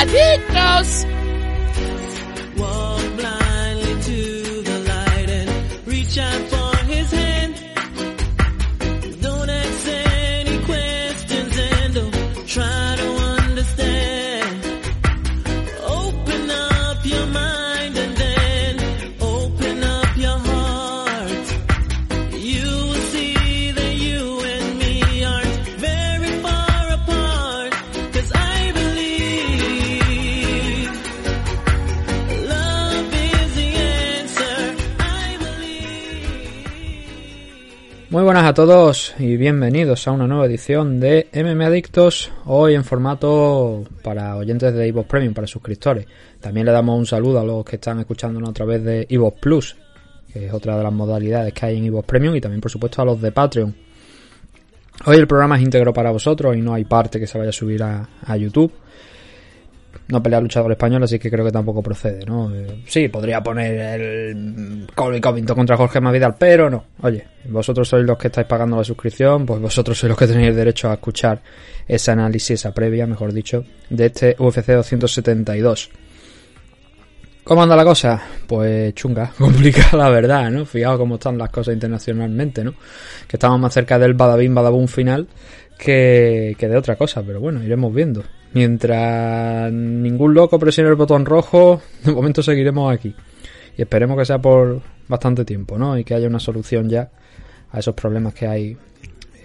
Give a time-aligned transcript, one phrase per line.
[0.00, 1.06] adictos.
[38.50, 44.34] A todos y bienvenidos a una nueva edición de MM Adictos, hoy en formato para
[44.34, 46.04] oyentes de Evox Premium, para suscriptores.
[46.40, 49.76] También le damos un saludo a los que están escuchándonos a través de Evox Plus,
[50.32, 53.00] que es otra de las modalidades que hay en Evox Premium, y también por supuesto
[53.00, 53.72] a los de Patreon.
[55.06, 57.52] Hoy el programa es íntegro para vosotros y no hay parte que se vaya a
[57.52, 58.72] subir a YouTube
[60.10, 62.54] no pelea luchador español, así que creo que tampoco procede, ¿no?
[62.54, 66.84] Eh, sí, podría poner el Colby Covington contra Jorge Mavidal, pero no.
[67.02, 70.54] Oye, vosotros sois los que estáis pagando la suscripción, pues vosotros sois los que tenéis
[70.54, 71.40] derecho a escuchar
[71.86, 75.90] ese análisis, esa previa, mejor dicho, de este UFC 272.
[77.44, 78.22] ¿Cómo anda la cosa?
[78.46, 80.66] Pues chunga, complicada la verdad, ¿no?
[80.66, 82.74] Fijaos cómo están las cosas internacionalmente, ¿no?
[83.26, 85.26] Que estamos más cerca del Badabim Badabum final
[85.80, 88.22] que, que de otra cosa, pero bueno, iremos viendo.
[88.52, 93.14] Mientras ningún loco presione el botón rojo, de momento seguiremos aquí.
[93.76, 95.96] Y esperemos que sea por bastante tiempo, ¿no?
[95.96, 97.10] Y que haya una solución ya
[97.70, 98.76] a esos problemas que hay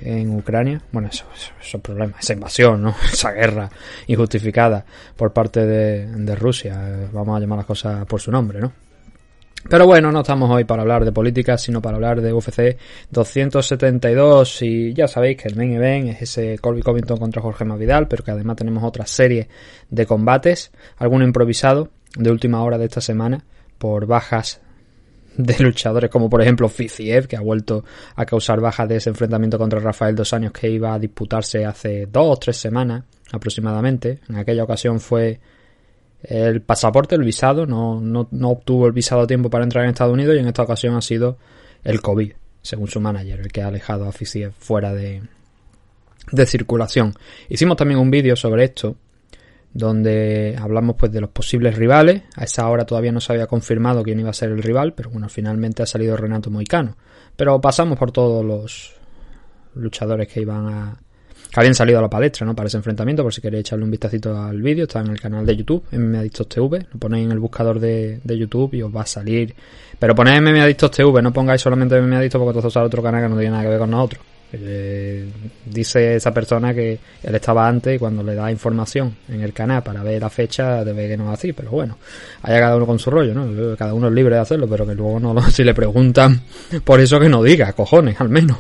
[0.01, 0.81] en Ucrania.
[0.91, 2.95] Bueno, esos, esos problemas, esa invasión, ¿no?
[3.11, 3.69] Esa guerra
[4.07, 7.09] injustificada por parte de, de Rusia.
[7.13, 8.84] Vamos a llamar las cosas por su nombre, ¿no?
[9.67, 12.77] Pero bueno, no estamos hoy para hablar de política, sino para hablar de UFC
[13.09, 18.07] 272 y ya sabéis que el main event es ese Colby Covington contra Jorge Masvidal,
[18.07, 19.47] pero que además tenemos otra serie
[19.89, 23.43] de combates, alguno improvisado de última hora de esta semana
[23.79, 24.61] por bajas
[25.35, 27.83] de luchadores como por ejemplo Fiziev que ha vuelto
[28.15, 32.05] a causar bajas de ese enfrentamiento contra Rafael dos años que iba a disputarse hace
[32.05, 34.19] dos o tres semanas aproximadamente.
[34.29, 35.39] En aquella ocasión fue
[36.23, 39.91] el pasaporte, el visado, no, no, no, obtuvo el visado a tiempo para entrar en
[39.91, 41.37] Estados Unidos y en esta ocasión ha sido
[41.83, 45.21] el COVID, según su manager, el que ha alejado a Fisiev fuera de,
[46.31, 47.13] de circulación.
[47.49, 48.95] Hicimos también un vídeo sobre esto,
[49.73, 52.23] donde hablamos pues de los posibles rivales.
[52.35, 55.09] A esa hora todavía no se había confirmado quién iba a ser el rival, pero
[55.09, 56.95] bueno, finalmente ha salido Renato Moicano.
[57.35, 58.93] Pero pasamos por todos los
[59.75, 60.97] luchadores que iban a,
[61.59, 62.55] habían salido a la palestra, ¿no?
[62.55, 65.45] Para ese enfrentamiento, por si queréis echarle un vistacito al vídeo, está en el canal
[65.45, 69.01] de YouTube, MMAdictos TV, lo ponéis en el buscador de, de, YouTube y os va
[69.01, 69.55] a salir.
[69.97, 73.35] Pero ponéis MMAdictos TV, no pongáis solamente MMAdictos porque entonces sale otro canal que no
[73.37, 74.21] tiene nada que ver con nosotros.
[74.53, 75.27] Eh,
[75.65, 79.83] dice esa persona que él estaba antes y cuando le da información en el canal
[79.83, 81.97] para ver la fecha debe que no es así, pero bueno,
[82.43, 83.75] haya cada uno con su rollo, ¿no?
[83.75, 86.41] Cada uno es libre de hacerlo, pero que luego no, si le preguntan
[86.83, 88.57] por eso que no diga, cojones, al menos.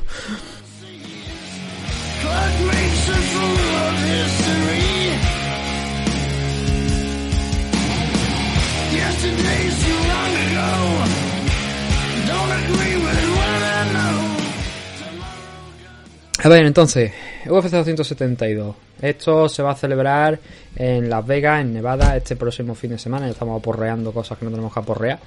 [16.45, 17.11] A ver, entonces,
[17.47, 18.75] UFC 272.
[19.01, 20.39] Esto se va a celebrar
[20.75, 23.25] en Las Vegas, en Nevada, este próximo fin de semana.
[23.25, 25.17] Ya estamos aporreando cosas que no tenemos que aporrear.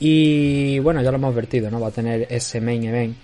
[0.00, 1.80] Y bueno, ya lo hemos advertido, ¿no?
[1.80, 3.16] Va a tener ese main event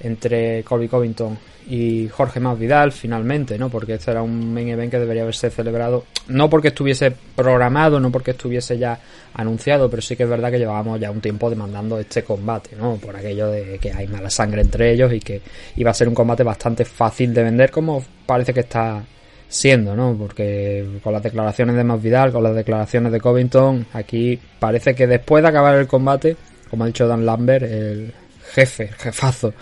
[0.00, 3.68] entre Colby Covington y Jorge Masvidal finalmente, ¿no?
[3.68, 8.10] Porque este era un main event que debería haberse celebrado, no porque estuviese programado, no
[8.12, 8.98] porque estuviese ya
[9.34, 12.96] anunciado, pero sí que es verdad que llevábamos ya un tiempo demandando este combate, ¿no?
[12.96, 15.40] Por aquello de que hay mala sangre entre ellos y que
[15.76, 19.02] iba a ser un combate bastante fácil de vender como parece que está
[19.48, 20.16] siendo, ¿no?
[20.16, 25.42] Porque con las declaraciones de Masvidal, con las declaraciones de Covington, aquí parece que después
[25.42, 26.36] de acabar el combate,
[26.70, 28.12] como ha dicho Dan Lambert, el
[28.56, 29.52] jefe, jefazo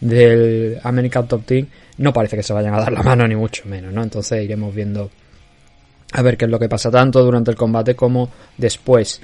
[0.00, 1.66] del American Top Team,
[1.98, 4.02] no parece que se vayan a dar la mano ni mucho menos, ¿no?
[4.02, 5.10] Entonces iremos viendo
[6.12, 9.20] a ver qué es lo que pasa tanto durante el combate como después.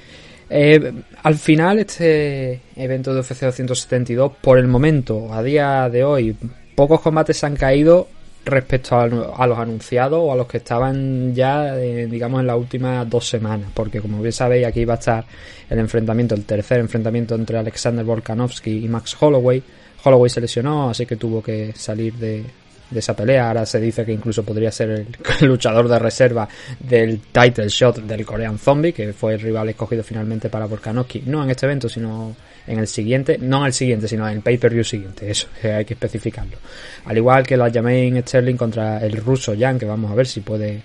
[0.47, 0.93] Eh,
[1.23, 6.37] al final este evento de UFC 272, por el momento, a día de hoy,
[6.75, 8.07] pocos combates han caído
[8.45, 12.57] respecto a, a, los anunciados o a los que estaban ya, eh, digamos, en las
[12.57, 13.69] últimas dos semanas.
[13.73, 15.25] Porque, como bien sabéis, aquí va a estar
[15.69, 19.61] el enfrentamiento, el tercer enfrentamiento entre Alexander Volkanovski y Max Holloway.
[20.03, 22.45] Holloway se lesionó, así que tuvo que salir de,
[22.93, 23.47] esa pelea.
[23.47, 25.07] Ahora se dice que incluso podría ser el,
[25.41, 26.47] el, luchador de reserva
[26.79, 31.23] del title shot del Korean Zombie, que fue el rival escogido finalmente para Volkanovski.
[31.25, 32.35] No en este evento, sino
[32.67, 33.37] en el siguiente.
[33.39, 35.29] No en el siguiente, sino en el pay-per-view siguiente.
[35.29, 36.57] Eso hay que especificarlo.
[37.05, 40.41] Al igual que la Jermaine Sterling contra el ruso Jan, que vamos a ver si
[40.41, 40.81] puede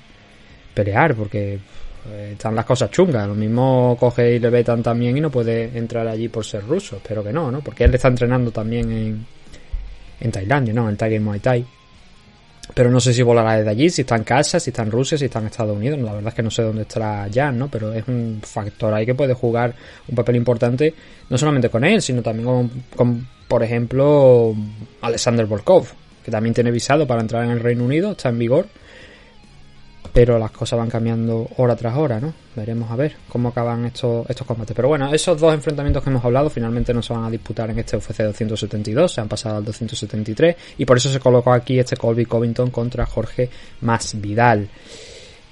[0.75, 1.59] pelear, porque
[2.09, 3.27] eh, están las cosas chungas.
[3.27, 6.97] Lo mismo coge y le vetan también y no puede entrar allí por ser ruso.
[6.97, 7.61] Espero que no, ¿no?
[7.61, 9.27] Porque él está entrenando también en,
[10.21, 10.89] en Tailandia, ¿no?
[10.89, 11.65] En Tiger Muay Thai.
[12.75, 15.19] Pero no sé si volará desde allí, si está en casa, si está en Rusia,
[15.19, 15.99] si está en Estados Unidos.
[16.01, 17.69] La verdad es que no sé dónde estará Jan, ¿no?
[17.69, 19.75] Pero es un factor ahí que puede jugar
[20.09, 20.95] un papel importante,
[21.29, 24.55] no solamente con él, sino también con, por ejemplo,
[25.01, 25.89] Alexander Volkov,
[26.25, 28.67] que también tiene visado para entrar en el Reino Unido, está en vigor
[30.13, 32.33] pero las cosas van cambiando hora tras hora, ¿no?
[32.57, 34.75] Veremos a ver cómo acaban estos, estos combates.
[34.75, 37.79] Pero bueno, esos dos enfrentamientos que hemos hablado finalmente no se van a disputar en
[37.79, 41.97] este UFC 272, se han pasado al 273 y por eso se colocó aquí este
[41.97, 43.49] Colby Covington contra Jorge
[43.83, 44.69] Masvidal.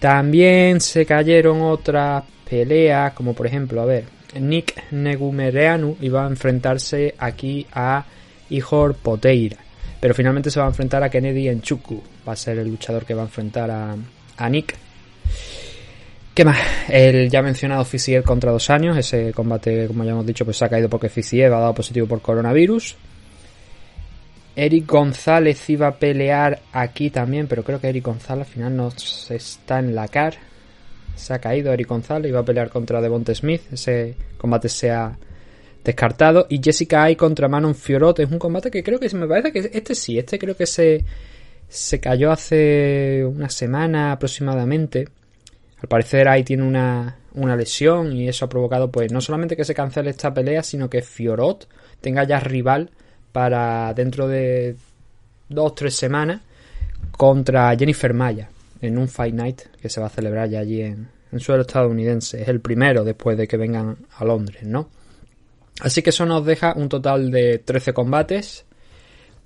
[0.00, 4.05] También se cayeron otras peleas, como por ejemplo, a ver,
[4.41, 8.05] Nick Negumereanu iba a enfrentarse aquí a
[8.50, 9.56] Ihor Poteira,
[10.00, 13.15] pero finalmente se va a enfrentar a Kennedy Enchuku, va a ser el luchador que
[13.15, 13.97] va a enfrentar a
[14.38, 14.75] a Nick.
[16.35, 16.58] ¿Qué más?
[16.88, 18.96] El ya mencionado Fisier contra dos años.
[18.96, 22.06] Ese combate, como ya hemos dicho, pues se ha caído porque Fisier ha dado positivo
[22.06, 22.96] por coronavirus.
[24.55, 28.93] Eric González iba a pelear aquí también, pero creo que Eric González al final no
[29.31, 30.35] está en la CAR.
[31.17, 33.62] Se ha caído Eric González, iba a pelear contra Devonte Smith.
[33.73, 35.19] Ese combate se ha
[35.85, 36.46] descartado.
[36.49, 38.20] Y Jessica Ay contra Manon Fiorot.
[38.20, 41.05] Es un combate que creo que me parece que este sí, este creo que se
[41.69, 45.09] se cayó hace una semana aproximadamente.
[45.81, 49.65] Al parecer ahí tiene una, una lesión y eso ha provocado pues no solamente que
[49.65, 51.69] se cancele esta pelea, sino que Fiorot
[52.00, 52.91] tenga ya rival
[53.32, 54.76] para dentro de
[55.49, 56.41] dos o tres semanas
[57.12, 58.49] contra Jennifer Maya
[58.81, 62.43] en un Fight Night que se va a celebrar ya allí en, en suelo estadounidense.
[62.43, 64.88] Es el primero después de que vengan a Londres, ¿no?
[65.81, 68.64] Así que eso nos deja un total de 13 combates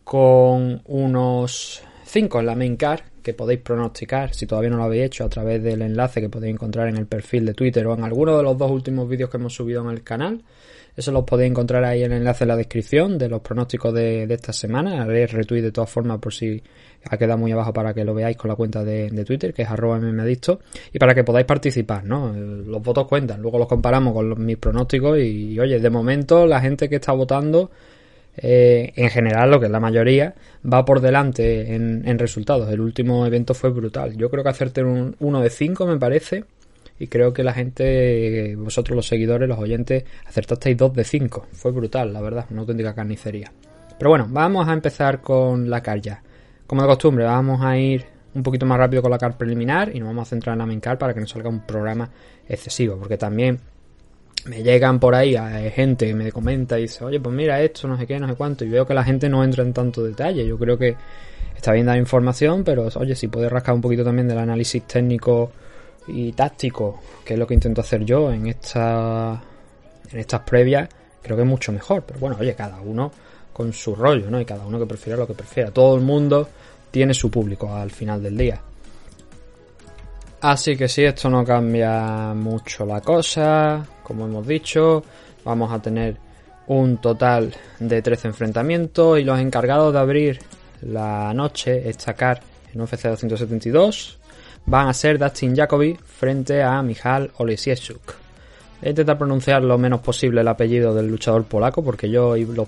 [0.05, 5.05] con unos 5 en la main car que podéis pronosticar si todavía no lo habéis
[5.05, 8.05] hecho a través del enlace que podéis encontrar en el perfil de Twitter o en
[8.05, 10.45] alguno de los dos últimos vídeos que hemos subido en el canal.
[10.95, 14.25] Eso lo podéis encontrar ahí en el enlace en la descripción de los pronósticos de,
[14.25, 15.03] esta semana.
[15.03, 16.63] Haré retweet de todas formas por si
[17.09, 19.71] ha quedado muy abajo para que lo veáis con la cuenta de, Twitter, que es
[19.71, 20.61] arroba mmadicto,
[20.93, 22.35] y para que podáis participar, ¿no?
[22.35, 26.91] Los votos cuentan, luego los comparamos con mis pronósticos y, oye, de momento la gente
[26.91, 27.71] que está votando
[28.37, 30.35] eh, en general, lo que es la mayoría,
[30.71, 32.71] va por delante en, resultados.
[32.71, 34.17] El último evento fue brutal.
[34.17, 36.45] Yo creo que hacerte un 1 de 5 me parece.
[36.99, 41.47] Y creo que la gente, vosotros los seguidores, los oyentes, acertasteis 2 de 5.
[41.53, 43.51] Fue brutal, la verdad, una auténtica carnicería.
[43.99, 46.23] Pero bueno, vamos a empezar con la car ya.
[46.67, 49.99] Como de costumbre, vamos a ir un poquito más rápido con la car preliminar y
[49.99, 52.09] nos vamos a centrar en la main para que no salga un programa
[52.49, 52.97] excesivo.
[52.97, 53.59] Porque también
[54.47, 57.87] me llegan por ahí a gente que me comenta y dice, oye, pues mira esto,
[57.87, 60.03] no sé qué, no sé cuánto, y veo que la gente no entra en tanto
[60.03, 60.47] detalle.
[60.47, 60.97] Yo creo que
[61.55, 65.53] está bien dar información, pero oye, si puedes rascar un poquito también del análisis técnico
[66.09, 69.41] y táctico, que es lo que intento hacer yo en esta
[70.11, 70.89] en estas previas,
[71.23, 72.03] creo que es mucho mejor.
[72.03, 73.11] Pero bueno, oye, cada uno
[73.53, 74.41] con su rollo, ¿no?
[74.41, 75.71] Y cada uno que prefiera lo que prefiera.
[75.71, 76.49] Todo el mundo
[76.91, 78.61] tiene su público al final del día.
[80.41, 85.03] Así que si esto no cambia mucho la cosa, como hemos dicho,
[85.43, 86.17] vamos a tener
[86.67, 90.39] un total de 13 enfrentamientos y los encargados de abrir
[90.83, 92.41] la noche, estacar
[92.75, 94.19] en UFC 272,
[94.67, 98.23] van a ser Dustin Jacoby frente a Michal Olesieszczuk.
[98.83, 102.67] Voy a pronunciar lo menos posible el apellido del luchador polaco, porque yo y los,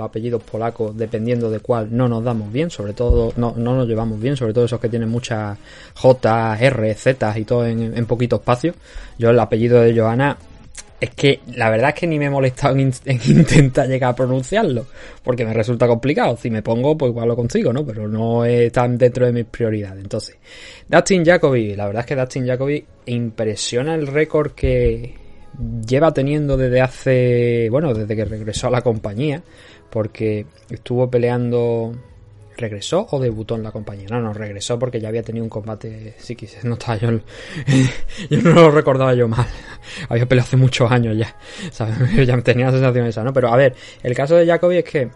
[0.00, 4.36] apellidos polacos, dependiendo de cuál, no nos damos bien, sobre todo, no, nos llevamos bien,
[4.36, 5.56] sobre todo esos que tienen muchas
[5.94, 8.74] J, R, Z y todo en, poquito espacio.
[9.16, 10.36] Yo el apellido de Johanna
[11.00, 12.92] es que la verdad es que ni me he molestado en,
[13.26, 14.86] intentar llegar a pronunciarlo,
[15.22, 16.36] porque me resulta complicado.
[16.36, 17.84] Si me pongo, pues igual lo consigo, ¿no?
[17.84, 20.02] Pero no tan dentro de mis prioridades.
[20.02, 20.36] Entonces,
[20.88, 25.14] Dustin Jacoby, la verdad es que Dustin Jacoby impresiona el récord que,
[25.86, 29.42] lleva teniendo desde hace, bueno, desde que regresó a la compañía,
[29.90, 31.92] porque estuvo peleando,
[32.58, 34.08] regresó o debutó en la compañía.
[34.10, 37.10] No, no, regresó porque ya había tenido un combate, sí, quizás no estaba yo,
[38.28, 39.46] yo no lo recordaba yo mal.
[40.08, 41.34] Había peleado hace muchos años ya,
[41.70, 41.96] ¿sabes?
[42.26, 43.32] ya tenía la sensación esa, ¿no?
[43.32, 45.08] Pero a ver, el caso de Jacoby es que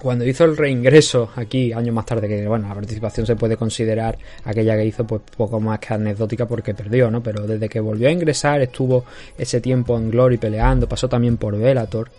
[0.00, 4.18] cuando hizo el reingreso aquí, años más tarde, que bueno, la participación se puede considerar
[4.44, 7.22] aquella que hizo pues poco más que anecdótica porque perdió, ¿no?
[7.22, 9.04] Pero desde que volvió a ingresar estuvo
[9.38, 12.10] ese tiempo en Glory peleando, pasó también por Velator.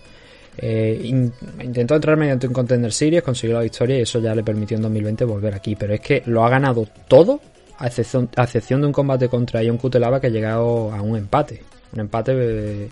[0.57, 4.77] Eh, intentó entrar mediante un Contender Series, consiguió la victoria y eso ya le permitió
[4.77, 5.75] en 2020 volver aquí.
[5.75, 7.39] Pero es que lo ha ganado todo,
[7.77, 11.17] a excepción, a excepción de un combate contra Ion Kutelava que ha llegado a un
[11.17, 11.61] empate.
[11.93, 12.31] Un empate...
[12.35, 12.89] Eh,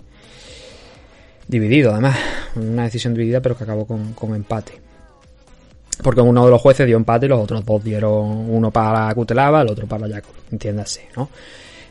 [1.48, 2.16] dividido además,
[2.56, 4.80] una decisión dividida pero que acabó con, empate.
[6.02, 9.62] Porque uno de los jueces dio empate y los otros dos dieron uno para Cutelaba,
[9.62, 11.30] el otro para Jacob, entiéndase, ¿no?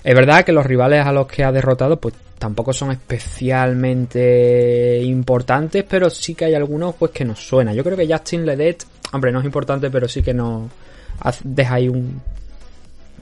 [0.05, 5.83] Es verdad que los rivales a los que ha derrotado, pues tampoco son especialmente importantes,
[5.83, 7.73] pero sí que hay algunos pues que nos suena.
[7.73, 10.69] Yo creo que Justin Ledet, hombre, no es importante, pero sí que nos
[11.43, 12.21] deja ahí un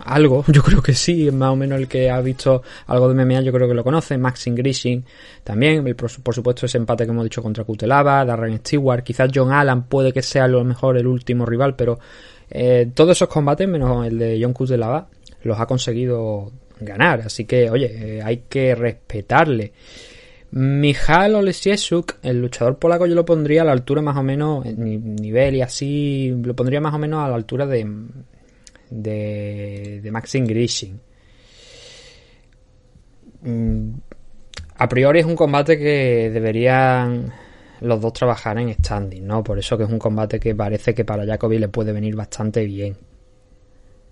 [0.03, 3.43] algo, yo creo que sí, más o menos el que ha visto algo de MMA,
[3.43, 5.05] yo creo que lo conoce, Maxim Grishin
[5.41, 9.83] también, por, supuesto ese empate que hemos dicho contra Kutelava, Darren Stewart, quizás John Allen
[9.83, 11.97] puede que sea a lo mejor el último rival, pero
[12.49, 15.07] eh, todos esos combates, menos el de John Kutelava,
[15.43, 17.21] los ha conseguido ganar.
[17.21, 19.73] Así que, oye, eh, hay que respetarle.
[20.51, 25.15] Michal Olesiesuk, el luchador polaco, yo lo pondría a la altura más o menos, en
[25.15, 27.89] nivel y así, lo pondría más o menos a la altura de,
[28.91, 30.99] de, de Maxim Grishin.
[33.41, 33.93] Mm,
[34.77, 37.33] a priori es un combate que deberían
[37.81, 39.43] los dos trabajar en standing, ¿no?
[39.43, 42.63] Por eso que es un combate que parece que para Jacobi le puede venir bastante
[42.63, 42.95] bien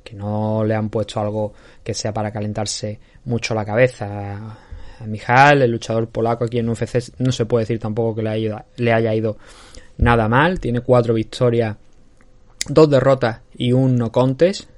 [0.03, 1.53] que no le han puesto algo
[1.83, 4.57] que sea para calentarse mucho la cabeza.
[4.99, 8.29] A Mijal, el luchador polaco aquí en UFC, no se puede decir tampoco que le
[8.29, 9.37] haya, ido, le haya ido
[9.97, 10.59] nada mal.
[10.59, 11.75] Tiene cuatro victorias,
[12.67, 14.69] dos derrotas y un no contest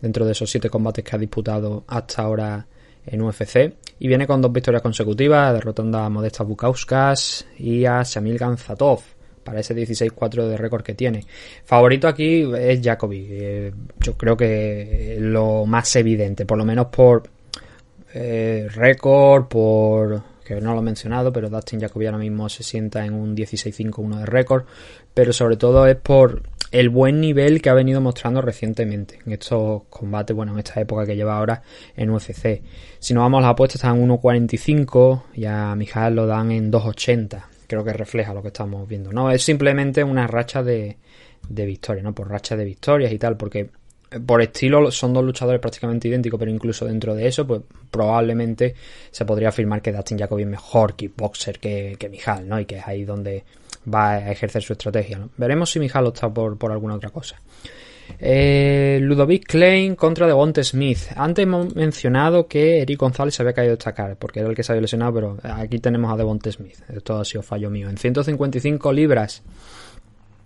[0.00, 2.66] dentro de esos siete combates que ha disputado hasta ahora
[3.06, 3.74] en UFC.
[4.00, 9.00] Y viene con dos victorias consecutivas, derrotando a Modesta Bukauskas y a Shamil Ganzatov
[9.48, 11.24] para ese 16-4 de récord que tiene.
[11.64, 13.26] Favorito aquí es Jacoby.
[13.30, 17.22] Eh, yo creo que lo más evidente, por lo menos por
[18.12, 23.06] eh, récord, por que no lo he mencionado, pero Dustin Jacoby ahora mismo se sienta
[23.06, 24.64] en un 16-5-1 de récord,
[25.14, 29.84] pero sobre todo es por el buen nivel que ha venido mostrando recientemente en estos
[29.88, 31.62] combates, bueno, en esta época que lleva ahora
[31.96, 32.60] en UFC.
[32.98, 36.70] Si nos vamos a las apuestas, están en 1.45 y a Mijal lo dan en
[36.70, 39.12] 2.80 creo que refleja lo que estamos viendo.
[39.12, 40.96] No es simplemente una racha de,
[41.48, 42.14] de victorias, ¿no?
[42.14, 43.70] Por racha de victorias y tal, porque
[44.10, 47.60] eh, por estilo son dos luchadores prácticamente idénticos, pero incluso dentro de eso, pues
[47.90, 48.74] probablemente
[49.10, 52.58] se podría afirmar que Dustin Jacoby es mejor kickboxer que, que Mijal, ¿no?
[52.58, 53.44] Y que es ahí donde
[53.92, 55.20] va a ejercer su estrategia.
[55.36, 57.40] Veremos si Mijal opta por, por alguna otra cosa.
[58.20, 60.98] Eh, Ludovic Klein contra Devonte Smith.
[61.16, 64.62] Antes hemos mencionado que Eric González se había caído a destacar porque era el que
[64.62, 66.78] se había lesionado, pero aquí tenemos a Devonte Smith.
[66.88, 67.88] Esto ha sido fallo mío.
[67.88, 69.42] En 155 libras.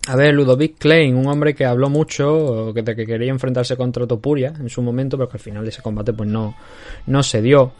[0.07, 4.53] A ver, Ludovic Klein, un hombre que habló mucho, de que quería enfrentarse contra Topuria
[4.59, 6.55] en su momento, pero que al final de ese combate pues no,
[7.07, 7.71] no se dio.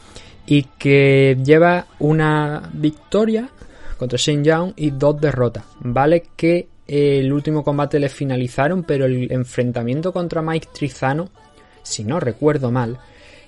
[0.45, 3.49] Y que lleva una victoria
[3.97, 5.65] contra Shane Young y dos derrotas.
[5.81, 11.29] Vale que el último combate le finalizaron, pero el enfrentamiento contra Mike Trizano,
[11.81, 12.97] si no recuerdo mal,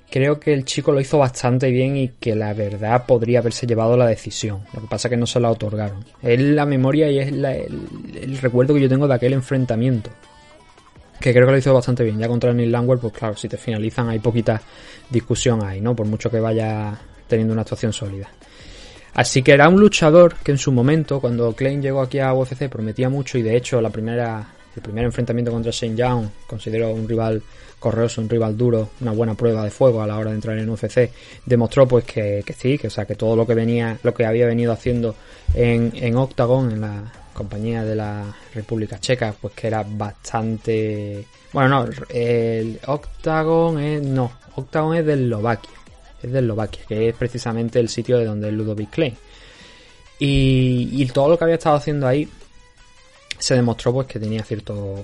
[0.10, 3.98] creo que el chico lo hizo bastante bien y que la verdad podría haberse llevado
[3.98, 4.62] la decisión.
[4.74, 6.06] Lo que pasa es que no se la otorgaron.
[6.22, 10.10] Es la memoria y es el, recuerdo que yo tengo de aquel enfrentamiento.
[11.20, 12.20] Que creo que lo hizo bastante bien.
[12.20, 14.62] Ya contra Neil Langwell, pues claro, si te finalizan hay poquita
[15.10, 15.96] discusión ahí, ¿no?
[15.96, 18.30] Por mucho que vaya teniendo una actuación sólida.
[19.16, 22.68] Así que era un luchador que en su momento, cuando Klein llegó aquí a UFC,
[22.68, 24.46] prometía mucho y de hecho la primera,
[24.76, 27.42] el primer enfrentamiento contra Shane Young consideró un rival
[27.80, 30.70] correoso, un rival duro, una buena prueba de fuego a la hora de entrar en
[30.70, 31.10] UFC,
[31.46, 34.48] demostró pues que, sí, que, o sea, que todo lo que venía, lo que había
[34.48, 35.16] venido haciendo
[35.54, 41.26] en, en Octagon, en la compañía de la República Checa, pues que era bastante...
[41.54, 44.02] Bueno, no, el Octagon es...
[44.02, 45.85] no, Octagon es de Eslovaquia
[46.26, 49.16] es de Eslovaquia, que es precisamente el sitio de donde es Ludovic Klein.
[50.20, 52.28] Y, todo lo que había estado haciendo ahí
[53.38, 55.04] se demostró pues que tenía cierto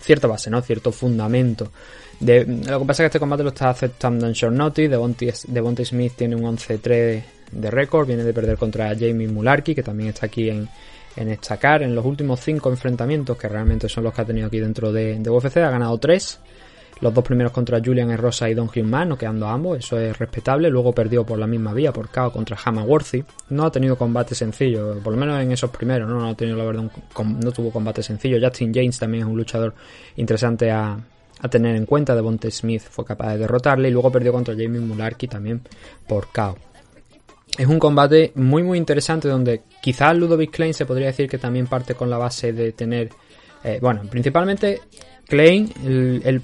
[0.00, 0.62] cierta base, ¿no?
[0.62, 1.70] Cierto fundamento.
[2.18, 5.46] De, lo que pasa es que este combate lo está aceptando en short notice.
[5.48, 8.06] Devontae, Smith tiene un 11-3 de récord.
[8.06, 10.68] Viene de perder contra Jamie Mularki, que también está aquí en,
[11.16, 11.82] en estacar.
[11.82, 15.18] En los últimos 5 enfrentamientos, que realmente son los que ha tenido aquí dentro de,
[15.18, 16.40] de UFC, ha ganado 3.
[17.00, 20.68] Los dos primeros contra Julian Rosa y Don no quedando ambos, eso es respetable.
[20.68, 23.24] Luego perdió por la misma vía, por KO contra Worthy.
[23.48, 26.58] No ha tenido combate sencillo, por lo menos en esos primeros, no, no ha tenido
[26.58, 26.90] la verdad,
[27.24, 28.38] no tuvo combate sencillo.
[28.40, 29.74] Justin James también es un luchador
[30.16, 30.98] interesante a,
[31.50, 32.14] tener en cuenta.
[32.14, 35.62] Devonte Smith fue capaz de derrotarle y luego perdió contra Jamie Mularkey también
[36.06, 36.58] por KO.
[37.56, 41.66] Es un combate muy muy interesante donde quizás Ludovic Klein se podría decir que también
[41.66, 43.08] parte con la base de tener,
[43.64, 44.82] eh, bueno, principalmente
[45.30, 45.72] Klein,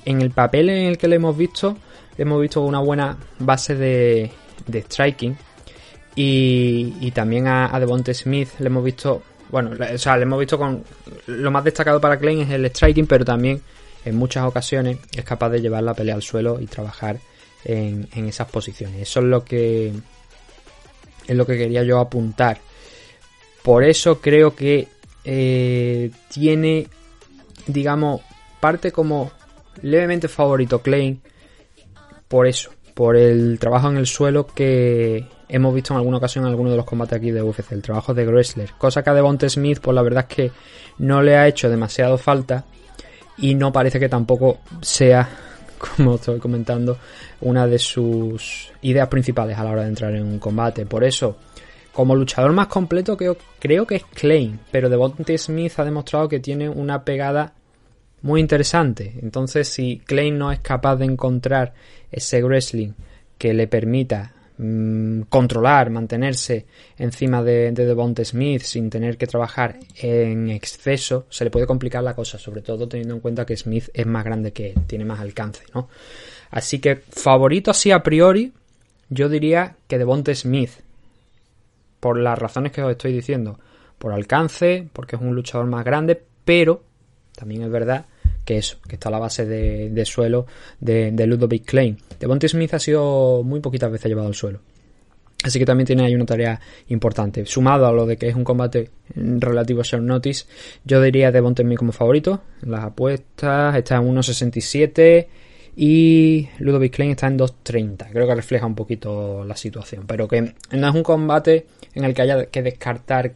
[0.04, 1.76] en el papel en el que le hemos visto,
[2.16, 4.30] hemos visto una buena base de,
[4.72, 5.36] striking.
[6.14, 10.56] Y, también a, a Devonte Smith le hemos visto, bueno, o sea, le hemos visto
[10.56, 10.82] con.
[11.26, 13.60] Lo más destacado para Klein es el striking, pero también
[14.04, 17.18] en muchas ocasiones es capaz de llevar la pelea al suelo y trabajar
[17.64, 19.02] en, esas posiciones.
[19.02, 19.92] Eso es lo que.
[21.26, 22.58] Es lo que quería yo apuntar.
[23.62, 24.86] Por eso creo que
[25.24, 26.86] eh, tiene,
[27.66, 28.20] digamos,
[28.60, 29.30] parte como
[29.82, 31.20] levemente favorito Klein
[32.28, 36.50] por eso, por el trabajo en el suelo que hemos visto en alguna ocasión en
[36.50, 39.48] alguno de los combates aquí de UFC, el trabajo de Gressler, cosa que a Devonte
[39.48, 40.52] Smith, pues la verdad es que
[40.98, 42.64] no le ha hecho demasiado falta
[43.38, 45.28] y no parece que tampoco sea,
[45.96, 46.98] como estoy comentando,
[47.42, 50.86] una de sus ideas principales a la hora de entrar en un combate.
[50.86, 51.36] Por eso,
[51.92, 56.40] como luchador más completo creo, creo que es Klein, pero Devonte Smith ha demostrado que
[56.40, 57.52] tiene una pegada
[58.23, 59.14] muy interesante.
[59.23, 61.75] Entonces, si Klein no es capaz de encontrar
[62.11, 62.92] ese wrestling
[63.38, 66.66] que le permita mm, controlar, mantenerse
[66.99, 72.02] encima de, de Devonte Smith sin tener que trabajar en exceso, se le puede complicar
[72.02, 75.04] la cosa, sobre todo teniendo en cuenta que Smith es más grande que él, tiene
[75.04, 75.88] más alcance, ¿no?
[76.50, 78.52] Así que favorito así a priori,
[79.08, 80.70] yo diría que Devonte Smith,
[82.00, 83.58] por las razones que os estoy diciendo,
[83.99, 86.82] por alcance, porque es un luchador más grande, pero
[87.36, 88.06] también es verdad
[88.44, 90.46] que eso, que está a la base de, suelo
[90.80, 91.98] de, Ludovic Klein.
[92.18, 94.60] Devontae Smith ha sido muy poquitas veces llevado al suelo.
[95.44, 97.44] Así que también tiene ahí una tarea importante.
[97.44, 100.46] Sumado a lo de que es un combate relativo a short notice,
[100.84, 102.40] yo diría Devontae Smith como favorito.
[102.62, 105.26] Las apuestas está en 1.67
[105.76, 108.10] y Ludovic Klein está en 2.30.
[108.10, 110.04] Creo que refleja un poquito la situación.
[110.06, 113.34] Pero que no es un combate en el que haya que descartar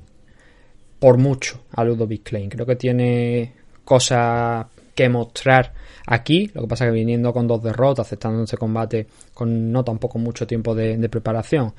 [0.99, 2.49] por mucho a Ludovic Klein.
[2.49, 5.73] Creo que tiene cosas que mostrar
[6.07, 6.51] aquí.
[6.55, 10.47] Lo que pasa que viniendo con dos derrotas, aceptando este combate con no tampoco mucho
[10.47, 11.73] tiempo de, preparación,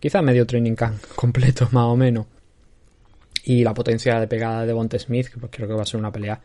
[0.00, 2.26] quizá medio training camp completo más o menos.
[3.44, 6.00] Y la potencia de pegada de Bonte Smith, que pues creo que va a ser
[6.00, 6.40] una pelea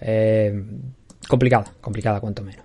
[0.00, 0.62] eh,
[1.26, 2.64] complicada, complicada cuanto menos.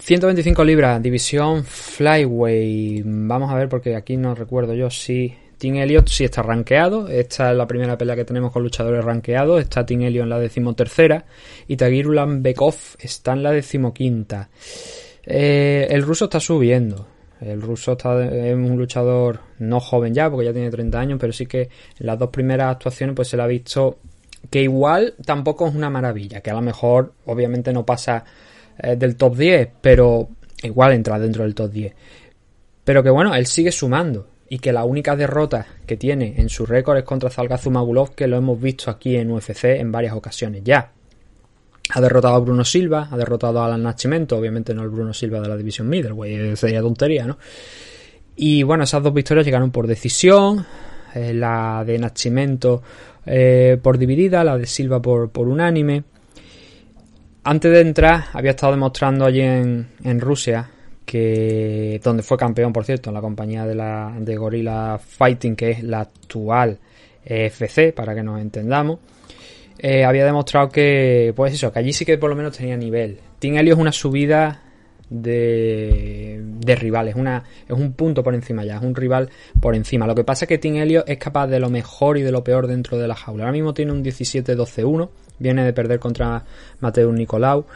[0.00, 3.02] 125 libras, división Flyway.
[3.04, 7.06] Vamos a ver porque aquí no recuerdo yo si Tim Elliott sí está rankeado.
[7.06, 9.60] Esta es la primera pelea que tenemos con luchadores rankeados.
[9.60, 11.24] Está Tim Elliott en la decimotercera.
[11.68, 14.50] Y Tagirulan Bekov está en la decimoquinta.
[15.24, 17.06] Eh, el ruso está subiendo.
[17.40, 21.32] El ruso está, es un luchador no joven ya, porque ya tiene 30 años, pero
[21.32, 24.00] sí que en las dos primeras actuaciones pues se le ha visto
[24.50, 28.24] que igual tampoco es una maravilla, que a lo mejor obviamente no pasa
[28.82, 30.28] eh, del top 10, pero
[30.64, 31.94] igual entra dentro del top 10.
[32.82, 36.66] Pero que bueno, él sigue sumando y que la única derrota que tiene en su
[36.66, 40.92] récord es contra Zalgazumagulov, que lo hemos visto aquí en UFC en varias ocasiones ya.
[41.88, 45.40] Ha derrotado a Bruno Silva, ha derrotado a Alan Nascimento, obviamente no el Bruno Silva
[45.40, 47.38] de la división middleweight, sería tontería, ¿no?
[48.36, 50.66] Y bueno, esas dos victorias llegaron por decisión,
[51.14, 52.82] eh, la de Nascimento
[53.24, 56.04] eh, por dividida, la de Silva por, por unánime.
[57.44, 60.68] Antes de entrar, había estado demostrando allí en, en Rusia
[61.04, 65.70] que donde fue campeón, por cierto, en la compañía de, la, de Gorilla Fighting, que
[65.70, 66.78] es la actual
[67.24, 68.98] FC, para que nos entendamos,
[69.78, 73.18] eh, había demostrado que, pues eso, que allí sí que por lo menos tenía nivel.
[73.38, 74.62] Team Helio es una subida
[75.12, 79.28] de, rivales, una, es un punto por encima ya, es un rival
[79.60, 80.06] por encima.
[80.06, 82.42] Lo que pasa es que Team Helio es capaz de lo mejor y de lo
[82.42, 83.44] peor dentro de la jaula.
[83.44, 86.44] Ahora mismo tiene un 17-12-1, viene de perder contra
[86.80, 87.66] Mateo Nicolau.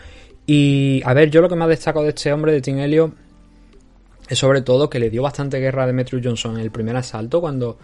[0.46, 3.12] Y a ver, yo lo que más destaco de este hombre, de Team Helio,
[4.28, 7.40] es sobre todo que le dio bastante guerra a Demetrius Johnson en el primer asalto
[7.40, 7.78] cuando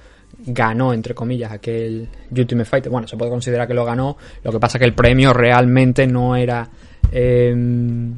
[0.47, 2.91] ganó, entre comillas, aquel Ultimate Fighter.
[2.91, 6.35] Bueno, se puede considerar que lo ganó, lo que pasa que el premio realmente no
[6.37, 6.69] era
[7.11, 8.15] em,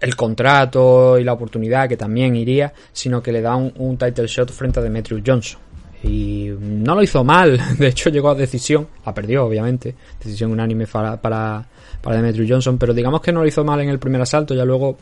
[0.00, 4.50] el contrato y la oportunidad, que también iría, sino que le da un, title shot
[4.52, 5.60] frente a Demetrius Johnson.
[6.02, 10.86] Y no lo hizo mal, de hecho llegó a decisión, la perdió obviamente, decisión unánime
[10.86, 11.66] para,
[12.00, 14.64] para Demetrius Johnson, pero digamos que no lo hizo mal en el primer asalto, ya
[14.64, 14.98] luego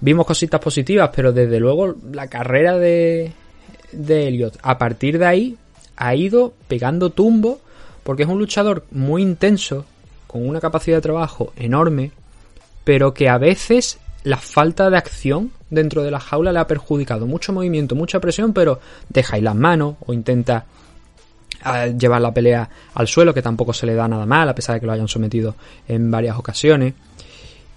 [0.00, 3.32] vimos cositas positivas, pero desde luego la carrera de,
[3.92, 5.56] de Elliot a partir de ahí
[5.96, 7.60] ha ido pegando tumbo
[8.02, 9.84] porque es un luchador muy intenso,
[10.26, 12.12] con una capacidad de trabajo enorme,
[12.84, 17.26] pero que a veces la falta de acción dentro de la jaula le ha perjudicado.
[17.26, 18.80] Mucho movimiento, mucha presión, pero
[19.30, 20.66] ahí las manos o intenta
[21.62, 24.74] ah, llevar la pelea al suelo, que tampoco se le da nada mal, a pesar
[24.74, 25.54] de que lo hayan sometido
[25.86, 26.94] en varias ocasiones.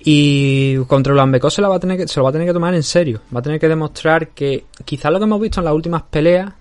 [0.04, 2.54] Y contra Ulanbeco se, la va a tener que, se lo va a tener que
[2.54, 3.22] tomar en serio.
[3.34, 6.52] Va a tener que demostrar que quizás lo que hemos visto en las últimas peleas,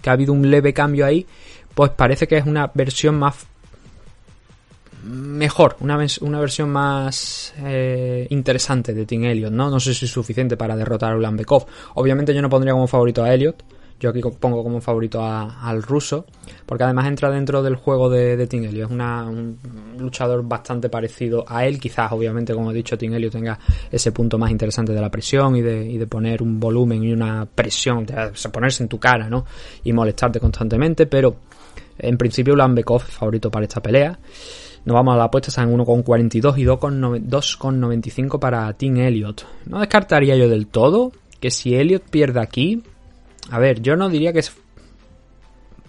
[0.00, 1.26] que ha habido un leve cambio ahí,
[1.74, 3.46] pues parece que es una versión más
[5.04, 9.70] mejor, una, una versión más eh, interesante de Team Elliot, ¿no?
[9.70, 11.66] No sé si es suficiente para derrotar a Ulanbekov.
[11.94, 13.62] Obviamente yo no pondría como favorito a Elliot,
[14.00, 16.24] yo aquí pongo como favorito al ruso,
[16.66, 18.84] porque además entra dentro del juego de, de Tingelio.
[18.86, 19.58] Es un
[19.98, 21.80] luchador bastante parecido a él.
[21.80, 23.58] Quizás, obviamente, como he dicho, Tingelio tenga
[23.90, 27.12] ese punto más interesante de la presión y de, y de poner un volumen y
[27.12, 29.44] una presión, de ponerse en tu cara, ¿no?
[29.82, 31.36] Y molestarte constantemente, pero
[31.98, 34.18] en principio Bekov es favorito para esta pelea.
[34.84, 39.44] Nos vamos a la apuesta, están en 1,42 y 2,95 para Team Elliot.
[39.66, 42.82] No descartaría yo del todo que si Elliot pierde aquí,
[43.50, 44.42] a ver, yo no diría que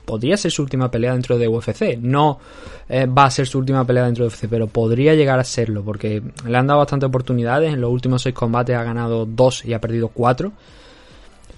[0.10, 1.98] podría ser su última pelea dentro de UFC.
[2.02, 2.40] No
[2.90, 5.84] eh, va a ser su última pelea dentro de UFC, pero podría llegar a serlo,
[5.84, 7.72] porque le han dado bastantes oportunidades.
[7.72, 10.52] En los últimos seis combates ha ganado dos y ha perdido cuatro.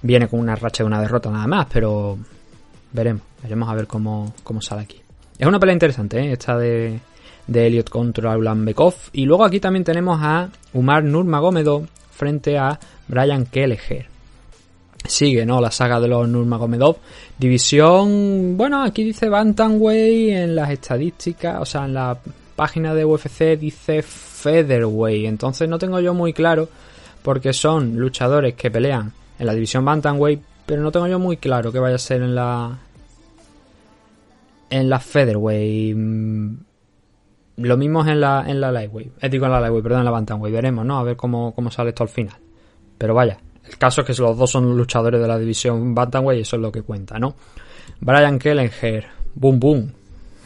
[0.02, 2.18] Viene con una racha de una derrota nada más, pero
[2.92, 3.24] veremos.
[3.42, 5.02] Veremos a ver cómo, sale aquí.
[5.40, 6.34] Es una pelea interesante, ¿eh?
[6.34, 7.00] esta de,
[7.48, 8.94] de Elliot contra Ulanbekov.
[9.14, 14.11] Y luego aquí también tenemos a Umar Nurmagomedov frente a Brian Kelleher
[15.08, 15.62] sigue, ¿no?
[15.62, 16.98] La saga de los Nurmagomedov.
[17.38, 22.18] División, bueno, aquí dice Bantamweight en las estadísticas, o sea, en la
[22.56, 25.26] página de UFC dice Featherweight.
[25.26, 26.70] Entonces no tengo yo muy claro
[27.24, 31.72] porque son luchadores que pelean en la división Bantamweight, pero no tengo yo muy claro
[31.72, 32.78] que vaya a ser en la
[34.70, 35.96] en la Featherweight.
[35.98, 36.56] Mm,
[37.58, 40.06] lo mismo es en la en la Lightweight, eh, digo en la Lightweight, perdón, en
[40.06, 41.00] la Bantamweight, veremos, ¿no?
[41.00, 42.36] A ver cómo, cómo sale esto al final.
[42.98, 43.38] Pero vaya,
[43.72, 46.62] el caso es que los dos son luchadores de la división Bantamweight y eso es
[46.62, 47.36] lo que cuenta, ¿no?
[48.00, 49.92] Brian Kelleher, boom boom.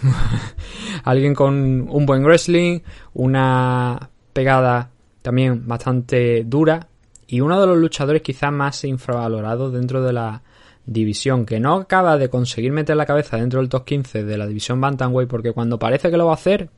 [1.03, 2.79] Alguien con un buen wrestling,
[3.13, 4.89] una pegada
[5.21, 6.87] también bastante dura
[7.27, 10.43] y uno de los luchadores quizás más infravalorados dentro de la
[10.85, 14.45] división, que no acaba de conseguir meter la cabeza dentro del top 15 de la
[14.45, 16.69] división Bantamweight porque cuando parece que lo va a hacer,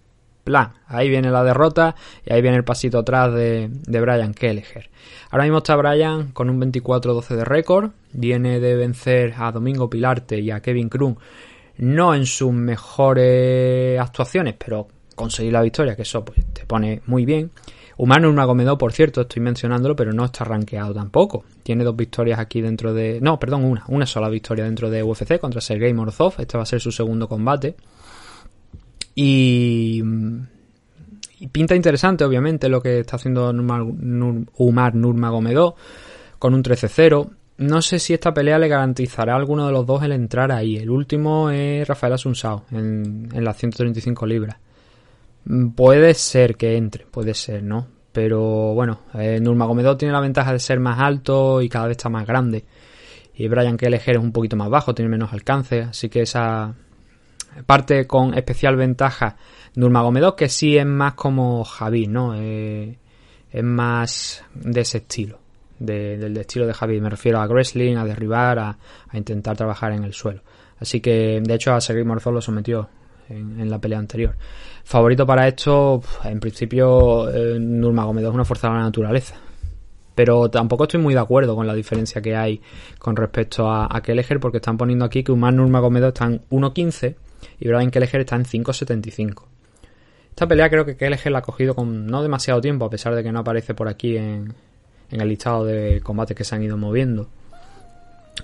[0.88, 4.90] Ahí viene la derrota y ahí viene el pasito atrás de, de Brian Kelleher.
[5.30, 7.92] Ahora mismo está Brian con un 24-12 de récord.
[8.14, 11.16] Viene de vencer a Domingo Pilarte y a Kevin Krum.
[11.78, 17.26] No en sus mejores actuaciones, pero conseguir la victoria, que eso pues, te pone muy
[17.26, 17.52] bien.
[17.98, 21.44] Humano Nurmagomedov, por cierto, estoy mencionándolo, pero no está rankeado tampoco.
[21.64, 23.20] Tiene dos victorias aquí dentro de...
[23.22, 23.84] No, perdón, una.
[23.88, 26.36] Una sola victoria dentro de UFC contra Sergei Morozov.
[26.38, 27.76] Este va a ser su segundo combate.
[29.20, 30.04] Y,
[31.52, 35.74] pinta interesante, obviamente, lo que está haciendo Umar Nurmagomedov
[36.38, 37.28] con un 13-0.
[37.58, 40.76] No sé si esta pelea le garantizará a alguno de los dos el entrar ahí.
[40.78, 44.58] El último es Rafael Asunsao en, en las 135 libras.
[45.46, 47.88] Mm, puede ser que entre, puede ser, ¿no?
[48.12, 52.10] Pero bueno, eh, Nurmagomedov tiene la ventaja de ser más alto y cada vez está
[52.10, 52.66] más grande.
[53.34, 56.76] Y Brian Kelleher es un poquito más bajo, tiene menos alcance, así que esa,
[57.66, 59.38] parte con especial ventaja
[59.76, 62.34] Nurmagomedov, que sí es más como Javi, ¿no?
[62.36, 62.98] Eh,
[63.52, 65.40] es más de ese estilo,
[65.78, 67.00] del estilo de Javi.
[67.00, 68.78] Me refiero a wrestling, a derribar, a,
[69.14, 70.42] intentar trabajar en el suelo.
[70.80, 72.90] Así que, de hecho, a Sergei Morzov lo sometió
[73.30, 74.36] en, la pelea anterior.
[74.84, 79.36] Favorito para esto, en principio, eh, Nurmagomedov es una fuerza de la naturaleza.
[80.16, 82.60] Pero tampoco estoy muy de acuerdo con la diferencia que hay
[82.98, 87.16] con respecto a, a Kelleher, porque están poniendo aquí que Umar Nurmagomedov está en 1.15
[87.60, 89.44] y Brian Kelleher está en 5.75.
[90.30, 93.24] Esta pelea creo que Kelleher la ha cogido con no demasiado tiempo, a pesar de
[93.24, 94.54] que no aparece por aquí en,
[95.10, 97.28] el listado de combates que se han ido moviendo.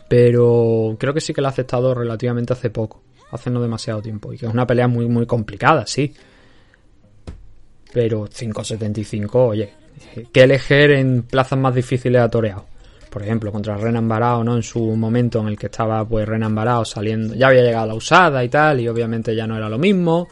[0.08, 4.34] Pero creo que sí que la ha aceptado relativamente hace poco, hace no demasiado tiempo,
[4.34, 6.14] y que es una pelea muy, muy complicada, sí.
[7.94, 9.72] Pero 5.75, oye,
[10.32, 12.73] Kelleher en plazas más difíciles ha toreado
[13.14, 14.56] por ejemplo, contra Renan Barao, ¿no?
[14.56, 17.88] En su momento en el que estaba, pues, Renan Barao saliendo, ya había llegado a
[17.88, 20.28] la usada y tal, y obviamente ya no era lo mismo.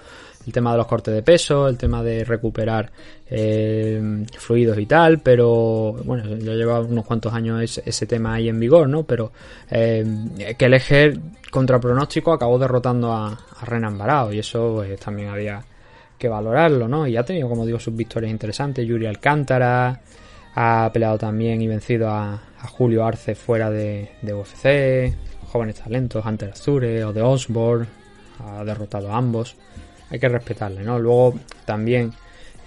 [0.47, 2.91] El tema de los cortes de peso, el tema de recuperar
[3.29, 8.59] eh, fluidos y tal, pero bueno, yo llevaba unos cuantos años ese, tema ahí en
[8.59, 9.03] vigor, ¿no?
[9.03, 9.31] Pero
[9.69, 10.03] eh,
[10.57, 11.13] que el eje
[11.51, 15.63] contra pronóstico acabó derrotando a, Renan Barao y eso pues, también había
[16.17, 17.05] que valorarlo, ¿no?
[17.05, 18.87] Y ha tenido, como digo, sus victorias interesantes.
[18.87, 20.01] Yuri Alcántara
[20.55, 25.15] ha peleado también y vencido a, a Julio Arce fuera de, UFC,
[25.47, 27.87] jóvenes talentos, Hunter Azure o de Osborne,
[28.39, 29.55] ha derrotado a ambos.
[30.09, 30.99] Hay que respetarle, ¿no?
[30.99, 32.13] Luego también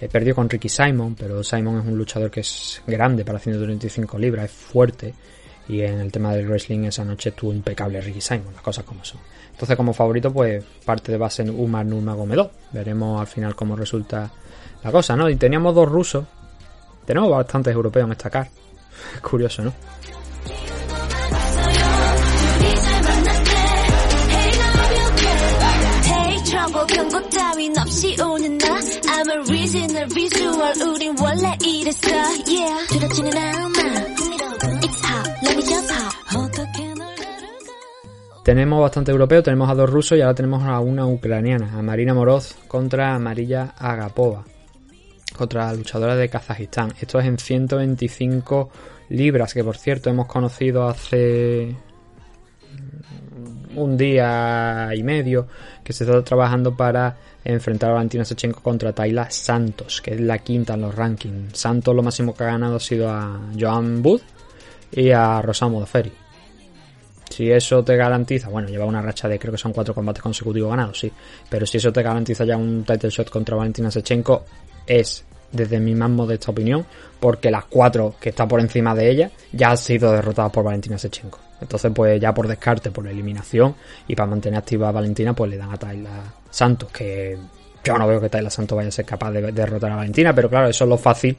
[0.01, 4.17] eh, perdió con Ricky Simon, pero Simon es un luchador que es grande para 135
[4.17, 5.13] libras, es fuerte.
[5.67, 9.03] Y en el tema del wrestling esa noche estuvo impecable Ricky Simon, las cosas como
[9.03, 9.19] son.
[9.51, 12.51] Entonces como favorito pues parte de base Umar Nurmagomedov.
[12.71, 14.29] Veremos al final cómo resulta
[14.83, 15.29] la cosa, ¿no?
[15.29, 16.25] Y teníamos dos rusos.
[17.05, 18.49] Tenemos bastantes europeos en esta car.
[19.21, 19.73] Curioso, ¿no?
[38.43, 42.13] Tenemos bastante europeo, tenemos a dos rusos y ahora tenemos a una ucraniana, a Marina
[42.13, 44.45] Moroz contra Amarilla Agapova
[45.35, 46.93] contra la luchadora de Kazajistán.
[46.99, 48.69] Esto es en 125
[49.09, 51.75] libras, que por cierto hemos conocido hace
[53.75, 55.47] un día y medio
[55.83, 60.39] que se está trabajando para enfrentar a Valentina Sechenko contra Tayla Santos, que es la
[60.39, 61.57] quinta en los rankings.
[61.57, 64.21] Santos lo máximo que ha ganado ha sido a Joan Bud
[64.91, 66.11] y a Rosamo Doferi.
[67.29, 70.69] Si eso te garantiza, bueno, lleva una racha de creo que son cuatro combates consecutivos
[70.69, 71.11] ganados, sí,
[71.49, 74.45] pero si eso te garantiza ya un title shot contra Valentina Sechenko,
[74.87, 76.85] es desde mi más modesta opinión,
[77.19, 80.97] porque las cuatro que está por encima de ella ya han sido derrotadas por Valentina
[80.97, 81.39] Sechenko.
[81.61, 83.75] Entonces, pues ya por descarte, por eliminación
[84.07, 87.37] y para mantener activa a Valentina, pues le dan a Tayla Santos, que
[87.83, 90.49] yo no veo que Tayla Santos vaya a ser capaz de derrotar a Valentina, pero
[90.49, 91.37] claro, eso es lo fácil.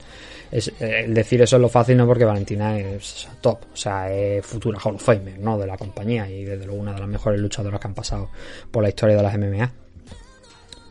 [0.50, 4.10] Es, eh, el decir eso es lo fácil no porque Valentina es top, o sea,
[4.10, 5.58] es futura Hall of Famer, ¿no?
[5.58, 8.30] De la compañía y desde luego una de las mejores luchadoras que han pasado
[8.70, 9.85] por la historia de las MMA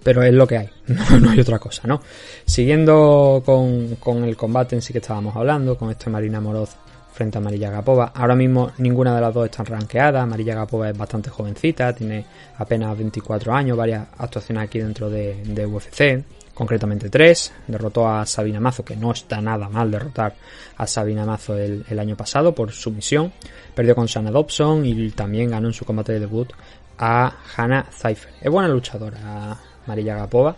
[0.06, 0.70] pero es lo que hay,
[1.20, 2.00] no, hay otra cosa, ¿no?
[2.46, 6.76] Siguiendo con, el combate en sí que estábamos hablando, con este Marina Moroz
[7.12, 8.12] frente a Marilla Gapova.
[8.14, 10.28] Ahora mismo ninguna de las dos están rankeadas.
[10.28, 12.24] Marilla Gapova es bastante jovencita, tiene
[12.56, 17.52] apenas 24 años, varias actuaciones aquí dentro de, UFC, concretamente tres.
[17.66, 20.36] Derrotó a Sabina Mazo, que no está nada mal derrotar
[20.78, 23.34] a Sabina Mazo el, el año pasado por su misión.
[23.74, 26.54] Perdió con Shanna Dobson y también ganó en su combate de debut
[27.00, 28.34] a Hannah Cypher.
[28.40, 30.56] Es buena luchadora María Gapova,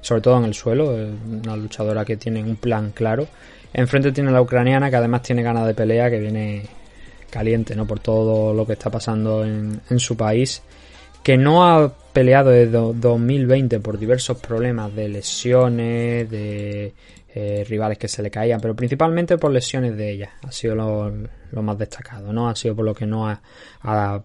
[0.00, 3.26] sobre todo en el suelo, una luchadora que tiene un plan claro.
[3.72, 6.66] Enfrente tiene la ucraniana que además tiene ganas de pelea, que viene
[7.30, 7.86] caliente, ¿no?
[7.86, 10.62] Por todo lo que está pasando en, su país,
[11.22, 16.94] que no ha peleado desde 2020 por diversos problemas de lesiones, de
[17.34, 20.30] eh, rivales que se le caían, pero principalmente por lesiones de ella.
[20.42, 22.48] Ha sido lo, más destacado, ¿no?
[22.48, 24.22] Ha sido por lo que no ha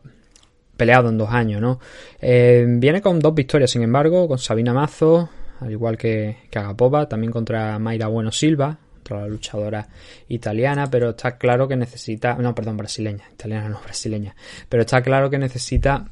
[0.81, 1.79] peleado en dos años, ¿no?
[2.19, 7.07] Eh, viene con dos victorias, sin embargo, con Sabina Mazo, al igual que, que Agapova,
[7.07, 9.87] también contra Mayra Bueno Silva, otra luchadora
[10.27, 14.35] italiana, pero está claro que necesita, no, perdón, brasileña, italiana no, brasileña,
[14.67, 16.03] pero está claro que necesita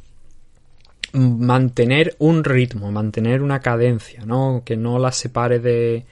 [1.14, 4.62] mantener un ritmo, mantener una cadencia, ¿no?
[4.64, 6.06] Que no la separe de,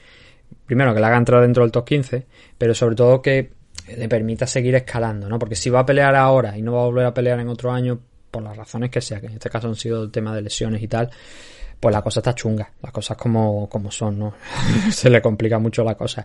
[0.65, 2.25] primero, que la haga entrar dentro del top 15,
[2.57, 3.51] pero sobre todo que
[3.95, 5.37] le permita seguir escalando, ¿no?
[5.37, 7.71] Porque si va a pelear ahora y no va a volver a pelear en otro
[7.71, 7.99] año,
[8.37, 10.79] por las razones que sea, que en este caso han sido el tema de lesiones
[10.83, 11.09] y tal,
[11.79, 14.35] pues la cosa está chunga, las cosas como, como son, ¿no?
[14.91, 16.23] se le complica mucho la cosa.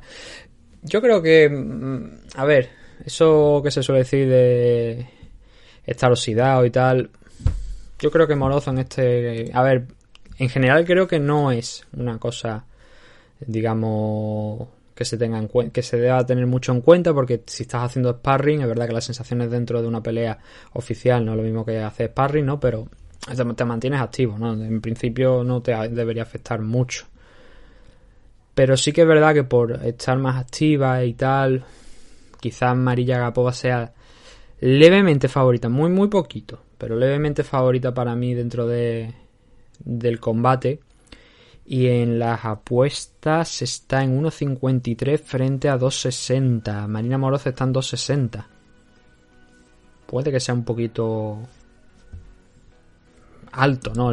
[0.82, 2.68] Yo creo que, mm, a ver,
[3.06, 5.06] eso que se suele decir de
[5.86, 7.08] estar oxidado y tal,
[7.98, 9.86] yo creo que Morozo en este, a ver,
[10.36, 12.66] en general creo que no es una cosa,
[13.40, 14.68] digamos,
[15.02, 18.12] que se tenga en que se deba tener mucho en cuenta porque si estás haciendo
[18.12, 20.38] sparring es verdad que las sensaciones dentro de una pelea
[20.74, 22.88] oficial no es lo mismo que hacer sparring no pero
[23.56, 27.06] te mantienes activo no en principio no te debería afectar mucho.
[28.54, 31.64] Pero sí que es verdad que por estar más activa y tal
[32.40, 33.92] quizás Marilla Gapova sea
[34.60, 39.12] levemente favorita muy muy poquito pero levemente favorita para mí dentro de
[39.84, 40.80] del combate
[41.64, 46.86] y en las apuestas está en 1.53 frente a 2.60.
[46.88, 48.46] Marina Moroz está en 2.60.
[50.06, 51.38] Puede que sea un poquito
[53.52, 54.10] alto, ¿no?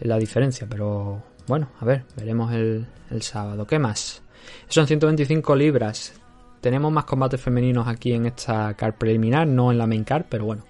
[0.00, 3.66] la diferencia, pero bueno, a ver, veremos el, el sábado.
[3.66, 4.22] ¿Qué más?
[4.68, 6.14] Son 125 libras.
[6.60, 10.44] Tenemos más combates femeninos aquí en esta car preliminar, no en la main car, pero
[10.44, 10.64] bueno.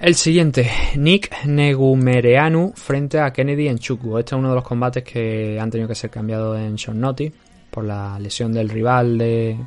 [0.00, 4.16] El siguiente, Nick Negumereanu frente a Kennedy en Chukwu.
[4.16, 7.20] Este es uno de los combates que han tenido que ser cambiados en Short
[7.70, 9.58] por la lesión del rival de,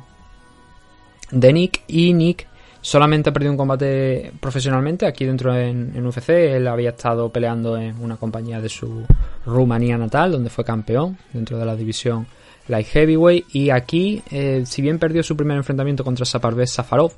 [1.30, 1.82] de Nick.
[1.86, 2.48] Y Nick
[2.80, 6.30] solamente ha perdido un combate profesionalmente aquí dentro en, UFC.
[6.30, 9.06] Él había estado peleando en una compañía de su
[9.46, 12.26] Rumanía natal, donde fue campeón dentro de la división
[12.66, 13.54] Light Heavyweight.
[13.54, 17.12] Y aquí, eh, si bien perdió su primer enfrentamiento contra Saparvez Safarov,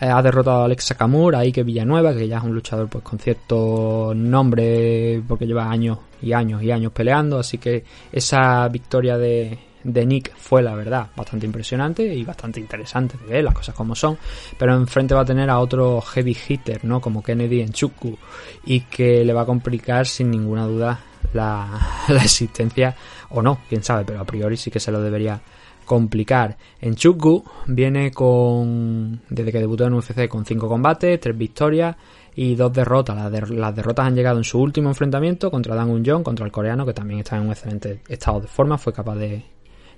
[0.00, 3.18] eh, ha derrotado a Alex Sakamura, Ike Villanueva, que ya es un luchador pues con
[3.18, 9.58] cierto nombre porque lleva años y años y años peleando, así que esa victoria de,
[9.84, 13.94] de Nick fue la verdad bastante impresionante y bastante interesante de ver las cosas como
[13.94, 14.18] son,
[14.58, 17.00] pero enfrente va a tener a otro heavy hitter, ¿no?
[17.00, 18.18] Como Kennedy en Chukwu
[18.66, 21.00] y que le va a complicar sin ninguna duda
[21.32, 21.68] la,
[22.08, 22.94] la existencia
[23.30, 25.40] o no, quién sabe, pero a priori sí que se lo debería
[25.86, 26.58] complicar.
[26.80, 31.96] En Chukwu viene con, desde que debutó en UFC, con 5 combates, 3 victorias
[32.34, 33.16] y 2 derrotas.
[33.50, 36.92] Las, derrotas han llegado en su último enfrentamiento contra Dan Un contra el coreano, que
[36.92, 39.42] también está en un excelente estado de forma, fue capaz de,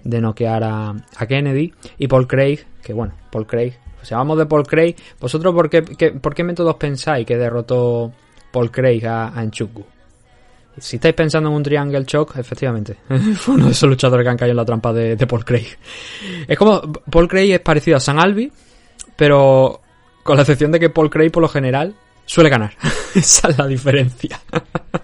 [0.04, 0.94] de noquear a,
[1.26, 1.72] Kennedy.
[1.98, 3.72] Y Paul Craig, que bueno, Paul Craig,
[4.02, 8.12] si hablamos de Paul Craig, ¿vosotros por qué, por qué métodos pensáis que derrotó
[8.52, 9.42] Paul Craig a, a
[10.80, 12.96] si estáis pensando en un Triangle Shock, efectivamente,
[13.36, 15.66] fue uno de esos luchadores que han caído en la trampa de, Paul Craig.
[16.46, 18.50] Es como, Paul Craig es parecido a San Albi,
[19.16, 19.80] pero
[20.22, 21.94] con la excepción de que Paul Craig por lo general
[22.26, 22.74] suele ganar.
[23.14, 24.40] Esa es la diferencia.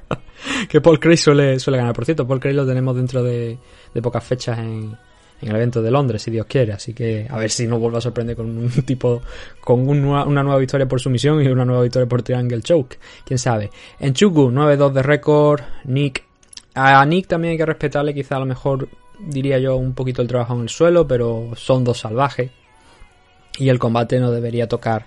[0.68, 1.94] que Paul Craig suele, suele ganar.
[1.94, 3.58] Por cierto, Paul Craig lo tenemos dentro de,
[3.92, 4.96] de pocas fechas en,
[5.44, 6.72] en el evento de Londres, si Dios quiere.
[6.72, 9.22] Así que a ver si nos vuelve a sorprender con un tipo,
[9.60, 12.98] con una nueva victoria por sumisión y una nueva victoria por Triangle Choke.
[13.24, 13.70] Quién sabe.
[14.00, 15.60] En Chugu, 9-2 de récord.
[15.84, 16.24] Nick.
[16.74, 18.88] A Nick también hay que respetarle, quizá a lo mejor
[19.20, 22.50] diría yo un poquito el trabajo en el suelo, pero son dos salvajes.
[23.58, 25.06] Y el combate no debería tocar,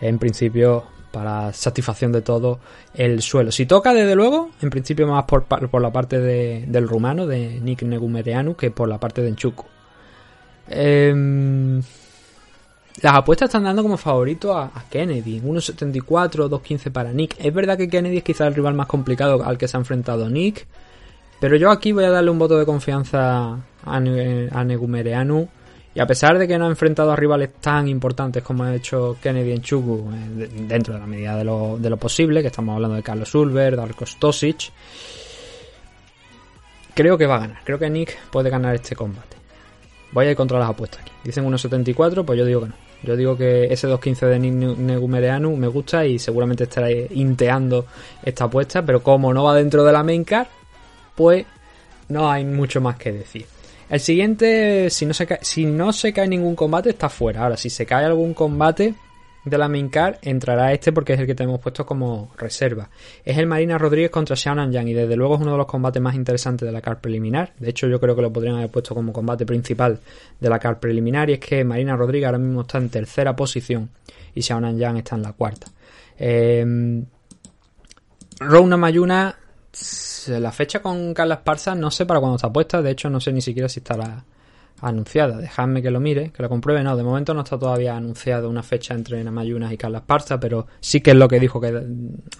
[0.00, 2.58] en principio, para satisfacción de todo,
[2.94, 3.52] el suelo.
[3.52, 7.60] Si toca, desde luego, en principio más por, por la parte de, del rumano, de
[7.60, 9.66] Nick Negumereanu, que por la parte de Enchuku.
[10.68, 11.82] Em,
[13.00, 15.40] las apuestas están dando como favorito a, Kennedy.
[15.40, 17.36] 1.74, 2.15 para Nick.
[17.38, 20.28] Es verdad que Kennedy es quizá el rival más complicado al que se ha enfrentado
[20.28, 20.66] Nick.
[21.40, 25.48] Pero yo aquí voy a darle un voto de confianza a, Negumereanu.
[25.94, 29.16] Y a pesar de que no ha enfrentado a rivales tan importantes como ha hecho
[29.22, 33.02] Kennedy en Chugu, eh, dentro de la medida de lo, posible, que estamos hablando de
[33.02, 34.70] Carlos Ulver, Darko Stosic,
[36.94, 37.58] creo que va a ganar.
[37.64, 39.36] Creo que Nick puede ganar este combate.
[40.12, 41.12] Voy a ir contra las apuestas aquí.
[41.24, 42.74] Dicen 1.74, pues yo digo que no.
[43.02, 47.86] Yo digo que ese 2.15 de Negumereanu me gusta y seguramente estaré inteando
[48.22, 50.46] esta apuesta, pero como no va dentro de la main card,
[51.16, 51.44] pues
[52.08, 53.51] no hay mucho más que decir.
[53.92, 57.42] El siguiente, si no se cae, si no se cae ningún combate, está fuera.
[57.42, 58.94] Ahora, si se cae algún combate,
[59.44, 62.88] de la main card entrará este porque es el que tenemos puesto como reserva.
[63.22, 66.00] Es el Marina Rodríguez contra Xiaonan Yang y desde luego es uno de los combates
[66.00, 67.52] más interesantes de la card preliminar.
[67.58, 70.00] De hecho, yo creo que lo podrían haber puesto como combate principal
[70.40, 73.90] de la card preliminar y es que Marina Rodríguez ahora mismo está en tercera posición
[74.34, 75.66] y Xiaonan Yang está en la cuarta.
[76.18, 77.04] Eh,
[78.40, 79.36] Rouna Mayuna,
[80.28, 83.32] la fecha con Carla Esparza no sé para cuándo está puesta, de hecho no sé
[83.32, 84.24] ni siquiera si estará
[84.82, 85.38] anunciada.
[85.38, 86.82] Dejadme que lo mire, que lo compruebe.
[86.82, 90.66] No, de momento no está todavía anunciada una fecha entre Namayunas y Carla Esparza, pero
[90.80, 91.72] sí que es lo que dijo que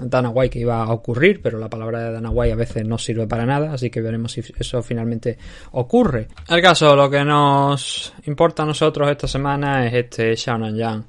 [0.01, 2.99] Dana White que iba a ocurrir, pero la palabra de Dana White a veces no
[2.99, 5.39] sirve para nada, así que veremos si eso finalmente
[5.73, 6.29] ocurre.
[6.49, 11.05] El caso, lo que nos importa a nosotros esta semana es este Shannon Yang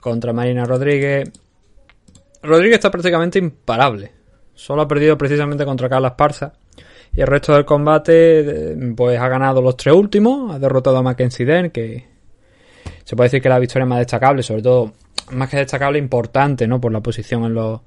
[0.00, 1.30] contra Marina Rodríguez.
[2.42, 4.19] Rodríguez está prácticamente imparable.
[4.60, 6.52] Solo ha perdido precisamente contra Carla Esparza
[7.16, 11.46] y el resto del combate, pues ha ganado los tres últimos, ha derrotado a Mackenzie
[11.46, 12.04] Dern, que
[13.02, 14.92] se puede decir que la victoria más destacable, sobre todo,
[15.30, 16.78] más que destacable, importante, ¿no?
[16.78, 17.80] Por la posición en los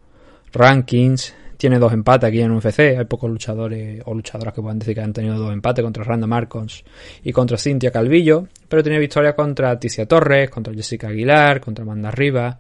[0.52, 1.36] rankings.
[1.58, 2.80] Tiene dos empates aquí en UFC.
[2.98, 6.26] Hay pocos luchadores o luchadoras que puedan decir que han tenido dos empates contra Randa
[6.26, 6.84] Marcons
[7.24, 8.48] y contra Cintia Calvillo.
[8.68, 12.58] Pero tiene victoria contra Ticia Torres, contra Jessica Aguilar, contra Amanda Rivas,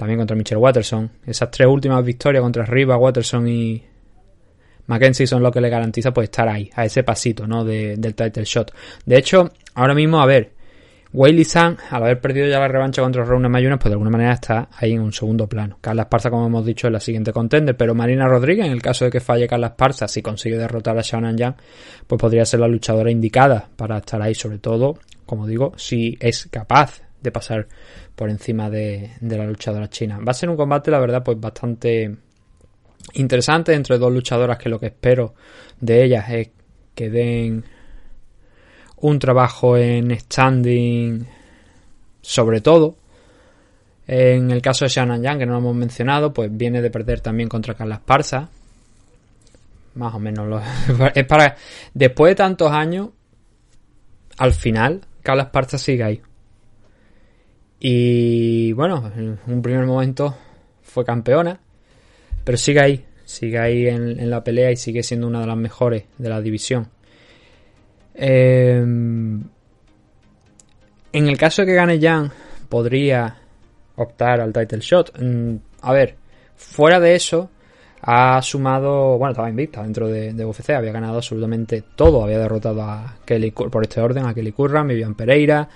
[0.00, 1.10] también contra Michelle Watterson.
[1.26, 3.82] Esas tres últimas victorias contra Rivas, Watterson y,
[4.86, 7.64] Mackenzie son lo que le garantiza pues estar ahí, a ese pasito, ¿no?
[7.64, 8.72] del title shot.
[9.04, 10.52] De hecho, ahora mismo, a ver,
[11.12, 14.32] Weili San, al haber perdido ya la revancha contra Rona Mayunas, pues de alguna manera
[14.32, 15.76] está ahí en un segundo plano.
[15.82, 19.04] Carla Esparza, como hemos dicho, es la siguiente contender, pero Marina Rodríguez, en el caso
[19.04, 21.56] de que falle Carla Esparza, si consigue derrotar a Shaonan Yang,
[22.06, 26.48] pues podría ser la luchadora indicada para estar ahí, sobre todo, como digo, si es
[26.50, 27.68] capaz de pasar
[28.20, 30.18] por encima de, de la luchadora china.
[30.18, 32.14] Va a ser un combate, la verdad, pues bastante
[33.14, 35.32] interesante entre dos luchadoras que lo que espero
[35.80, 36.50] de ellas es
[36.94, 37.64] que den
[38.98, 41.26] un trabajo en standing
[42.20, 42.96] sobre todo.
[44.06, 47.22] En el caso de Shannon Yang que no lo hemos mencionado pues viene de perder
[47.22, 48.50] también contra Carla Esparza.
[49.94, 50.60] Más o menos lo,
[51.14, 51.56] es para
[51.94, 53.08] después de tantos años
[54.36, 56.20] al final Carla Esparza sigue ahí
[57.80, 60.36] y bueno en un primer momento
[60.82, 61.58] fue campeona
[62.44, 66.04] pero sigue ahí, sigue ahí en, la pelea y sigue siendo una de las mejores
[66.18, 66.88] de la división.
[68.14, 69.42] Em,
[71.12, 72.30] en el caso de que gane Jan,
[72.68, 73.36] podría
[73.96, 75.18] optar al title shot.
[75.20, 76.16] Mm, a ver,
[76.56, 77.50] fuera de eso,
[78.02, 82.82] ha sumado, bueno, estaba invicta dentro de, de, UFC, había ganado absolutamente todo, había derrotado
[82.82, 85.68] a Kelly, por este orden, a Kelly Curran, Vivian Pereira,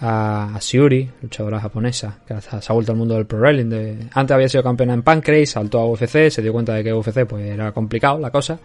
[0.00, 4.08] a, Siuri, luchadora japonesa, que se ha vuelto al mundo del pro wrestling.
[4.12, 7.24] Antes había sido campeona en Pancrase, saltó a UFC, se dio cuenta de que UFC
[7.26, 8.58] pues era complicado la cosa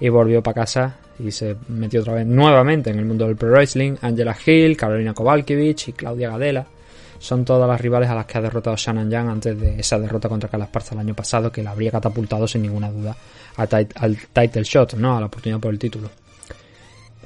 [0.00, 3.50] y volvió para casa y se metió otra vez nuevamente en el mundo del pro
[3.50, 3.96] wrestling.
[4.02, 6.66] Angela Hill, Carolina Kovalkiewicz y Claudia Gadela
[7.18, 10.28] son todas las rivales a las que ha derrotado Shannon Yang antes de esa derrota
[10.28, 13.16] contra Carla Esparza el año pasado que la habría catapultado sin ninguna duda
[13.56, 13.68] al
[14.32, 15.16] title shot, ¿no?
[15.16, 16.10] A la oportunidad por el título.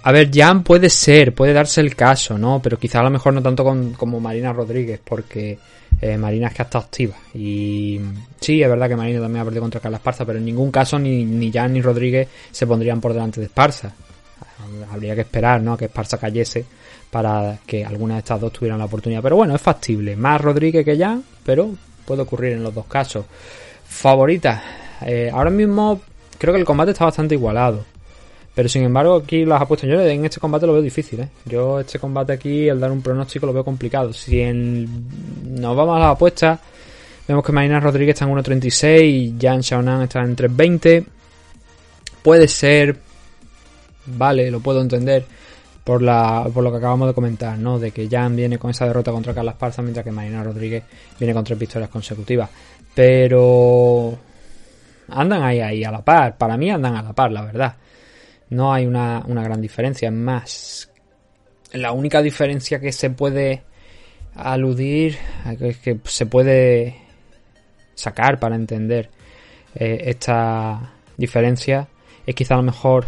[0.03, 2.61] A ver, Jan puede ser, puede darse el caso, ¿no?
[2.63, 3.65] Pero quizá a lo mejor no tanto
[3.97, 5.59] como Marina Rodríguez, porque
[6.01, 7.15] eh, Marina es que estado activa.
[7.35, 8.01] Y
[8.41, 10.99] sí, es verdad que Marina también ha perdido contra Carla Esparza, pero en ningún caso
[10.99, 13.93] ni, ni Jan ni Rodríguez se pondrían por delante de Esparza.
[14.91, 15.75] Habría que esperar, ¿no?
[15.75, 16.65] A que Esparza cayese
[17.11, 19.23] para que alguna de estas dos tuvieran la oportunidad.
[19.23, 20.17] Pero bueno, es factible.
[20.17, 21.75] Más Rodríguez que Jan, pero
[22.07, 23.27] puede ocurrir en los dos casos.
[23.85, 24.63] Favorita.
[25.03, 26.01] Eh, ahora mismo
[26.39, 27.85] creo que el combate está bastante igualado.
[28.61, 29.89] Pero sin embargo, aquí las apuestas.
[29.89, 31.29] Yo en este combate lo veo difícil, ¿eh?
[31.47, 34.13] Yo este combate aquí, el dar un pronóstico, lo veo complicado.
[34.13, 36.61] Si nos vamos a las apuestas,
[37.27, 41.07] vemos que Marina Rodríguez está en 1.36 y Jan Xiaonan está en 3.20.
[42.23, 42.99] Puede ser.
[44.05, 45.25] Vale, lo puedo entender.
[45.83, 47.79] Por, la, por lo que acabamos de comentar, ¿no?
[47.79, 50.85] De que Jan viene con esa derrota contra Carla Esparza, mientras que Marina Rodríguez
[51.19, 52.51] viene con tres victorias consecutivas.
[52.95, 54.19] Pero
[55.09, 56.37] andan ahí, ahí a la par.
[56.37, 57.75] Para mí andan a la par, la verdad.
[58.51, 60.09] No hay una, gran diferencia.
[60.09, 60.91] Es más,
[61.73, 63.63] la única diferencia que se puede
[64.35, 65.17] aludir,
[65.59, 66.97] que se puede
[67.95, 69.11] sacar para entender
[69.75, 71.89] eh, esta diferencia,
[72.27, 73.07] es quizá a lo mejor,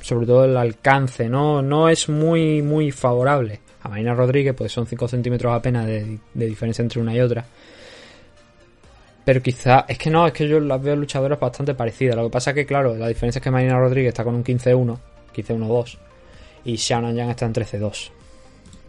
[0.00, 3.60] sobre todo el alcance, no, no es muy, muy favorable.
[3.82, 7.44] A Marina Rodríguez, pues son 5 centímetros apenas de diferencia entre una y otra.
[9.24, 12.16] Pero quizá, es que no, es que yo las veo luchadoras bastante parecidas.
[12.16, 14.44] Lo que pasa es que, claro, la diferencia es que Marina Rodríguez está con un
[14.44, 14.98] 15-1,
[15.34, 15.98] 15-1-2,
[16.64, 18.10] y Shannon Yang está en 13-2.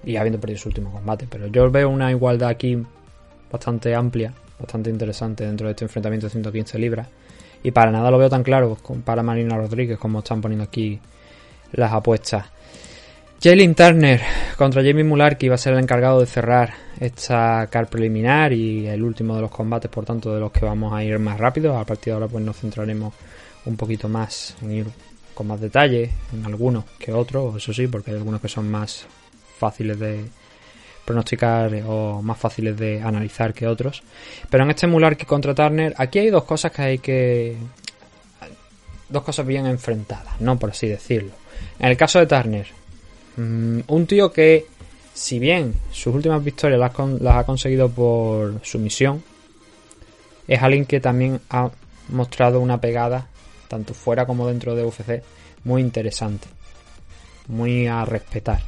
[0.04, 1.26] Y habiendo perdido su último combate.
[1.30, 2.78] Pero yo veo una igualdad aquí
[3.52, 7.08] bastante amplia, bastante interesante dentro de este enfrentamiento de 115 libras.
[7.64, 11.00] Y para nada lo veo tan claro para Marina Rodríguez como están poniendo aquí
[11.72, 12.46] las apuestas.
[13.42, 14.22] Jalen Turner
[14.58, 18.88] contra Jamie Mular, que iba a ser el encargado de cerrar esta car preliminar y
[18.88, 21.78] el último de los combates, por tanto, de los que vamos a ir más rápido.
[21.78, 23.14] A partir de ahora, pues nos centraremos
[23.66, 24.88] un poquito más en ir
[25.34, 29.06] con más detalle en algunos que otros, eso sí, porque hay algunos que son más
[29.60, 30.26] fáciles de
[31.04, 34.02] pronosticar o más fáciles de analizar que otros.
[34.50, 37.56] Pero en este Mularki contra Turner, aquí hay dos cosas que hay que.
[39.10, 40.58] dos cosas bien enfrentadas, ¿no?
[40.58, 41.32] Por así decirlo.
[41.78, 42.68] En el caso de Turner,
[43.38, 44.66] Mm, un tío que,
[45.14, 49.24] si bien sus últimas victorias las, ha conseguido por sumisión,
[50.48, 51.70] es alguien que también ha
[52.10, 53.28] mostrado una pegada,
[53.68, 55.24] tanto fuera como dentro de UFC,
[55.64, 56.48] muy interesante.
[57.48, 58.62] Muy a respetar.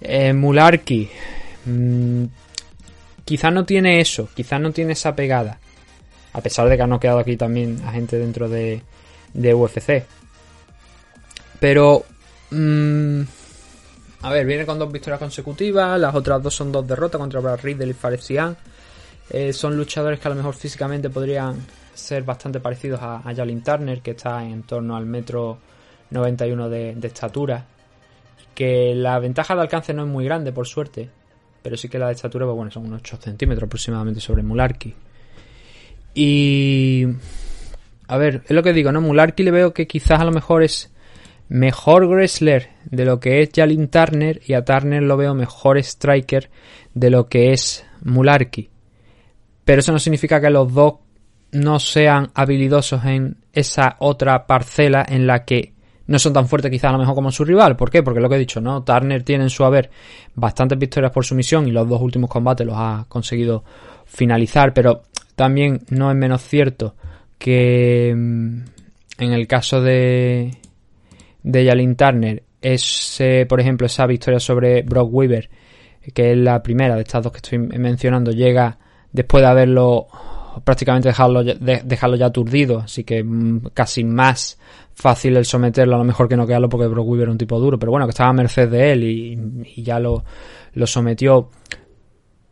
[0.00, 1.08] Eh, Mularki.
[1.64, 2.24] Mm,
[3.24, 5.58] quizás no tiene eso, quizás no tiene esa pegada.
[6.32, 8.82] A pesar de que ha quedado aquí también a gente dentro de,
[9.32, 10.04] de UFC.
[11.60, 12.04] Pero
[12.50, 13.22] mm,
[14.22, 17.60] a ver, viene con dos victorias consecutivas, las otras dos son dos derrotas contra Brad
[17.62, 18.28] Riddle y Fares
[19.28, 21.56] eh, son luchadores que a lo mejor físicamente podrían
[21.94, 25.58] ser bastante parecidos a, a Turner, que está en torno al metro
[26.10, 27.66] 91 de, estatura.
[28.54, 31.10] Que la ventaja de alcance no es muy grande, por suerte,
[31.62, 34.94] pero sí que la de estatura, pues bueno, son unos 8 centímetros aproximadamente sobre Mularki.
[36.14, 37.06] Y.
[38.08, 39.00] A ver, es lo que digo, ¿no?
[39.00, 40.92] Mularki le veo que quizás a lo mejor es
[41.48, 46.50] mejor wrestler de lo que es Jalin Turner y a Turner lo veo mejor striker
[46.94, 48.68] de lo que es Mularki.
[49.64, 50.94] Pero eso no significa que los dos
[51.52, 55.72] no sean habilidosos en esa otra parcela en la que
[56.06, 57.76] no son tan fuertes quizás a lo mejor como su rival.
[57.76, 58.02] ¿Por qué?
[58.02, 58.84] Porque lo que he dicho, ¿no?
[58.84, 59.90] Turner tiene en su haber
[60.34, 63.64] bastantes victorias por sumisión y los dos últimos combates los ha conseguido
[64.04, 65.02] finalizar, pero
[65.34, 66.94] también no es menos cierto
[67.38, 68.60] que mm,
[69.18, 70.52] en el caso de
[71.46, 75.48] de Jalin Turner es, por ejemplo, esa victoria sobre Brock Weaver,
[76.12, 78.78] que es la primera de estas dos que estoy mencionando, llega
[79.12, 80.08] después de haberlo
[80.64, 84.58] prácticamente dejarlo, dejarlo ya aturdido, así que mm, casi más
[84.94, 87.60] fácil el someterlo a lo mejor que no quedarlo porque Brock Weaver era un tipo
[87.60, 90.24] duro, pero bueno, que estaba a merced de él y, ya lo,
[90.72, 91.50] lo, sometió.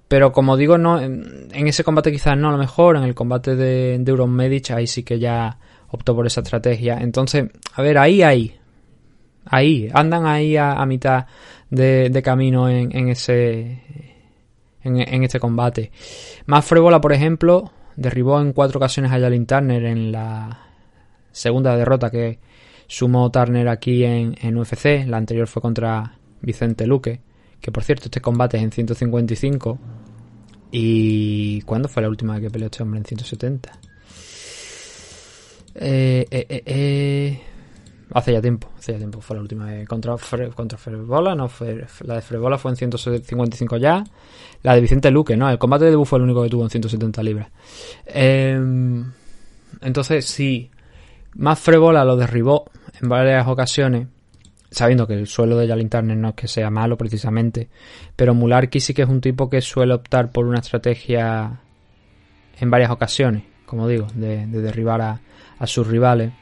[0.07, 3.57] Pero como digo, no en, ese combate quizás no a lo mejor, en el combate
[3.57, 6.99] de, de Euron Medic ahí sí que ya optó por esa estrategia.
[7.01, 8.55] Entonces, a ver, ahí hay
[9.47, 11.26] ahí, andan ahí a, mitad
[11.70, 13.82] de, camino en, ese
[14.82, 15.90] en, este combate.
[16.47, 20.61] Más Frebola, por ejemplo, derribó en cuatro ocasiones a Jalin Turner en la
[21.32, 22.38] segunda derrota que
[22.86, 25.07] sumó Turner aquí en, en UFC.
[25.07, 27.20] La anterior fue contra Vicente Luque,
[27.61, 29.78] que por cierto este combate es en 155.
[30.76, 33.78] ¿Y cuándo fue la última que peleó este hombre en 170?
[35.76, 37.40] Eh, eh, eh, eh
[38.14, 39.20] Hace ya tiempo, hace ya tiempo.
[39.20, 40.16] Fue la última contra,
[40.54, 41.50] contra Frebola, no
[42.04, 44.04] la de Frebola fue en 155 ya.
[44.62, 45.50] La de Vicente Luque, ¿no?
[45.50, 47.48] El combate de debut fue el único que tuvo en 170 libras.
[48.06, 49.04] Em,
[49.80, 50.70] entonces, sí,
[51.34, 52.66] más Frebola lo derribó
[53.02, 54.06] en varias ocasiones,
[54.70, 57.68] sabiendo que el suelo de Jalin Turner no es que sea malo precisamente,
[58.14, 61.60] pero Mularki sí que es un tipo que suele optar por una estrategia
[62.60, 65.20] en varias ocasiones, como digo, de, derribar a,
[65.58, 66.32] a sus rivales.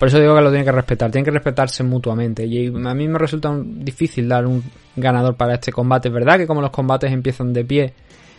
[0.00, 2.46] Por eso digo que lo tienen que respetar, tienen que respetarse mutuamente.
[2.46, 4.64] Y a mí me resulta difícil dar un
[4.96, 6.08] ganador para este combate.
[6.08, 7.92] Es verdad que como los combates empiezan de pie,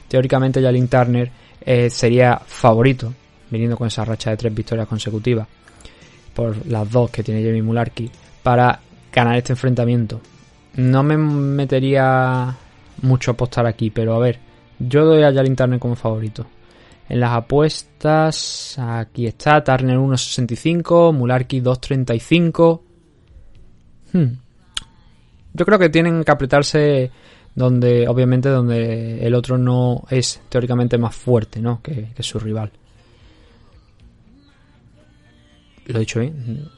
[0.08, 1.30] teóricamente Jalin Turner
[1.64, 3.14] eh, sería favorito,
[3.52, 5.48] viniendo con esa racha de tres victorias consecutivas,
[6.34, 8.10] por las dos que tiene Jamie Mularkey,
[8.42, 8.80] para
[9.14, 10.20] ganar este enfrentamiento.
[10.78, 12.56] No me metería
[13.04, 14.40] mucho a apostar aquí, pero a ver,
[14.80, 16.48] yo doy a Jalin Turner como favorito.
[17.12, 22.82] En las apuestas, aquí está, Turner 1.65, Mularkey 2.35.
[24.14, 24.28] Hmm.
[25.52, 27.12] Yo creo que tienen que apretarse
[27.54, 31.82] donde, obviamente, donde el otro no es teóricamente más fuerte, ¿no?
[31.82, 32.72] Que, su rival.
[35.88, 36.70] ¿Lo he dicho bien?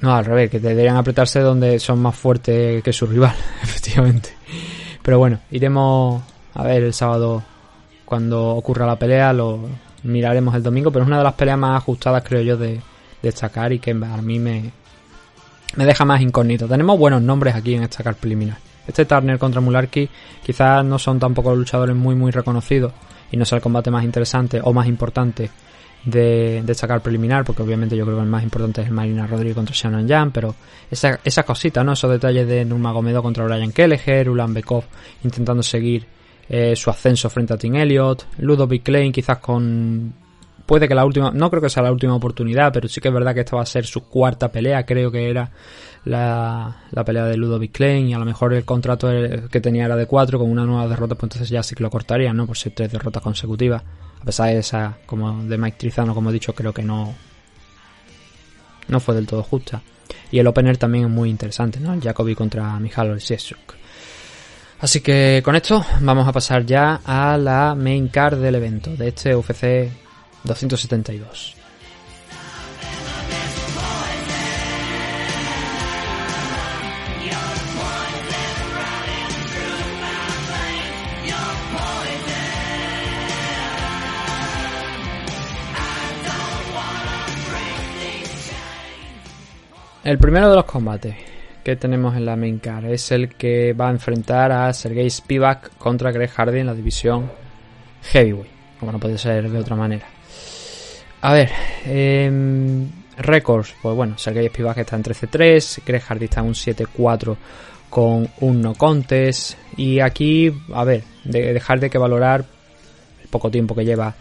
[0.00, 4.30] No, al revés, que deberían apretarse donde son más fuertes que su rival, efectivamente.
[5.02, 6.22] Pero bueno, iremos
[6.54, 7.51] a ver el sábado
[8.12, 9.58] cuando ocurra la pelea, lo
[10.02, 12.78] miraremos el domingo, pero es una de las peleas más ajustadas, creo yo, de,
[13.22, 14.70] destacar y que a mí me,
[15.76, 16.68] me deja más incógnito.
[16.68, 18.58] Tenemos buenos nombres aquí en esta preliminar.
[18.86, 20.10] Este Turner contra Mularki
[20.44, 22.92] quizás no son tampoco luchadores muy muy reconocidos
[23.30, 25.48] y no sea el combate más interesante o más importante
[26.04, 29.54] de destacar preliminar, porque obviamente yo creo que el más importante es el Marina Rodríguez
[29.54, 30.54] contra Shannon Jan, pero
[30.90, 31.94] esa, esa cosita, ¿no?
[31.94, 34.84] Esos detalles de Nurmagomedov contra Brian Kelleher, Ulan Bekov
[35.24, 36.04] intentando seguir
[36.48, 40.12] eh, su ascenso frente a Tim Elliott, Ludovic Klein quizás con...
[40.66, 43.14] Puede que la última, no creo que sea la última oportunidad, pero sí que es
[43.14, 45.50] verdad que esta va a ser su cuarta pelea, creo que era
[46.04, 49.08] la, la pelea de Ludovic Klein y a lo mejor el contrato
[49.50, 51.90] que tenía era de cuatro con una nueva derrota, pues entonces ya sí que lo
[51.90, 52.46] cortaría, ¿no?
[52.46, 53.82] Por ser tres derrotas consecutivas.
[54.20, 57.12] A pesar de esa, como de Mike Trizano, como he dicho, creo que no,
[58.88, 59.82] no fue del todo justa.
[60.30, 62.00] Y el opener también es muy interesante, ¿no?
[62.00, 63.81] Jacobi contra Michal Siesuk.
[64.82, 69.08] Así que con esto vamos a pasar ya a la main card del evento, de
[69.08, 69.88] este UFC
[70.42, 71.54] 272.
[90.02, 91.14] El primero de los combates
[91.62, 92.86] que tenemos en la main card.
[92.86, 97.30] Es el que va a enfrentar a Sergei Spivak contra Greg Hardy en la división
[98.04, 98.50] Heavyweight,
[98.80, 100.06] como no puede ser de otra manera.
[101.20, 101.50] A ver,
[101.86, 102.30] eh,
[103.16, 107.36] récords, pues bueno, Sergei Spivak está en 13-3, Greg Hardy está en un 7-4
[107.88, 109.58] con un no contest.
[109.76, 112.44] Y aquí, a ver, de dejar de que valorar
[113.22, 114.14] el poco tiempo que lleva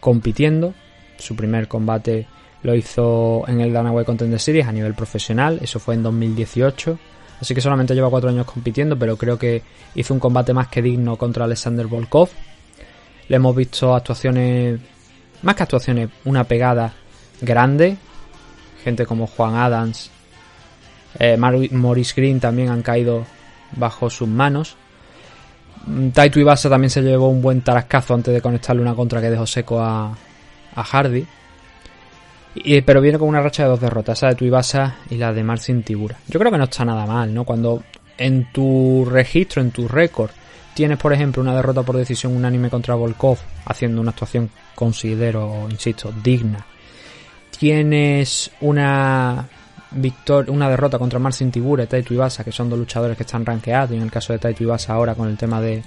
[0.00, 0.74] compitiendo.
[1.18, 2.26] Su primer combate
[2.62, 6.98] lo hizo en el Dana White Contender Series a nivel profesional, eso fue en 2018.
[7.40, 9.62] Así que solamente lleva cuatro años compitiendo, pero creo que
[9.94, 12.30] hizo un combate más que digno contra Alexander Volkov.
[13.28, 14.80] Le hemos visto actuaciones,
[15.42, 16.94] más que actuaciones, una pegada
[17.42, 17.98] grande.
[18.82, 20.10] Gente como Juan Adams,
[21.18, 23.26] eh, Maurice Green también han caído
[23.72, 24.76] bajo sus manos.
[26.14, 29.46] Taito Ibasa también se llevó un buen tarascazo antes de conectarle una contra que dejó
[29.46, 30.16] seco a
[30.74, 31.26] Hardy
[32.84, 35.82] pero viene con una racha de dos derrotas, esa de Tuibasa y la de Marcin
[35.82, 36.16] Tibura.
[36.28, 37.44] Yo creo que no está nada mal, ¿no?
[37.44, 37.82] Cuando
[38.18, 40.30] en tu registro, en tu récord,
[40.74, 46.12] tienes, por ejemplo, una derrota por decisión unánime contra Volkov, haciendo una actuación, considero, insisto,
[46.22, 46.64] digna.
[47.58, 49.46] Tienes una
[49.90, 53.46] victoria, una derrota contra Marcin Tibura y Taito Ibasa, que son dos luchadores que están
[53.46, 55.82] rankeados, y en el caso de Taito Ibasa ahora con el tema de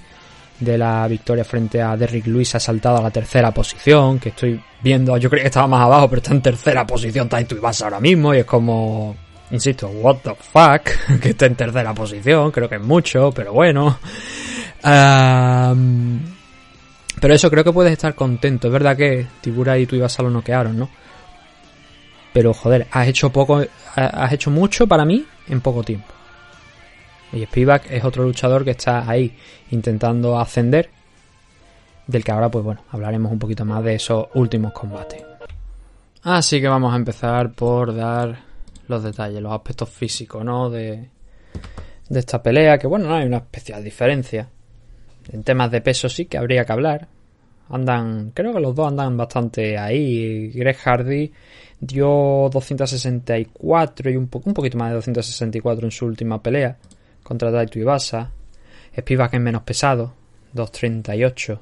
[0.60, 4.60] de la victoria frente a Derrick Lewis ha saltado a la tercera posición, que estoy
[4.82, 8.00] viendo, yo creía que estaba más abajo, pero está en tercera posición Taito Ibasa ahora
[8.00, 9.16] mismo y es como,
[9.50, 13.98] insisto, what the fuck, que esté en tercera posición, creo que es mucho, pero bueno.
[17.20, 20.78] pero eso creo que puedes estar contento, es verdad que Tibura y Tuibasa lo noquearon,
[20.78, 20.90] ¿no?
[22.32, 23.64] Pero joder, has hecho poco,
[23.96, 26.19] has hecho mucho para mí en poco tiempo.
[27.32, 29.36] Y Spivak es otro luchador que está ahí
[29.70, 30.90] intentando ascender,
[32.06, 35.22] del que ahora pues bueno, hablaremos un poquito más de esos últimos combates.
[36.22, 38.36] Así que vamos a empezar por dar
[38.88, 40.68] los detalles, los aspectos físicos, ¿no?
[40.68, 41.08] De,
[42.08, 44.48] de esta pelea, que bueno, no hay una especial diferencia.
[45.32, 47.06] En temas de peso sí que habría que hablar.
[47.70, 50.50] Andan, creo que los dos andan bastante ahí.
[50.50, 51.32] Greg Hardy
[51.78, 56.76] dio 264 y un, un poquito más de 264 en su última pelea
[57.30, 58.28] contra Daito Ibasa.
[58.92, 60.12] Spivak es menos pesado,
[60.52, 61.60] 2.38,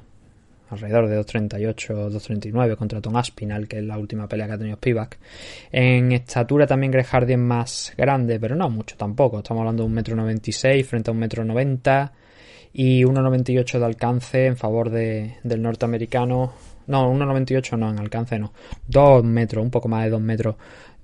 [0.71, 4.77] alrededor de 2.38, 2.39 contra Tom Aspinal, que es la última pelea que ha tenido
[4.77, 5.19] Spivak.
[5.71, 9.37] En estatura también Greg es más grande, pero no mucho tampoco.
[9.37, 12.11] Estamos hablando de 1,96m frente a 1,90m
[12.73, 16.51] y 1,98 de alcance en favor de, del norteamericano.
[16.87, 18.53] No, 1,98 no, en alcance no.
[18.87, 20.55] 2 metros, un poco más de 2 metros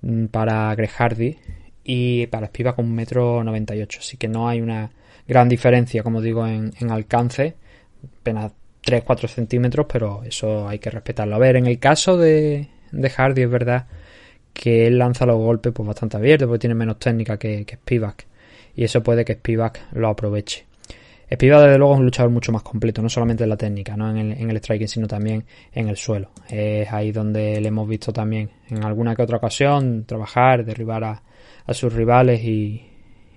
[0.01, 1.37] mm, para Greg Hardy
[1.85, 3.99] y para Spivak con 1,98m.
[3.99, 4.89] Así que no hay una
[5.27, 7.55] gran diferencia, como digo, en, alcance.
[8.21, 8.51] Apenas
[8.83, 11.35] 3-4 centímetros, pero eso hay que respetarlo.
[11.35, 13.85] A ver, en el caso de, de Hardy es verdad
[14.53, 18.25] que él lanza los golpes pues bastante abiertos porque tiene menos técnica que, que Spivak
[18.75, 20.65] y eso puede que Spivak lo aproveche.
[21.31, 24.09] Spivak desde luego es un luchador mucho más completo, no solamente en la técnica, no
[24.09, 26.29] en el, en el striking, sino también en el suelo.
[26.49, 31.23] Es ahí donde le hemos visto también en alguna que otra ocasión trabajar, derribar a,
[31.65, 32.81] a sus rivales y,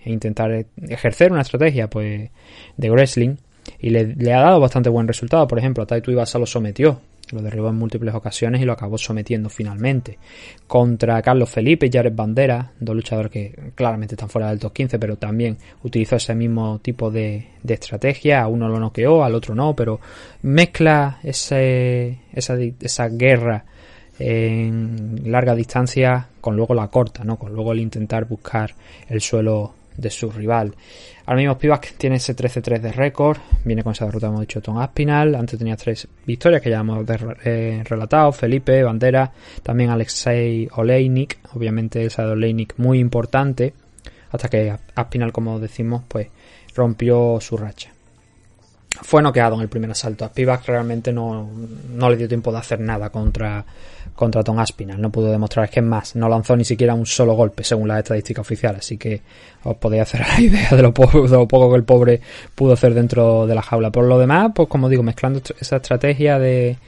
[0.05, 2.31] e intentar ejercer una estrategia pues
[2.77, 3.37] de wrestling
[3.79, 5.47] y le, ha dado bastante buen resultado.
[5.47, 7.01] Por ejemplo, a Taito Ibasa lo sometió,
[7.33, 10.19] lo derribó en múltiples ocasiones y lo acabó sometiendo finalmente.
[10.67, 14.99] Contra Carlos Felipe y Jared Bandera, dos luchadores que claramente están fuera del top 15,
[14.99, 18.43] pero también utilizó ese mismo tipo de, de estrategia.
[18.43, 20.01] A uno lo noqueó, al otro no, pero
[20.43, 23.65] mezcla ese, esa, esa guerra
[24.19, 27.37] en larga distancia con luego la corta, ¿no?
[27.37, 28.75] Con luego el intentar buscar
[29.09, 30.75] el suelo de su rival.
[31.27, 34.79] Ahora mismo Spivak tiene ese 13-3 de récord, viene con esa derrota, hemos dicho, Tom
[34.79, 37.05] Aspinal, antes tenía tres victorias que ya hemos
[37.45, 39.31] eh, relatado, Felipe, Bandera,
[39.63, 43.75] también Alexei Oleinik, obviamente esa de Oleinik muy importante,
[44.31, 46.29] hasta que Aspinal, como decimos, pues
[46.75, 47.91] rompió su racha.
[48.91, 50.25] Fue noqueado en el primer asalto.
[50.25, 51.49] A Spivak realmente no,
[51.91, 53.65] no le dio tiempo de hacer nada contra
[54.19, 55.01] contra Tom Aspinall.
[55.01, 57.87] No pudo demostrar, es que es más, no lanzó ni siquiera un solo golpe según
[57.87, 59.23] la estadística oficial, así que
[59.63, 62.21] os podéis hacer la idea de lo, poco, de lo poco que el pobre
[62.55, 63.91] pudo hacer dentro de la jaula.
[63.91, 66.79] Por lo demás, pues como digo, mezclando esa estrategia de,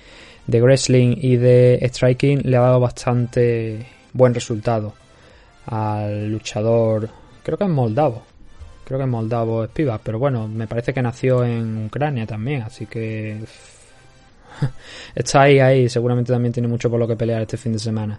[0.48, 4.94] de wrestling y de striking le ha dado bastante buen resultado
[5.66, 7.08] al luchador,
[7.44, 8.24] creo que es moldavo,
[8.90, 12.86] creo que es moldavo Spivak, pero bueno, me parece que nació en Ucrania también, así
[12.86, 13.36] que
[15.14, 15.88] está ahí, ahí.
[15.88, 18.18] Seguramente también tiene mucho por lo que pelear este fin de semana.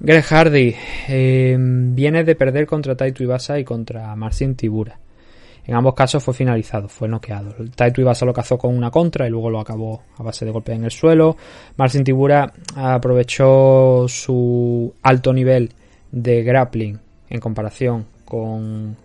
[0.00, 0.74] Greg Hardy
[1.06, 4.98] eh, viene de perder contra Taito Ibasa y contra Marcin Tibura.
[5.64, 7.54] En ambos casos fue finalizado, fue noqueado.
[7.76, 10.74] Taito Ibasa lo cazó con una contra y luego lo acabó a base de golpes
[10.74, 11.36] en el suelo.
[11.76, 15.72] Marcin Tibura aprovechó su alto nivel
[16.10, 16.98] de grappling
[17.30, 18.96] en comparación con,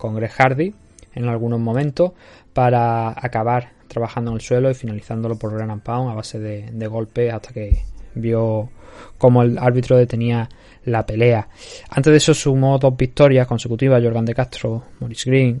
[0.00, 0.74] con Greg Hardy
[1.14, 2.12] en algunos momentos
[2.52, 6.86] para acabar trabajando en el suelo y finalizándolo por Gran Pound a base de, de
[6.86, 7.84] golpes hasta que
[8.14, 8.70] vio
[9.18, 10.48] cómo el árbitro detenía
[10.84, 11.48] la pelea.
[11.90, 15.60] Antes de eso sumó dos victorias consecutivas Jordan de Castro, Maurice Green.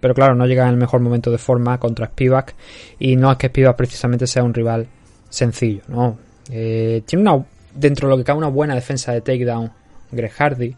[0.00, 2.54] Pero claro, no llega en el mejor momento de forma contra Spivak.
[2.98, 4.86] Y no es que Spivak precisamente sea un rival
[5.28, 6.18] sencillo, ¿no?
[6.50, 7.44] Eh, tiene una,
[7.74, 9.70] dentro de lo que cabe, una buena defensa de takedown
[10.10, 10.76] Greg Hardy.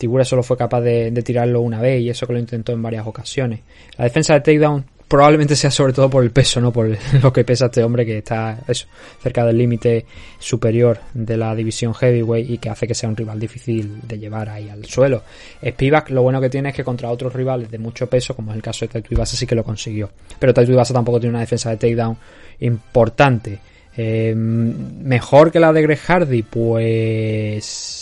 [0.00, 3.06] Tibura solo fue capaz de, tirarlo una vez y eso que lo intentó en varias
[3.06, 3.60] ocasiones.
[3.98, 6.72] La defensa de takedown probablemente sea sobre todo por el peso, ¿no?
[6.72, 8.86] Por lo que pesa este hombre que está eso,
[9.22, 10.06] cerca del límite
[10.38, 14.48] superior de la división heavyweight y que hace que sea un rival difícil de llevar
[14.48, 15.22] ahí al suelo.
[15.62, 18.56] Spivak lo bueno que tiene es que contra otros rivales de mucho peso, como es
[18.56, 20.08] el caso de Taito Ibasa, sí que lo consiguió.
[20.38, 22.16] Pero Taito Ibasa tampoco tiene una defensa de takedown
[22.60, 23.58] importante.
[23.94, 27.99] Eh, mejor que la de Greg Hardy, pues...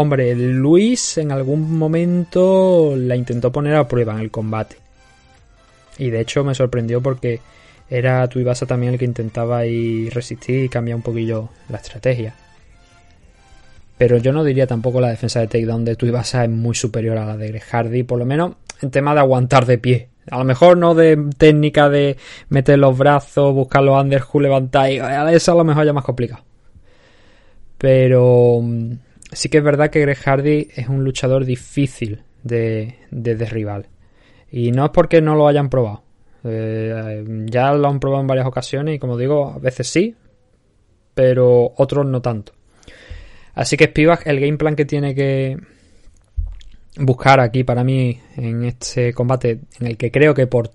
[0.00, 4.76] Hombre, Luis en algún momento la intentó poner a prueba en el combate
[5.98, 7.40] y de hecho me sorprendió porque
[7.90, 12.36] era Tuibasa también el que intentaba ir resistir y cambiar un poquillo la estrategia.
[13.98, 17.26] Pero yo no diría tampoco la defensa de takedown de Tuibasa es muy superior a
[17.26, 20.10] la de Greg Hardy, por lo menos en tema de aguantar de pie.
[20.30, 22.16] A lo mejor no de técnica de
[22.50, 24.98] meter los brazos, buscar los underhook, levantar y
[25.34, 26.44] eso a lo mejor ya más complicado.
[27.78, 28.92] Pero mm,
[29.32, 33.86] sí que es verdad que Greg Hardy es un luchador difícil de, de derribar.
[34.50, 36.02] Y no es porque no lo hayan probado.
[36.44, 40.14] Eh, ya lo han probado en varias ocasiones y como digo, a veces sí,
[41.14, 42.52] pero otros no tanto.
[43.54, 45.58] Así que Spivak, el game plan que tiene que
[46.96, 50.70] buscar aquí para mí en este combate, en el que creo que por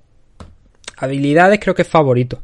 [0.97, 2.41] habilidades creo que es favorito.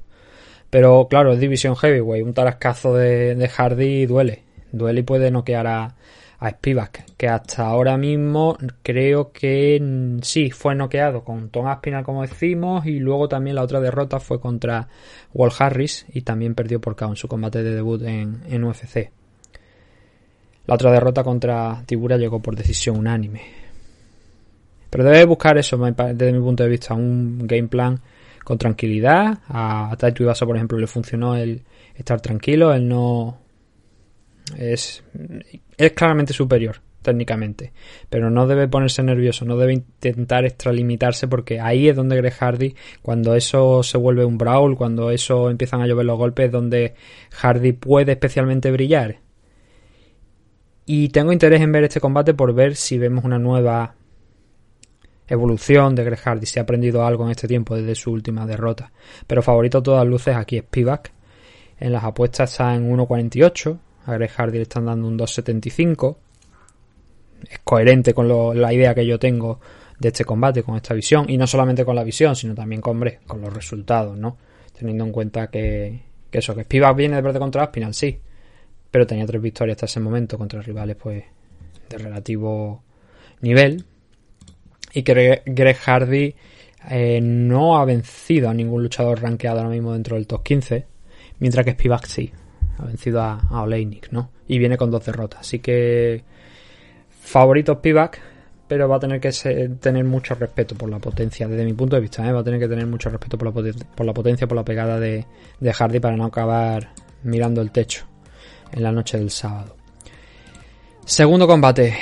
[0.70, 4.44] Pero claro, es división heavyweight, un tarascazo de, de Hardy duele.
[4.72, 5.96] Duele y puede noquear a,
[6.42, 12.86] Spivak, que hasta ahora mismo creo que sí fue noqueado con Tom Aspinall, como decimos,
[12.86, 14.88] y luego también la otra derrota fue contra
[15.34, 19.12] Walt Harris y también perdió por KO en su combate de debut en, en UFC.
[20.66, 23.42] La otra derrota contra Tibura llegó por decisión unánime.
[24.90, 28.00] Pero debe buscar eso, desde mi punto de vista, un game plan
[28.44, 29.40] con tranquilidad.
[29.48, 31.62] A Taito Ibasa, por ejemplo, le funcionó el
[31.96, 33.38] estar tranquilo, el no
[34.58, 35.04] es,
[35.78, 37.72] es claramente superior técnicamente,
[38.10, 42.76] pero no debe ponerse nervioso, no debe intentar extralimitarse porque ahí es donde Greg Hardy,
[43.02, 46.96] cuando eso se vuelve un brawl, cuando eso empiezan a llover los golpes, es donde
[47.32, 49.20] Hardy puede especialmente brillar.
[50.86, 53.96] Y tengo interés en ver este combate por ver si vemos una nueva
[55.28, 58.92] evolución de Greg Hardy, si ha aprendido algo en este tiempo desde su última derrota.
[59.28, 61.12] Pero favorito a todas luces aquí es Spivak.
[61.80, 63.80] En las apuestas está en 1.48.
[64.10, 66.18] A Greg Hardy le están dando un 2.75.
[67.50, 68.28] Es coherente con
[68.60, 69.60] la idea que yo tengo
[70.00, 71.26] de este combate, con esta visión.
[71.30, 74.38] Y no solamente con la visión, sino también con, hombre, con los resultados, ¿no?
[74.78, 76.02] Teniendo en cuenta que,
[76.32, 78.20] eso, que Spivak viene de perder contra Aspinal, sí.
[78.90, 81.24] Pero tenía tres victorias hasta ese momento contra rivales, pues,
[81.90, 82.84] de relativo
[83.42, 83.86] nivel.
[84.94, 86.36] Y que Greg Hardy
[86.90, 90.86] eh, no ha vencido a ningún luchador rankeado ahora mismo dentro del top 15.
[91.40, 92.32] Mientras que Spivak sí.
[92.80, 94.32] Ha vencido a, a Oleinik, ¿no?
[94.48, 95.42] Y viene con dos derrotas.
[95.42, 96.24] Así que.
[97.22, 98.20] Favorito Spivak
[98.70, 99.32] pero va a tener que
[99.82, 102.32] tener mucho respeto por la potencia, desde mi punto de vista, ¿eh?
[102.32, 103.52] va a tener que tener mucho respeto por la,
[104.14, 105.26] potencia, por la pegada de,
[105.60, 108.06] de, Hardy para no acabar mirando el techo
[108.72, 109.76] en la noche del sábado.
[111.04, 111.98] Segundo combate.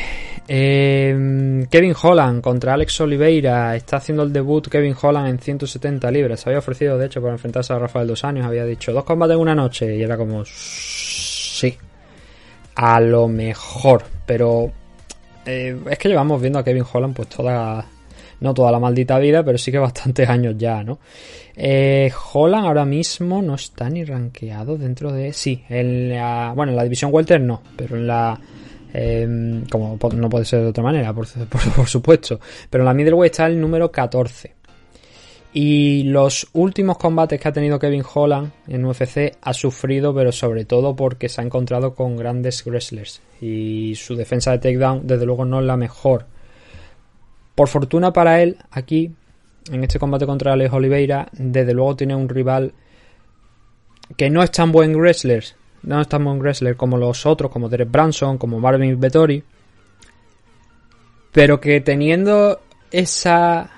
[0.47, 3.75] Eh, Kevin Holland contra Alex Oliveira.
[3.75, 6.39] Está haciendo el debut Kevin Holland en 170 libras.
[6.39, 8.45] Se había ofrecido, de hecho, por enfrentarse a Rafael dos años.
[8.45, 9.95] Había dicho dos combates en una noche.
[9.95, 10.43] Y era como...
[10.45, 11.75] Sí.
[12.75, 14.03] A lo mejor.
[14.25, 14.71] Pero
[15.45, 17.85] eh, es que llevamos viendo a Kevin Holland pues toda,
[18.41, 20.99] no toda la maldita vida, pero sí que bastantes años ya, ¿no?
[21.55, 25.33] Eh, Holland ahora mismo no está ni rankeado dentro de...
[25.33, 26.53] Sí, en la...
[26.55, 28.39] Bueno, en la división Welter no, pero en la...
[28.93, 31.27] Em, como no puede ser de otra manera, por,
[31.87, 32.39] supuesto.
[32.69, 34.55] Pero en la middleweight está el número 14.
[35.53, 40.65] Y los últimos combates que ha tenido Kevin Holland en UFC ha sufrido, pero sobre
[40.65, 43.21] todo porque se ha encontrado con grandes wrestlers.
[43.41, 46.25] Y su defensa de takedown, desde luego, no es la mejor.
[47.55, 49.11] Por fortuna para él, aquí,
[49.71, 52.73] en este combate contra Alex Oliveira, desde luego tiene un rival
[54.15, 55.43] que no es tan buen wrestler.
[55.83, 59.43] No es tan buen wrestler como los otros, como Derek Branson, como Marvin Vettori.
[61.31, 62.61] Pero que teniendo
[62.91, 63.69] esa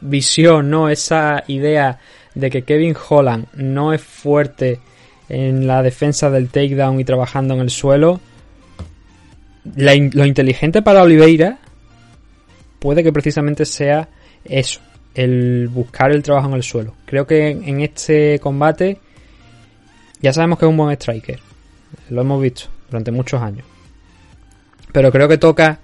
[0.00, 0.88] visión, ¿no?
[0.88, 1.98] Esa idea
[2.34, 4.80] de que Kevin Holland no es fuerte
[5.28, 8.20] en la defensa del takedown y trabajando en el suelo.
[9.76, 11.58] lo inteligente para Oliveira
[12.78, 14.08] puede que precisamente sea
[14.44, 14.80] eso,
[15.14, 16.94] el buscar el trabajo en el suelo.
[17.06, 18.98] Creo que en este combate
[20.24, 21.38] ya sabemos que es un buen striker.
[22.08, 23.66] Lo hemos visto durante muchos años.
[24.90, 25.80] Pero creo que toca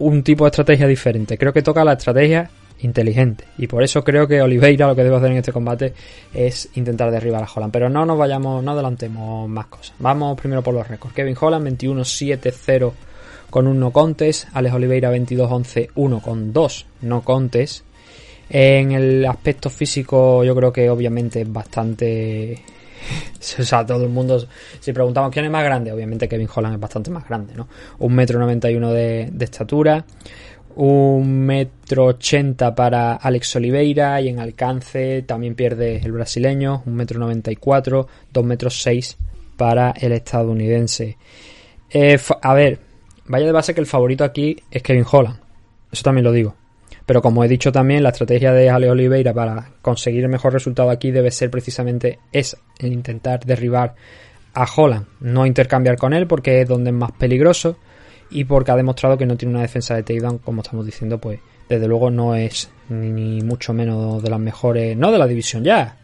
[0.00, 1.38] un tipo de estrategia diferente.
[1.38, 3.44] Creo que toca la estrategia inteligente.
[3.56, 5.94] Y por eso creo que Oliveira lo que debe hacer en este combate
[6.34, 7.72] es intentar derribar a Holland.
[7.72, 9.94] Pero no nos vayamos, no adelantemos más cosas.
[10.00, 11.14] Vamos primero por los récords.
[11.14, 12.92] Kevin Holland 21-7-0
[13.48, 14.48] con un no contest.
[14.54, 17.84] Alex Oliveira 22-11, 1 con 2 no contest.
[18.50, 22.60] En el aspecto físico yo creo que obviamente es bastante...
[23.58, 24.46] o sea, todo el mundo...
[24.80, 27.68] Si preguntamos quién es más grande, obviamente Kevin Holland es bastante más grande, ¿no?
[27.98, 30.04] Un metro 91 de, de estatura
[30.76, 37.20] un metro ochenta para Alex Oliveira y en alcance también pierde el brasileño, un metro
[37.20, 39.16] noventa y cuatro, dos metros seis
[39.56, 41.16] para el estadounidense.
[41.90, 42.80] Eh, a ver,
[43.26, 45.38] vaya de base que el favorito aquí es Kevin Holland,
[45.92, 46.56] eso también lo digo.
[47.06, 50.90] Pero como he dicho también, la estrategia de Alex Oliveira para conseguir el mejor resultado
[50.90, 53.94] aquí debe ser precisamente esa, el intentar derribar
[54.54, 57.76] a Holland, no intercambiar con él porque es donde es más peligroso
[58.30, 61.40] y porque ha demostrado que no tiene una defensa de takedown, como estamos diciendo, pues
[61.68, 65.96] desde luego no es ni mucho menos de las mejores, no de la división ya,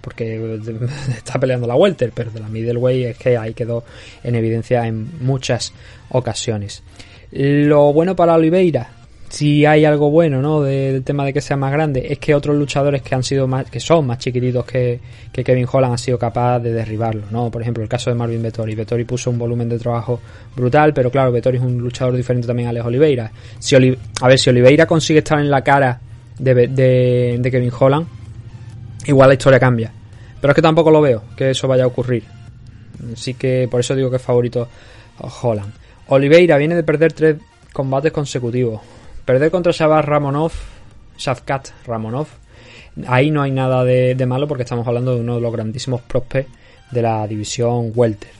[0.00, 0.58] porque
[1.16, 3.84] está peleando la welter, pero de la middleweight es que ahí quedó
[4.24, 5.72] en evidencia en muchas
[6.10, 6.82] ocasiones.
[7.30, 8.97] Lo bueno para Oliveira,
[9.28, 10.62] si hay algo bueno, ¿no?
[10.62, 13.70] Del tema de que sea más grande, es que otros luchadores que han sido más,
[13.70, 15.00] que son más chiquititos que,
[15.32, 17.50] Kevin Holland han sido capaces de derribarlo, ¿no?
[17.50, 18.74] Por ejemplo, el caso de Marvin Vettori.
[18.74, 20.20] Vettori puso un volumen de trabajo
[20.56, 23.30] brutal, pero claro, Vettori es un luchador diferente también a Alex Oliveira.
[23.58, 26.00] Si a ver, si Oliveira consigue estar en la cara
[26.38, 26.66] de,
[27.38, 28.06] de Kevin Holland,
[29.06, 29.92] igual la historia cambia.
[30.40, 32.24] Pero es que tampoco lo veo que eso vaya a ocurrir.
[33.12, 34.68] Así que por eso digo que es favorito
[35.42, 35.72] Holland.
[36.08, 37.36] Oliveira viene de perder tres
[37.72, 38.80] combates consecutivos
[39.28, 40.52] Perder contra Shabbat Ramonov,
[41.18, 42.28] Shavkat Ramonov,
[43.08, 46.50] ahí no hay nada de, malo porque estamos hablando de uno de los grandísimos prospects
[46.90, 48.30] de la división Welter.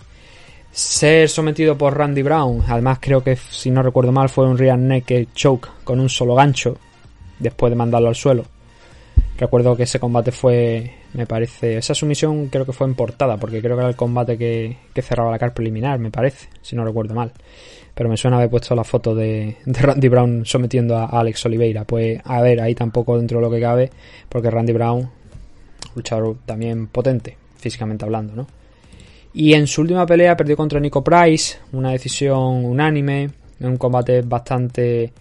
[0.72, 4.78] Ser sometido por Randy Brown, además creo que si no recuerdo mal fue un rear
[4.78, 6.78] naked choke con un solo gancho
[7.38, 8.46] después de mandarlo al suelo.
[9.36, 13.60] Recuerdo que ese combate fue, me parece, esa sumisión creo que fue en portada porque
[13.60, 16.82] creo que era el combate que, que cerraba la carta preliminar, me parece, si no
[16.82, 17.30] recuerdo mal
[17.98, 21.82] pero me suena haber puesto la foto de, Randy Brown sometiendo a Alex Oliveira.
[21.82, 23.90] Pues a ver, ahí tampoco dentro de lo que cabe,
[24.28, 25.10] porque Randy Brown,
[25.96, 28.46] luchador también potente, físicamente hablando, ¿no?
[29.34, 34.22] Y en su última pelea perdió contra Nico Price, una decisión unánime, en un combate
[34.22, 35.12] bastante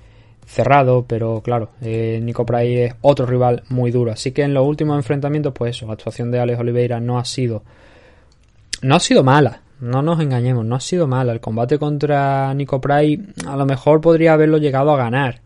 [0.46, 4.12] cerrado, pero claro, eh, Nico Price es otro rival muy duro.
[4.12, 7.26] Así que en los últimos enfrentamientos, pues eso, la actuación de Alex Oliveira no ha
[7.26, 7.64] sido.
[8.84, 11.34] No ha sido mala, no nos engañemos, no ha sido mala.
[11.34, 15.42] El combate contra Nico Price a lo mejor podría haberlo llegado a ganar.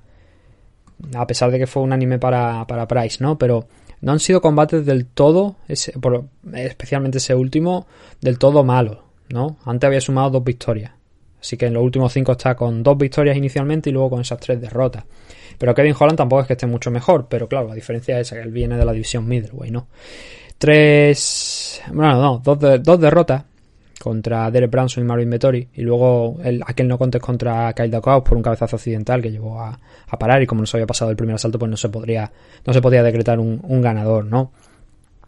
[1.16, 3.38] A pesar de que fue un anime para, para Price, ¿no?
[3.38, 3.68] Pero
[4.02, 7.88] no han sido combates del todo, especialmente ese último,
[8.22, 9.58] del todo malo, ¿no?
[9.66, 10.92] Antes había sumado dos victorias.
[11.40, 14.40] Así que en los últimos cinco está con dos victorias inicialmente y luego con esas
[14.40, 15.04] tres derrotas.
[15.58, 18.40] Pero Kevin Holland tampoco es que esté mucho mejor, pero claro, la diferencia es que
[18.40, 19.88] él viene de la división middleweight, ¿no?
[20.58, 21.82] Tres...
[21.92, 23.44] Bueno, no, dos, dos derrotas
[24.02, 28.24] contra Derek Branson y Marvin Vettori y luego el, aquel no contes contra Kyle Dawkins
[28.24, 29.80] por un cabezazo accidental que llevó a,
[30.20, 32.32] parar y como no se había pasado el primer asalto pues no se podría
[32.66, 34.52] no se podía decretar un, ganador no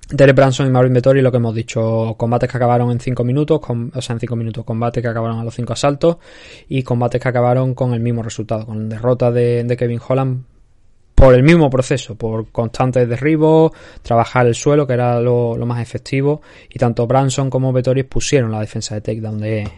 [0.09, 3.61] Derek Branson y Marvin Vettori, lo que hemos dicho, combates que acabaron en 5 minutos,
[3.65, 6.17] o sea, en 5 minutos, combates que acabaron a los 5 asaltos
[6.67, 10.43] y combates que acabaron con el mismo resultado, con derrota de, Kevin Holland
[11.23, 13.71] por el mismo proceso, por constantes derribos,
[14.01, 18.59] trabajar el suelo, que era lo, más efectivo, y tanto Branson como Vettori pusieron la
[18.59, 19.69] defensa de takedown de,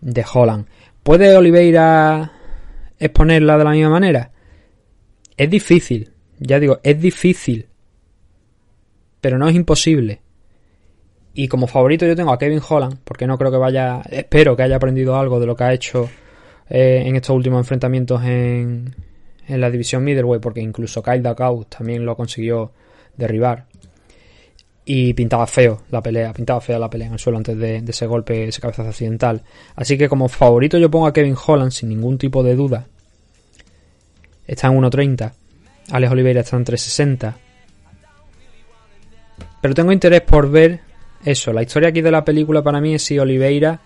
[0.00, 0.66] de Holland.
[1.02, 2.30] ¿Puede Oliveira
[2.98, 4.30] exponerla de la misma manera?
[5.36, 7.66] Es difícil, ya digo, es difícil
[9.20, 10.20] pero no es imposible.
[11.32, 14.62] Y como favorito yo tengo a Kevin Holland, porque no creo que vaya, espero que
[14.62, 16.10] haya aprendido algo de lo que ha hecho
[16.68, 18.94] eh, en estos últimos enfrentamientos en,
[19.48, 22.72] en la división middleweight, porque incluso Kyle Dakaus también lo consiguió
[23.16, 23.66] derribar.
[24.86, 27.90] Y pintaba feo la pelea, pintaba feo la pelea en el suelo antes de, de
[27.90, 29.42] ese golpe, ese cabezazo accidental.
[29.76, 32.86] Así que como favorito yo pongo a Kevin Holland sin ningún tipo de duda.
[34.46, 35.32] Está en 1.30.
[35.90, 37.34] Alex Oliveira está en 3.60.
[39.62, 40.80] Pero tengo interés por ver
[41.24, 41.52] eso.
[41.52, 43.80] La historia aquí de la película para mí es si Oliveira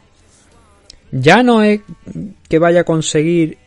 [1.11, 1.81] ya no es
[2.49, 3.59] que vaya a conseguir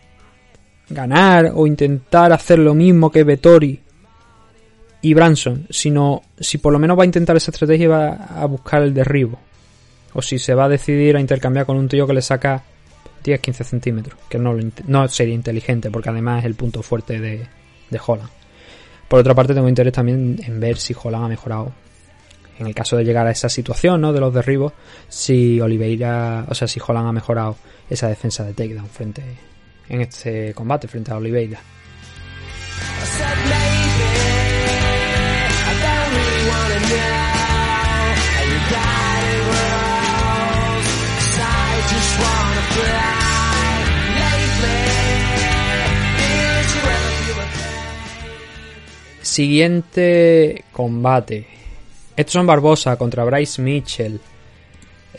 [0.94, 3.80] ganar o intentar hacer lo mismo que Vettori
[5.02, 8.46] y Branson, sino si por lo menos va a intentar esa estrategia y va a
[8.46, 9.40] buscar el derribo.
[10.14, 12.64] O si se va a decidir a intercambiar con un tío que le saca
[13.24, 14.56] 10-15 centímetros, que no,
[14.88, 17.48] no, sería inteligente porque además es el punto fuerte de,
[17.90, 18.30] de Holland.
[19.08, 21.72] Por otra parte tengo interés también en ver si Holland ha mejorado
[22.60, 24.14] en el caso de llegar a esa situación, ¿no?
[24.14, 24.74] De los derribos,
[25.10, 27.56] si Oliveira, o sea, si Holland ha mejorado
[27.90, 29.24] esa defensa de takedown frente
[29.92, 31.60] en este combate frente a Oliveira.
[49.22, 51.48] Siguiente combate.
[52.16, 54.22] Edson Barbosa contra Bryce Mitchell.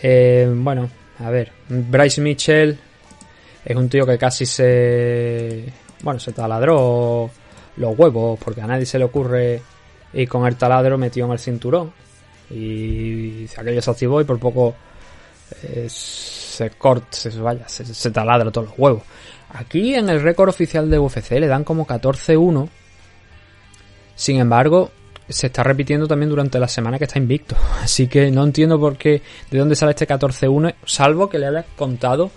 [0.03, 2.79] Eh, bueno, a ver, Bryce Mitchell
[3.65, 5.65] es un tío que casi se.
[6.03, 7.31] Bueno, se taladró
[7.77, 9.63] los huevos porque a nadie se le ocurre
[10.13, 11.93] y con el taladro metió en el cinturón.
[12.51, 14.75] Y aquello se activó y por poco
[15.63, 19.03] eh, se corta, se, vaya, se, taladra todos los huevos.
[19.51, 22.69] Aquí en el récord oficial de UFC le dan como 14-1.
[24.15, 24.91] Sin embargo,
[25.29, 27.57] se está repitiendo también durante la semana que está invicto.
[27.83, 31.65] Así que no entiendo por qué, de dónde sale este 14-1, salvo que le haya
[31.77, 32.31] contado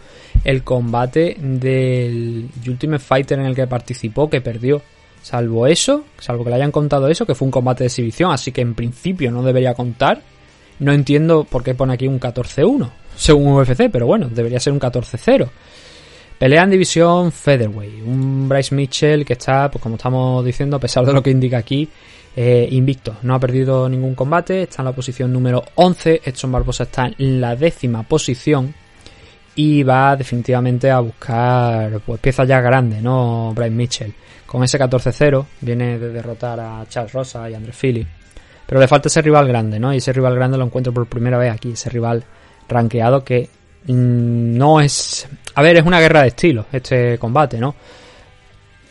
[0.45, 4.81] el combate del Ultimate Fighter en el que participó, que perdió.
[5.21, 8.51] Salvo eso, salvo que le hayan contado eso, que fue un combate de exhibición, así
[8.51, 10.21] que en principio no debería contar.
[10.77, 14.79] No entiendo por qué pone aquí un 14-1, según UFC, pero bueno, debería ser un
[14.79, 15.49] 14-0.
[16.37, 18.03] Pelea en división Featherweight.
[18.05, 21.57] Un Bryce Mitchell que está, pues como estamos diciendo, a pesar de lo que indica
[21.57, 21.89] aquí,
[22.35, 26.83] eh, invicto, no ha perdido ningún combate, está en la posición número 11, Edson Barbosa
[26.83, 28.75] está en la décima posición
[29.55, 33.53] y va definitivamente a buscar pues piezas ya grandes, ¿no?
[33.55, 34.13] Brian Mitchell.
[34.45, 38.05] Con ese 14-0 viene de derrotar a Charles Rosa y André Philly.
[38.65, 39.93] Pero le falta ese rival grande, ¿no?
[39.93, 42.23] Y ese rival grande lo encuentro por primera vez aquí, ese rival
[42.67, 43.49] rankeado que
[43.85, 45.27] mm, no es...
[45.55, 47.75] A ver, es una guerra de estilo este combate, ¿no?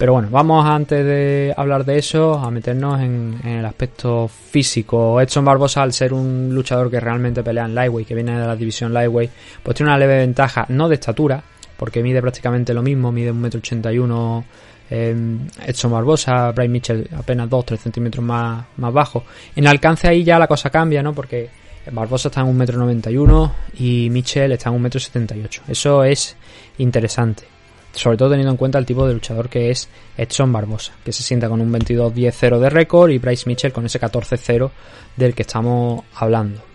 [0.04, 5.18] Pero bueno, vamos antes de hablar de eso a meternos en, el aspecto físico.
[5.18, 8.54] Edson Barbosa, al ser un luchador que realmente pelea en lightweight, que viene de la
[8.54, 9.30] división lightweight,
[9.62, 11.42] pues tiene una leve ventaja, no de estatura,
[11.78, 14.44] porque mide prácticamente lo mismo, mide 1,81m
[14.90, 19.24] eh, Edson Barbosa, Brian Mitchell apenas 2-3 centímetros más, más bajo.
[19.56, 21.14] En alcance ahí ya la cosa cambia, ¿no?
[21.14, 21.48] Porque
[21.90, 25.62] Barbosa está en 1,91m y Mitchell está en 1,78m.
[25.68, 26.36] Eso es
[26.76, 27.53] interesante
[27.94, 31.22] sobre todo teniendo en cuenta el tipo de luchador que es Edson Barbosa, que se
[31.22, 34.70] sienta con un 22-10-0 de récord y Bryce Mitchell con ese 14-0
[35.16, 36.74] del que estamos hablando.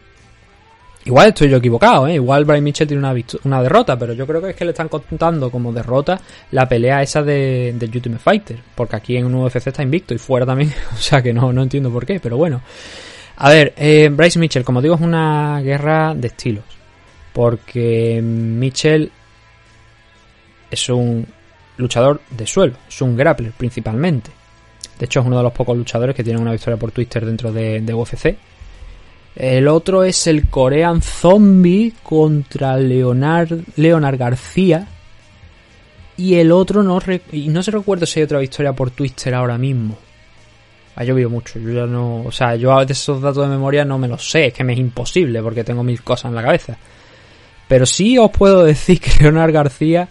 [1.05, 2.15] Igual estoy yo equivocado, ¿eh?
[2.15, 4.89] Igual Brian Mitchell tiene una, una derrota, pero yo creo que es que le están
[4.89, 6.19] contando como derrota
[6.51, 8.59] la pelea esa de, Ultimate Fighter.
[8.75, 10.73] Porque aquí en UFC está invicto y fuera también.
[10.93, 12.61] o sea que no, no entiendo por qué, pero bueno.
[13.37, 16.65] A ver, eh, Bryce Mitchell, como digo, es una guerra de estilos.
[17.31, 19.09] Porque Mitchell
[20.69, 21.25] es un
[21.77, 24.31] luchador de suelo, es un grappler principalmente.
[24.97, 27.51] De hecho, es uno de los pocos luchadores que tienen una victoria por Twitter dentro
[27.53, 28.35] de, de UFC.
[29.35, 34.85] El otro es el Korean Zombie contra Leonard, García.
[36.17, 36.99] Y el otro no,
[37.31, 39.97] y no se recuerdo si hay otra victoria por Twitter ahora mismo.
[40.97, 42.23] Ha llovido mucho, yo ya no.
[42.23, 44.73] O sea, yo de esos datos de memoria no me los sé, es que me
[44.73, 46.77] es imposible porque tengo mil cosas en la cabeza.
[47.69, 50.09] Pero sí os puedo decir que Leonard García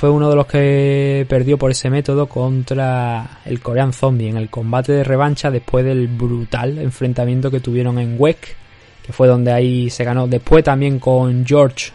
[0.00, 4.48] fue uno de los que perdió por ese método contra el Korean Zombie en el
[4.48, 8.56] combate de revancha después del brutal enfrentamiento que tuvieron en WEC
[9.04, 10.26] que fue donde ahí se ganó.
[10.26, 11.92] Después también con George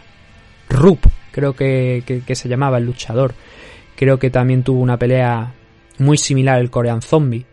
[0.68, 3.34] Rupp, creo que, se llamaba el luchador.
[3.96, 5.52] Creo que también tuvo una pelea
[5.98, 7.44] muy similar el Korean Zombie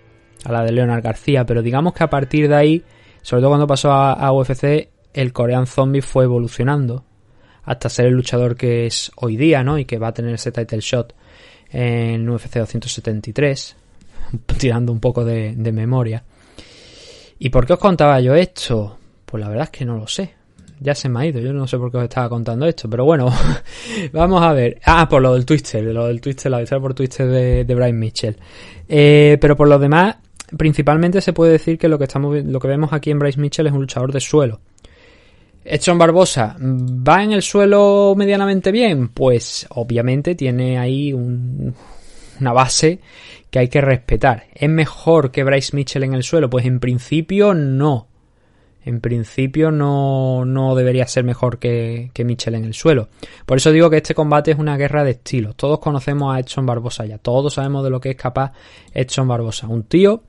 [0.46, 2.84] a la de Leonard García, pero digamos que a partir de ahí,
[3.24, 7.06] sobre todo cuando pasó a, UFC, el Korean Zombie fue evolucionando
[7.64, 9.78] hasta ser el luchador que es hoy día, ¿no?
[9.78, 11.14] Y que va a tener ese title shot
[11.72, 13.76] en UFC 273,
[14.58, 16.24] tirando un poco de, memoria.
[17.40, 18.98] ¿Y por qué os contaba yo esto?
[19.26, 20.36] Pues la verdad es que no lo sé.
[20.80, 23.06] Ya se me ha ido, yo no sé por qué os estaba contando esto, pero
[23.06, 23.32] bueno,
[24.12, 24.80] vamos a ver.
[24.86, 27.98] Ah, por lo del Twister, lo del Twister, la victoria por Twister de, de Brian
[27.98, 28.36] Mitchell.
[28.88, 30.18] Eh, pero por lo demás,
[30.58, 33.68] principalmente se puede decir que lo que estamos lo que vemos aquí en Bryce Mitchell
[33.68, 34.60] es un luchador de suelo.
[35.66, 39.10] Edson Barbosa, ¿va en el suelo medianamente bien?
[39.10, 43.00] Pues obviamente tiene ahí una base
[43.50, 44.48] que hay que respetar.
[44.54, 46.50] ¿Es mejor que Bryce Mitchell en el suelo?
[46.50, 48.08] Pues en principio no.
[48.86, 53.08] En principio no, no debería ser mejor que, que, Mitchell en el suelo.
[53.46, 55.56] Por eso digo que este combate es una guerra de estilos.
[55.56, 57.18] Todos conocemos a Edson Barbosa ya.
[57.18, 58.52] Todos sabemos de lo que es capaz
[58.94, 59.68] Edson Barbosa.
[59.68, 60.24] Un tío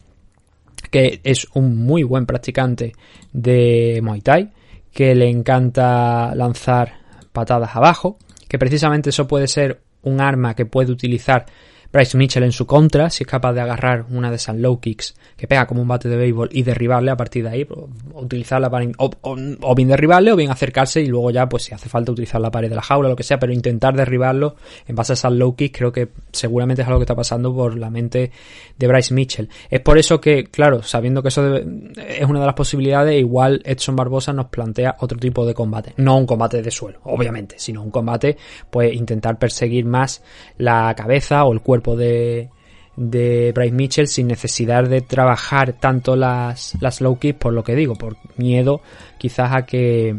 [0.90, 2.92] que es un muy buen practicante
[3.32, 4.52] de Muay Thai.
[4.94, 6.94] Que le encanta lanzar
[7.32, 8.18] patadas abajo.
[8.48, 11.46] Que precisamente eso puede ser un arma que puede utilizar
[11.94, 15.14] Bryce Mitchell en su contra, si es capaz de agarrar una de esas low kicks
[15.36, 17.78] que pega como un bate de béisbol y derribarle a partir de ahí, pues,
[18.14, 22.10] utilizarla para o, bien derribarle o bien acercarse y luego ya pues si hace falta
[22.10, 24.56] utilizar la pared de la jaula lo que sea, pero intentar derribarlo
[24.88, 27.78] en base a esas low kicks creo que seguramente es algo que está pasando por
[27.78, 28.32] la mente
[28.76, 29.48] de Bryce Mitchell.
[29.70, 33.94] Es por eso que, claro, sabiendo que eso es una de las posibilidades, igual Edson
[33.94, 37.92] Barbosa nos plantea otro tipo de combate, no un combate de suelo, obviamente, sino un
[37.92, 38.36] combate
[38.68, 40.24] pues intentar perseguir más
[40.58, 42.48] la cabeza o el cuerpo de,
[42.96, 47.74] de Bryce Mitchell sin necesidad de trabajar tanto las, las low kicks por lo que
[47.74, 48.80] digo, por miedo
[49.18, 50.16] quizás a que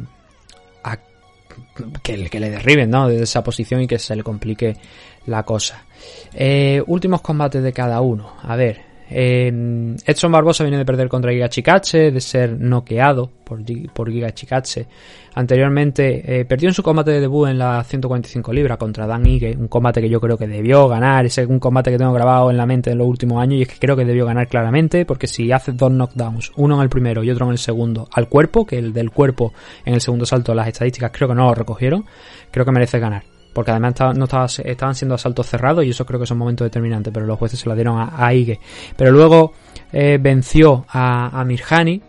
[0.84, 1.00] a
[2.04, 3.08] que, que le derriben ¿no?
[3.08, 4.78] desde esa posición y que se le complique
[5.26, 5.84] la cosa.
[6.34, 8.34] Eh, últimos combates de cada uno.
[8.44, 13.60] A ver, Edson Barbosa viene de perder contra Giga Chikache, de ser noqueado por,
[13.94, 14.88] por Giga Chikache.
[15.36, 19.56] Anteriormente eh, perdió en su combate de debut en la 145 libras contra Dan Ige,
[19.58, 22.58] un combate que yo creo que debió ganar, es un combate que tengo grabado en
[22.58, 25.28] la mente en los últimos años y es que creo que debió ganar claramente porque
[25.28, 28.66] si hace dos knockdowns, uno en el primero y otro en el segundo, al cuerpo,
[28.66, 29.54] que el del cuerpo
[29.84, 32.06] en el segundo salto las estadísticas creo que no lo recogieron,
[32.50, 36.20] creo que merece ganar porque además no estaba, estaban siendo asaltos cerrados y eso creo
[36.20, 38.60] que es un momento determinante, pero los jueces se la dieron a, a Ige.
[38.98, 39.54] Pero luego
[39.94, 42.02] eh, venció a, a Mirhani.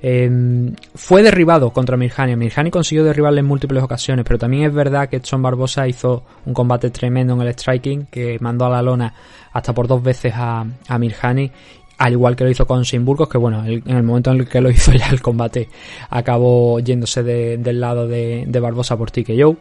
[0.00, 2.36] Em, fue derribado contra Mirhani.
[2.36, 6.54] Mirhani consiguió derribarle en múltiples ocasiones, pero también es verdad que Edson Barbosa hizo un
[6.54, 9.12] combate tremendo en el striking, que mandó a la lona
[9.52, 11.52] hasta por dos veces a, a Mirhani
[11.98, 14.60] al igual que lo hizo con Simburgos, que bueno, en el momento en el que
[14.62, 15.68] lo hizo ya el combate
[16.08, 19.56] acabó yéndose del lado de, de Barbosa por TKO.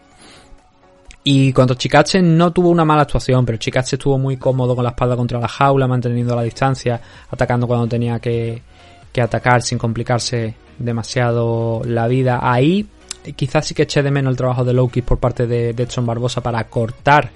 [1.29, 4.91] Y contra Chikache no tuvo una mala actuación, pero Chikache estuvo muy cómodo con la
[4.91, 8.61] espalda contra la jaula, manteniendo la distancia, atacando cuando tenía que,
[9.21, 12.39] atacar sin complicarse demasiado la vida.
[12.41, 12.87] Ahí
[13.35, 16.39] quizás sí que eché de menos el trabajo de Loki por parte de, Edson Barbosa
[16.39, 17.29] para cortar,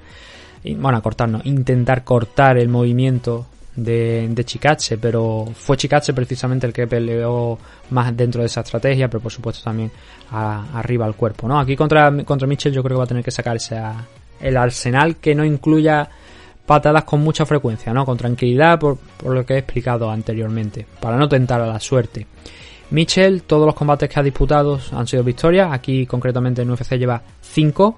[0.63, 3.45] bueno, cortar no, intentar cortar el movimiento
[3.75, 7.57] de, de pero fue Chikache precisamente el que peleó
[7.91, 9.91] más dentro de esa estrategia, pero por supuesto también
[10.31, 11.59] arriba al cuerpo, ¿no?
[11.59, 14.05] Aquí contra, contra Mitchell yo creo que va a tener que sacarse a,
[14.41, 16.09] el arsenal que no incluya
[16.65, 18.05] patadas con mucha frecuencia, ¿no?
[18.05, 22.27] Con tranquilidad, por, por, lo que he explicado anteriormente, para no tentar a la suerte.
[22.91, 27.21] Mitchell, todos los combates que ha disputado han sido victorias, aquí concretamente en UFC lleva
[27.41, 27.97] 5,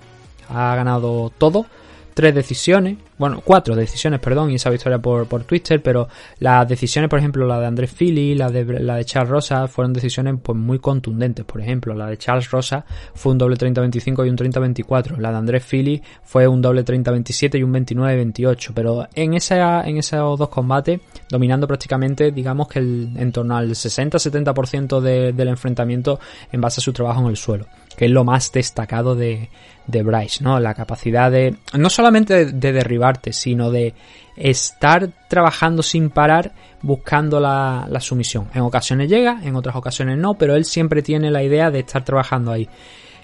[0.49, 1.65] ha ganado todo,
[2.13, 6.07] tres decisiones, bueno, cuatro decisiones, perdón, y esa victoria por, por Twitter, pero
[6.39, 9.93] las decisiones, por ejemplo, la de Andrés Philly, la de, la de Charles Rosa, fueron
[9.93, 11.45] decisiones pues muy contundentes.
[11.45, 15.17] Por ejemplo, la de Charles Rosa fue un doble 30-25 y un 30-24.
[15.17, 18.71] La de Andrés Philly fue un doble 30-27 y un 29-28.
[18.73, 20.99] Pero en, esa, en esos dos combates,
[21.29, 26.19] dominando prácticamente, digamos que el, en torno al 60-70% del enfrentamiento
[26.51, 27.65] en base a su trabajo en el suelo
[27.97, 29.49] que es lo más destacado de,
[29.87, 30.59] de Bryce, ¿no?
[30.59, 33.93] La capacidad de, no solamente de, derribarte, sino de
[34.35, 38.47] estar trabajando sin parar buscando la, la, sumisión.
[38.53, 42.03] En ocasiones llega, en otras ocasiones no, pero él siempre tiene la idea de estar
[42.03, 42.67] trabajando ahí.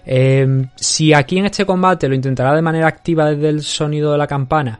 [0.06, 4.18] Eh, si aquí en este combate lo intentará de manera activa desde el sonido de
[4.18, 4.80] la campana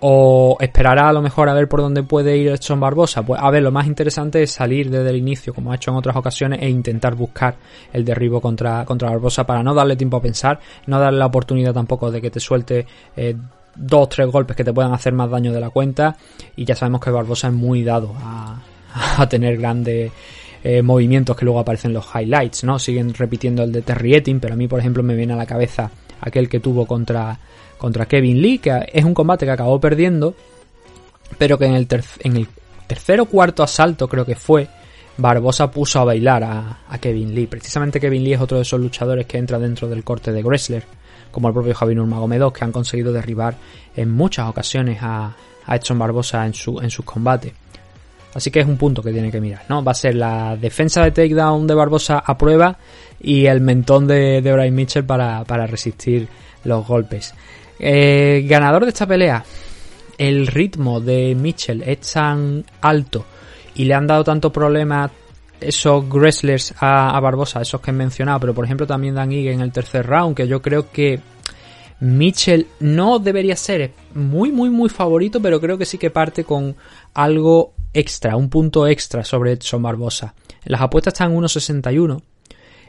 [0.00, 3.22] o esperará a lo mejor a ver por dónde puede ir Edson Barbosa.
[3.22, 5.96] Pues a ver, lo más interesante es salir desde el inicio, como ha hecho en
[5.96, 7.56] otras ocasiones, e intentar buscar
[7.92, 11.72] el derribo contra, contra Barbosa para no darle tiempo a pensar, no darle la oportunidad
[11.72, 12.86] tampoco de que te suelte
[13.16, 13.36] eh,
[13.74, 16.16] dos tres golpes que te puedan hacer más daño de la cuenta.
[16.56, 18.60] Y ya sabemos que Barbosa es muy dado a,
[19.18, 20.12] a tener grandes
[20.62, 22.78] eh, movimientos que luego aparecen en los highlights, ¿no?
[22.78, 25.90] Siguen repitiendo el de Terrietin, pero a mí, por ejemplo, me viene a la cabeza
[26.20, 27.38] aquel que tuvo contra
[27.78, 30.34] contra Kevin Lee, que es un combate que acabó perdiendo,
[31.38, 31.88] pero que en el,
[32.20, 32.48] en el
[32.86, 34.68] tercer o cuarto asalto creo que fue,
[35.16, 37.46] Barbosa puso a bailar a, Kevin Lee.
[37.46, 40.84] Precisamente Kevin Lee es otro de esos luchadores que entra dentro del corte de Gressler,
[41.30, 43.56] como el propio Javier Nurmagomedov, que han conseguido derribar
[43.96, 45.34] en muchas ocasiones a,
[45.66, 47.52] a Barbosa en, su, en sus combates.
[48.34, 49.82] Así que es un punto que tiene que mirar, ¿no?
[49.82, 52.76] Va a ser la defensa de takedown de Barbosa a prueba
[53.20, 56.28] y el mentón de, de Brian Mitchell para, para resistir
[56.64, 57.34] los golpes.
[57.78, 59.44] Eh, ganador de esta pelea.
[60.16, 63.24] El ritmo de Mitchell es tan alto
[63.74, 65.10] y le han dado tanto problema
[65.60, 69.60] esos wrestlers a, Barbosa, esos que he mencionado, pero por ejemplo también Dan Ige en
[69.60, 71.20] el tercer round, que yo creo que
[72.00, 76.76] Mitchell no debería ser muy, muy, muy favorito, pero creo que sí que parte con
[77.14, 80.34] algo extra, un punto extra sobre Edson Barbosa.
[80.64, 82.22] Las apuestas están en 1.61,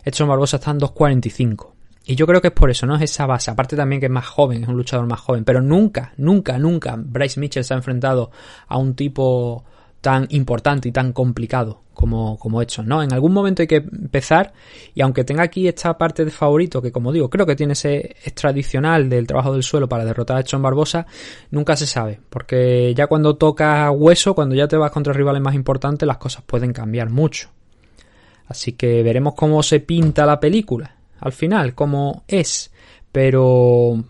[0.03, 1.78] Edson Barbosa está en 2.45.
[2.09, 2.95] Y yo creo que es por eso, ¿no?
[2.95, 3.51] Es esa base.
[3.51, 5.43] Aparte también que es más joven, es un luchador más joven.
[5.45, 8.31] Pero nunca, nunca, nunca Bryce Mitchell se ha enfrentado
[8.67, 9.63] a un tipo
[10.01, 13.03] tan importante y tan complicado como, como ¿no?
[13.03, 14.53] En algún momento hay que empezar
[14.95, 18.15] y aunque tenga aquí esta parte de favorito, que como digo, creo que tiene ese
[18.23, 21.05] es tradicional del trabajo del suelo para derrotar a Edson Barbosa,
[21.51, 25.53] nunca se sabe, porque ya cuando toca hueso, cuando ya te vas contra rivales más
[25.53, 27.49] importantes, las cosas pueden cambiar mucho.
[28.47, 32.71] Así que veremos cómo se pinta la película al final, como es.
[33.11, 34.03] Pero...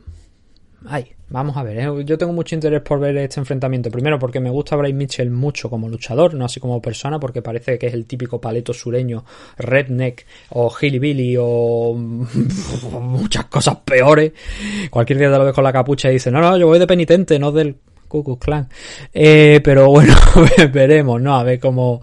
[0.86, 2.06] Ay, vamos a ver, ¿eh?
[2.06, 3.92] yo tengo mucho interés por ver este enfrentamiento.
[3.92, 7.78] Primero porque me gusta Bryce Mitchell mucho como luchador, no así como persona, porque parece
[7.78, 9.24] que es el típico paleto sureño,
[9.58, 11.94] redneck o hillbilly o
[13.02, 14.34] muchas cosas peores.
[14.90, 16.88] Cualquier día te lo ves con la capucha y dice, no, no, yo voy de
[16.88, 17.76] penitente, no del
[18.08, 18.68] Ku Clan.
[19.14, 20.16] Eh, pero bueno,
[20.74, 21.36] veremos, ¿no?
[21.36, 22.02] A ver cómo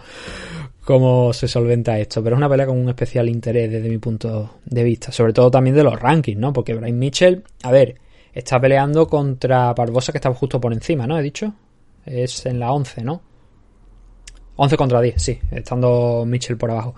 [0.86, 2.22] cómo se solventa esto.
[2.22, 5.10] Pero es una pelea con un especial interés desde mi punto de vista.
[5.10, 6.52] Sobre todo también de los rankings, ¿no?
[6.52, 7.96] Porque Brian Mitchell, a ver,
[8.32, 11.18] está peleando contra Barbosa que estaba justo por encima, ¿no?
[11.18, 11.52] He dicho.
[12.06, 13.20] Es en la 11, ¿no?
[14.54, 16.94] 11 contra 10, sí, estando Mitchell por abajo.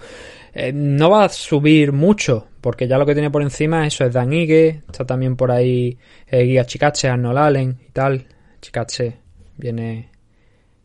[0.52, 4.12] Eh, no va a subir mucho, porque ya lo que tiene por encima eso es
[4.12, 8.26] Dan Ige, está también por ahí eh, Guía Chicache, Arnold Allen y tal.
[8.60, 9.16] Chicache
[9.56, 10.10] viene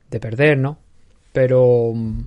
[0.09, 0.79] de perder, ¿no?
[1.33, 2.21] Pero mm,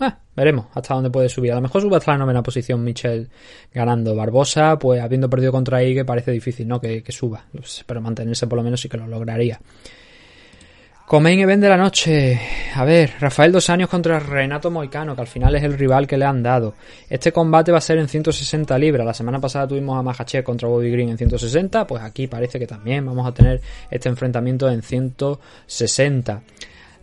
[0.00, 1.52] Ah, veremos hasta dónde puede subir.
[1.52, 3.28] A lo mejor sube hasta la novena posición Michel
[3.72, 4.14] ganando.
[4.14, 6.80] Barbosa, pues habiendo perdido contra Ige, parece difícil, ¿no?
[6.80, 7.44] Que, suba.
[7.86, 9.60] Pero mantenerse por lo menos sí que lo lograría.
[11.06, 12.40] Comain Event de la noche.
[12.74, 16.16] A ver, Rafael Dos Años contra Renato Moicano, que al final es el rival que
[16.16, 16.74] le han dado.
[17.10, 19.06] Este combate va a ser en 160 libras.
[19.06, 21.86] La semana pasada tuvimos a Mahache contra Bobby Green en 160.
[21.86, 23.60] Pues aquí parece que también vamos a tener
[23.90, 26.42] este enfrentamiento en 160.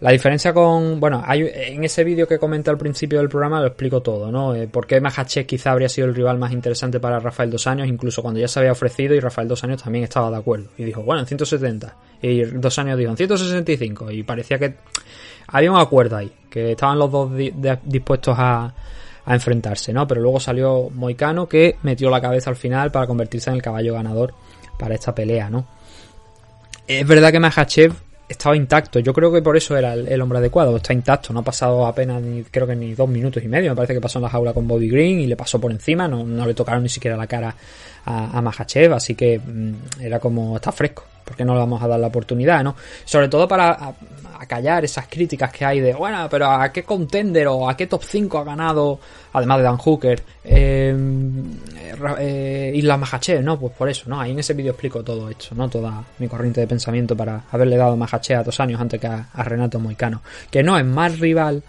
[0.02, 3.68] La diferencia con, bueno, hay, en ese vídeo que comenté al principio del programa lo
[3.68, 4.56] explico todo, ¿no?
[4.56, 7.88] Eh, por qué Mahache quizá habría sido el rival más interesante para Rafael Dos Años,
[7.88, 10.70] incluso cuando ya se había ofrecido y Rafael Dos Años también estaba de acuerdo.
[10.76, 11.96] Y dijo, bueno, en 170.
[12.20, 14.10] Y Dos Años dijo, en 165.
[14.10, 14.74] Y parecía que
[15.46, 17.32] había un acuerdo ahí, que estaban los dos
[17.84, 18.74] dispuestos a,
[19.24, 20.08] a enfrentarse, ¿no?
[20.08, 23.94] Pero luego salió Moicano que metió la cabeza al final para convertirse en el caballo
[23.94, 24.34] ganador
[24.80, 25.68] para esta pelea, ¿no?
[26.88, 27.94] Es verdad que Mahachev
[28.32, 29.00] estaba intacto.
[29.00, 30.78] Yo creo que por eso era el, hombre adecuado.
[30.78, 33.72] Está intacto, no ha pasado apenas ni, creo que ni dos minutos y medio.
[33.72, 36.08] Me parece que pasó en la jaula con Bobby Green y le pasó por encima.
[36.08, 37.56] No, le tocaron ni siquiera la cara
[38.06, 41.04] a, a Mahachev, así que mm, era como está fresco.
[41.24, 42.76] porque no le vamos a dar la oportunidad, no?
[43.06, 43.94] Sobre todo para
[44.42, 48.04] acallar esas críticas que hay de, bueno, pero ¿a qué contender o a qué top
[48.04, 49.00] 5 ha ganado,
[49.34, 50.96] además de Dan Hooker, eh,
[52.20, 54.20] eh, y la Mahache, no, pues por eso, ¿no?
[54.20, 55.70] Ahí en ese vídeo explico todo esto, ¿no?
[55.70, 59.28] Toda mi corriente de pensamiento para haberle dado Mahache a dos años antes que a,
[59.44, 60.22] Renato Moicano.
[60.50, 61.64] Que no es más rival,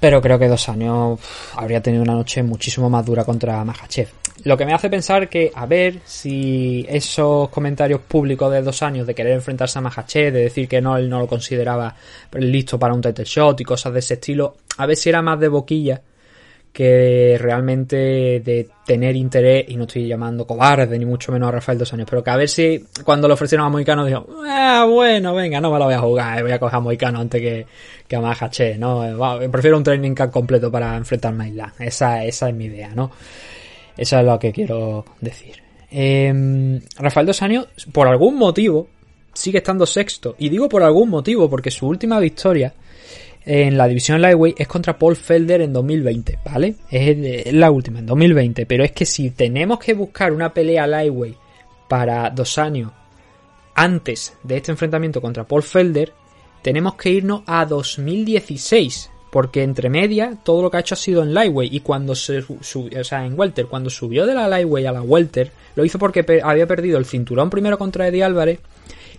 [0.00, 1.18] pero creo que dos años
[1.56, 4.08] habría tenido una noche muchísimo más dura contra Mahachev.
[4.44, 9.06] Lo que me hace pensar que, a ver si esos comentarios públicos de dos años
[9.06, 11.94] de querer enfrentarse a Mahachev, de decir que no, él no lo consideraba
[12.32, 15.38] listo para un title shot y cosas de ese estilo, a ver si era más
[15.38, 16.02] de boquilla
[16.72, 17.96] que realmente
[18.40, 22.06] de tener interés, y no estoy llamando cobarde ni mucho menos a Rafael dos años,
[22.08, 25.70] pero que a ver si cuando lo ofrecieron a Moicano dijo, ah, bueno, venga, no
[25.70, 27.66] me lo voy a jugar, eh, voy a coger a Moicano antes que,
[28.08, 29.02] que a Mahache, ¿no?
[29.50, 31.74] prefiero un training camp completo para enfrentarme a Isla.
[31.78, 33.10] Esa, esa es mi idea, ¿no?
[33.96, 35.56] Eso es lo que quiero decir.
[35.90, 38.88] Em, Rafael dos años, por algún motivo,
[39.34, 40.36] sigue estando sexto.
[40.38, 42.72] Y digo por algún motivo, porque su última victoria
[43.44, 46.76] en la división Lightweight es contra Paul Felder en 2020, ¿vale?
[46.90, 48.66] Es, la última, en 2020.
[48.66, 51.36] Pero es que si tenemos que buscar una pelea Lightweight
[51.88, 52.92] para dos años
[53.74, 56.12] antes de este enfrentamiento contra Paul Felder,
[56.62, 59.10] tenemos que irnos a 2016.
[59.30, 61.72] Porque entre media todo lo que ha hecho ha sido en Lightweight.
[61.72, 65.50] Y cuando se o sea, en Welter, cuando subió de la Lightweight a la Welter,
[65.74, 68.60] lo hizo porque había perdido el cinturón primero contra Eddie Álvarez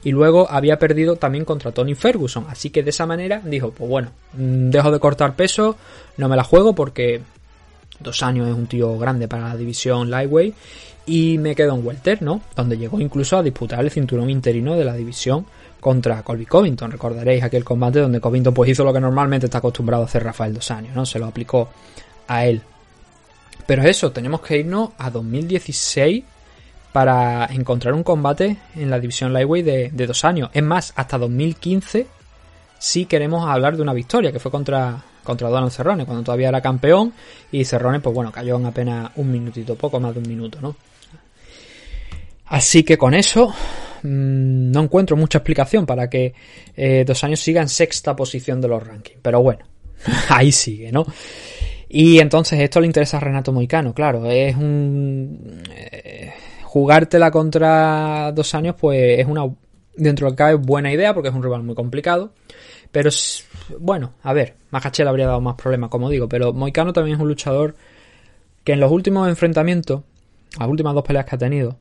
[0.04, 2.46] y luego había perdido también contra Tony Ferguson.
[2.50, 5.78] Así que de esa manera dijo, pues bueno, mm, dejo de cortar peso,
[6.18, 7.22] no me la juego porque
[8.00, 10.56] dos años es un tío grande para la división lightweight
[11.06, 12.42] y me quedo en welter, ¿no?
[12.56, 15.46] Donde llegó incluso a disputar el cinturón interino de la división
[15.80, 16.92] contra Colby Covington.
[16.92, 20.54] Recordaréis aquel combate donde Covington pues hizo lo que normalmente está acostumbrado a hacer Rafael
[20.54, 21.06] dos años, ¿no?
[21.06, 21.70] Se lo aplicó
[22.28, 22.62] a él.
[23.66, 26.24] Pero eso, tenemos que irnos a 2016
[26.94, 30.50] para encontrar un combate en la división Lightweight de, dos años.
[30.54, 32.08] Es más, hasta 2015
[32.78, 36.62] sí queremos hablar de una victoria, que fue contra, contra Donald Cerrone, cuando todavía era
[36.62, 37.12] campeón,
[37.52, 40.76] y Cerrone, pues bueno, cayó en apenas un minutito, poco más de un minuto, ¿no?
[42.46, 43.50] Así que con eso
[44.04, 46.36] mm, no encuentro mucha explicación para que
[46.76, 49.20] eh, dos años siga en sexta posición de los rankings.
[49.20, 49.66] Pero bueno,
[50.30, 51.08] ahí sigue, ¿no?
[51.90, 55.64] Y entonces esto le interesa a Renato Moicano, claro, es un...
[55.76, 56.34] Eh,
[56.74, 59.44] jugártela contra dos años, pues es una,
[59.96, 62.32] dentro de lo que cabe, buena idea, porque es un rival muy complicado.
[62.92, 63.12] Pero
[63.80, 67.22] bueno, a ver, Mahache le habría dado más problemas, como digo, pero Moicano también es
[67.22, 67.76] un luchador
[68.64, 70.02] que en los últimos enfrentamientos,
[70.58, 71.78] las últimas dos peleas que ha tenido,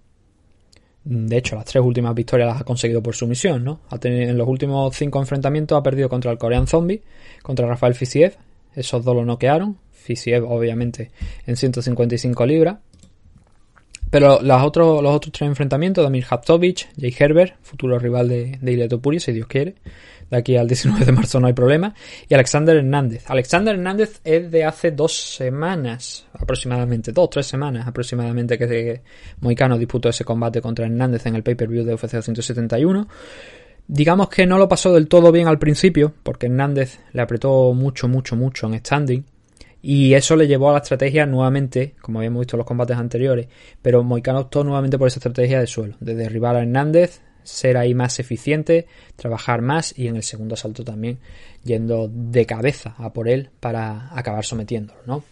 [1.05, 3.81] de hecho, las tres últimas victorias las ha conseguido por sumisión, ¿no?
[4.03, 7.01] en los últimos cinco enfrentamientos ha perdido contra el Korean Zombie,
[7.43, 8.37] contra Rafael Fisiev,
[8.77, 11.13] esos dos lo noquearon, Fisiev obviamente
[11.47, 12.77] en 155 libras,
[14.13, 18.99] pero los otros, los otros tres enfrentamientos, Damir Haptovich, Jay Herbert, futuro rival de, de
[18.99, 19.77] Puri, si Dios quiere.
[20.31, 21.95] De aquí al 19 de marzo no hay problema.
[22.29, 23.25] Y Alexander Hernández.
[23.31, 29.01] Alexander Hernández es de hace dos semanas, aproximadamente, dos, tres semanas aproximadamente, que
[29.41, 33.09] Moicano disputó ese combate contra Hernández en el pay-per-view de UFC 171.
[33.89, 38.09] Digamos que no lo pasó del todo bien al principio, porque Hernández le apretó mucho,
[38.09, 39.25] mucho, mucho en standing.
[39.83, 43.49] Y eso le llevó a la estrategia nuevamente, como habíamos visto en los combates anteriores,
[43.83, 47.93] pero Moicano optó nuevamente por esa estrategia de suelo, de derribar a Hernández, ser ahí
[47.93, 48.87] más eficiente,
[49.17, 51.19] trabajar más y en el segundo asalto también
[51.65, 55.25] yendo de cabeza a por él para acabar sometiéndolo, ¿no?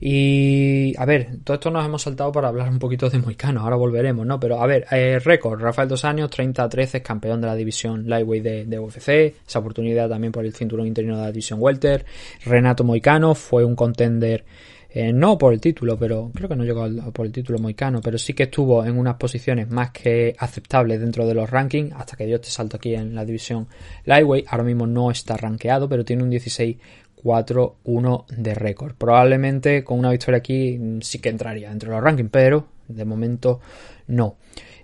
[0.00, 3.76] Y a ver, todo esto nos hemos saltado para hablar un poquito de Moicano, ahora
[3.76, 4.40] volveremos, ¿no?
[4.40, 8.78] Pero a ver, eh, récord, Rafael dos años, 30-13, campeón de la división Lightweight de,
[8.78, 12.04] UFC, esa oportunidad también por el cinturón interino de la división Welter.
[12.44, 14.44] Renato Moicano fue un contender,
[14.90, 18.18] eh, no por el título, pero creo que no llegó por el título Moicano, pero
[18.18, 22.26] sí que estuvo en unas posiciones más que aceptables dentro de los rankings, hasta que
[22.26, 23.68] dio este salto aquí en la división
[24.04, 24.46] Lightweight.
[24.48, 26.76] Ahora mismo no está rankeado, pero tiene un 16
[27.24, 28.94] 4-1 de récord.
[28.94, 33.04] Probablemente con una victoria aquí mm, sí que entraría dentro de los rankings, pero de
[33.04, 33.60] momento
[34.06, 34.36] no.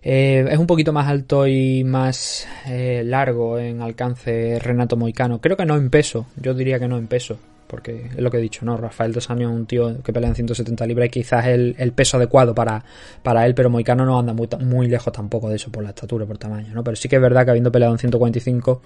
[0.02, 5.40] Eh, es un poquito más alto y más eh, largo en alcance Renato Moicano.
[5.40, 8.38] Creo que no en peso, yo diría que no en peso, porque es lo que
[8.38, 8.78] he dicho, ¿no?
[8.78, 12.16] Rafael dos años es un tío que pelea en 170 libras y quizás el, peso
[12.16, 12.82] adecuado para,
[13.22, 16.24] para él, pero Moicano no anda muy, muy lejos tampoco de eso por la estatura,
[16.24, 16.82] por tamaño, ¿no?
[16.82, 18.80] Pero sí que es verdad que habiendo peleado en 145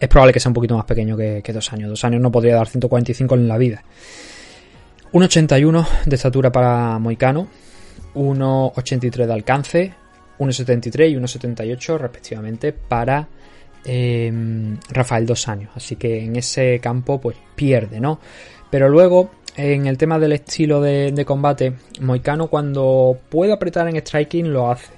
[0.00, 1.90] es probable que sea un poquito más pequeño que, dos años.
[1.90, 3.84] Dos años no podría dar 145 en la vida.
[5.12, 7.48] 1,81 de estatura para Moicano,
[8.14, 9.94] 1,83 de alcance,
[10.38, 13.28] 1,73 y 1,78 respectivamente para
[13.84, 15.70] em, Rafael dos años.
[15.74, 18.20] Así que en ese campo pues pierde, ¿no?
[18.70, 24.50] Pero luego en el tema del estilo de, combate, Moicano cuando puede apretar en striking
[24.50, 24.94] lo hace.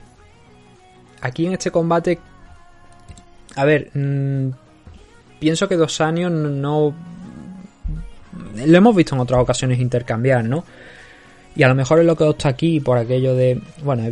[1.23, 2.19] Aquí en este combate,
[3.57, 4.51] a ver, mm,
[5.43, 6.95] pienso que dos años no...
[8.65, 10.65] Lo hemos visto en otras ocasiones intercambiar, ¿no?
[11.57, 14.05] Y a lo mejor es lo que opta aquí por aquello de, bueno,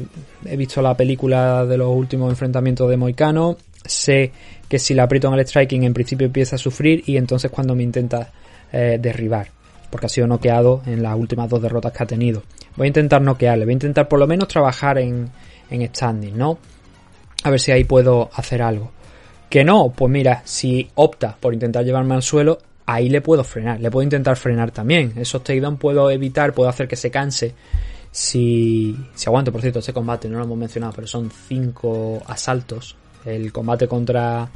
[0.45, 4.33] he, visto la película de los últimos enfrentamientos de Moicano, sé
[4.69, 7.77] que si la aprieto en el striking en principio empieza a sufrir y entonces cuando
[7.77, 8.33] me intenta
[8.73, 9.51] eh, derribar,
[9.89, 12.43] porque ha sido noqueado en las últimas dos derrotas que ha tenido.
[12.75, 15.31] Voy a intentar noquearle, voy a intentar por lo menos trabajar en,
[15.71, 16.59] en standing, ¿no?
[17.45, 18.91] A ver si ahí puedo hacer algo.
[19.51, 23.81] Que no, pues mira, si opta por intentar llevarme al suelo, ahí le puedo frenar,
[23.81, 25.13] le puedo intentar frenar también.
[25.17, 27.53] Esos takedown puedo evitar, puedo hacer que se canse.
[28.13, 32.95] Si, si aguanto, por cierto, este combate no lo hemos mencionado, pero son cinco asaltos.
[33.25, 34.49] El combate contra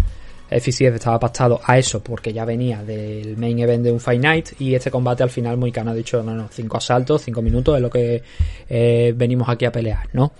[0.48, 4.48] FCF estaba pactado a eso porque ya venía del main event de un Fight Night
[4.60, 7.74] y este combate al final muy cano ha dicho no, no, cinco asaltos, cinco minutos
[7.76, 8.22] es lo que
[8.68, 10.32] eh, venimos aquí a pelear, ¿no?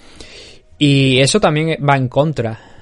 [0.78, 2.73] Y eso también va en contra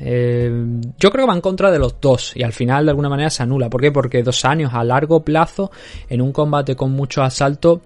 [0.00, 0.50] eh,
[0.98, 3.30] yo creo que va en contra de los dos y al final de alguna manera
[3.30, 3.68] se anula.
[3.68, 3.92] ¿Por qué?
[3.92, 5.70] Porque dos años a largo plazo
[6.08, 7.82] en un combate con mucho asalto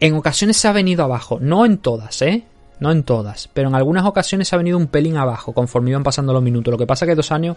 [0.00, 1.38] en ocasiones se ha venido abajo.
[1.40, 2.44] No en todas, ¿eh?
[2.80, 6.04] No en todas, pero en algunas ocasiones se ha venido un pelín abajo conforme iban
[6.04, 6.70] pasando los minutos.
[6.70, 7.56] Lo que pasa es que dos años,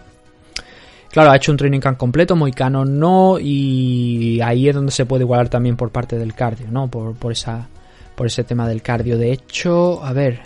[1.12, 5.22] claro, ha hecho un training camp completo, Moicano no, y ahí es donde se puede
[5.22, 6.88] igualar también por parte del cardio, ¿no?
[6.88, 7.68] Por, por, esa,
[8.16, 9.16] por ese tema del cardio.
[9.16, 10.40] De hecho, a ver,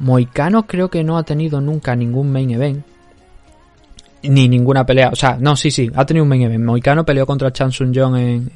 [0.00, 2.84] Moicano creo que no ha tenido nunca ningún main event.
[4.22, 5.10] Ni ninguna pelea.
[5.10, 6.64] O sea, no, sí, sí, ha tenido un main event.
[6.64, 8.50] Moicano peleó contra Chan Sun Jong en,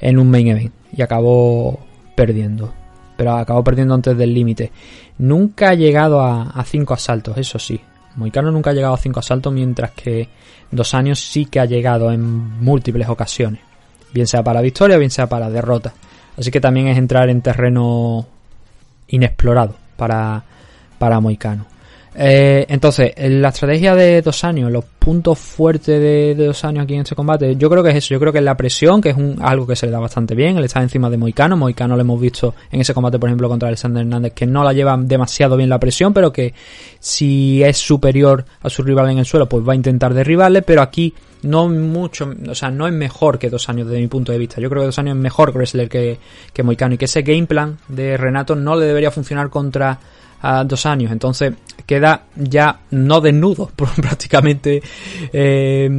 [0.00, 0.72] en un main event.
[0.92, 1.78] Y acabó
[2.14, 2.72] perdiendo.
[3.16, 4.72] Pero acabó perdiendo antes del límite.
[5.18, 7.80] Nunca ha llegado a, cinco asaltos, eso sí.
[8.16, 10.28] Moicano nunca ha llegado a cinco asaltos, mientras que
[10.70, 13.60] dos años sí que ha llegado en múltiples ocasiones.
[14.12, 15.92] Bien sea para victoria, bien sea para derrota.
[16.36, 18.26] Así que también es entrar en terreno
[19.08, 20.44] inexplorado para,
[20.98, 21.66] para Moicano.
[22.20, 27.02] Eh, entonces, la estrategia de dos años, los puntos fuertes de, dos años aquí en
[27.02, 29.16] este combate, yo creo que es eso, yo creo que es la presión, que es
[29.16, 32.00] un, algo que se le da bastante bien, él está encima de Moicano, Moicano lo
[32.00, 35.56] hemos visto en ese combate, por ejemplo, contra Alexander Hernández, que no la lleva demasiado
[35.56, 36.52] bien la presión, pero que
[36.98, 40.82] si es superior a su rival en el suelo, pues va a intentar derribarle, pero
[40.82, 44.38] aquí no mucho, o sea, no es mejor que dos años desde mi punto de
[44.38, 44.60] vista.
[44.60, 46.18] Yo creo que dos años es mejor wrestler que,
[46.52, 50.00] que Moicano y que ese game plan de Renato no le debería funcionar contra
[50.42, 51.12] a dos años.
[51.12, 51.54] Entonces
[51.86, 54.82] queda ya no desnudo, prácticamente.
[55.32, 55.90] Eh,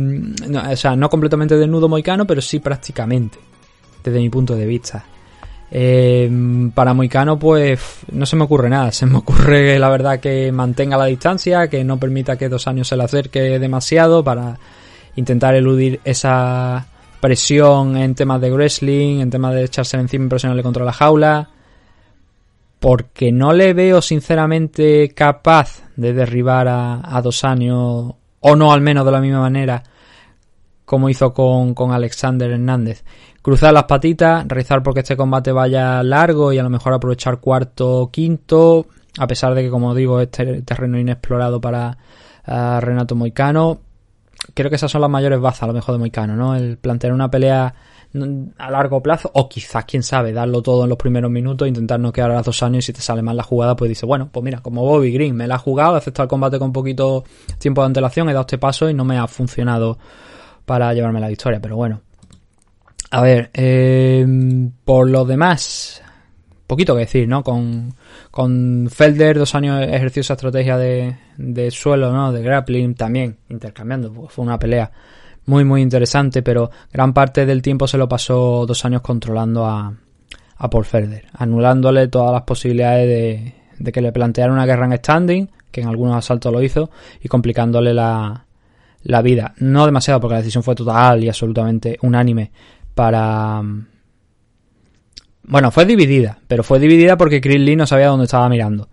[0.72, 3.40] o sea, no completamente desnudo Moicano, pero sí prácticamente,
[4.04, 5.06] desde mi punto de vista.
[5.72, 6.30] Eh,
[6.74, 7.80] para Moicano, pues
[8.12, 8.92] no se me ocurre nada.
[8.92, 12.88] Se me ocurre, la verdad, que mantenga la distancia, que no permita que dos años
[12.88, 14.58] se le acerque demasiado para
[15.16, 16.88] intentar eludir esa
[17.20, 21.50] presión en temas de wrestling, en temas de echarse encima y presionarle contra la jaula
[22.80, 29.06] porque no le veo sinceramente capaz de derribar a, dos años, o no al menos
[29.06, 29.84] de la misma manera
[30.86, 33.04] como hizo con, con Alexander Hernández.
[33.44, 38.02] Cruzar las patitas, rezar porque este combate vaya largo y a lo mejor aprovechar cuarto
[38.02, 38.88] o quinto,
[39.20, 41.96] a pesar de que, como digo, este terreno inexplorado para
[42.46, 43.82] Renato Moicano.
[44.54, 46.56] Creo que esas son las mayores bazas, a lo mejor, de Moicano, ¿no?
[46.56, 47.74] El plantear una pelea
[48.58, 52.32] a largo plazo, o quizás, quién sabe, darlo todo en los primeros minutos, intentar noquear
[52.32, 54.44] a los dos años y si te sale mal la jugada, pues dice, bueno, pues
[54.44, 57.24] mira, como Bobby Green, me la ha jugado, he aceptado el combate con poquito
[57.60, 60.00] tiempo de antelación, he dado este paso y no me ha funcionado
[60.66, 62.02] para llevarme la victoria, pero bueno.
[63.12, 64.26] A ver, eh,
[64.86, 66.02] por lo demás,
[66.66, 67.44] poquito que decir, ¿no?
[67.44, 67.94] Con,
[68.32, 72.32] con Felder, dos años ejerció esa estrategia de, de suelo, ¿no?
[72.32, 74.92] De grappling también, intercambiando, porque fue una pelea
[75.50, 79.92] muy muy interesante, pero gran parte del tiempo se lo pasó dos años controlando a,
[80.58, 84.98] a Paul Ferder, anulándole todas las posibilidades de, de que le planteara una guerra en
[84.98, 88.46] standing, que en algunos asaltos lo hizo, y complicándole la,
[89.04, 89.54] la vida.
[89.58, 92.52] No demasiado, porque la decisión fue total y absolutamente unánime
[92.94, 93.62] para...
[95.44, 98.88] Bueno, fue dividida, pero fue dividida porque Chris Lee no sabía dónde estaba mirando.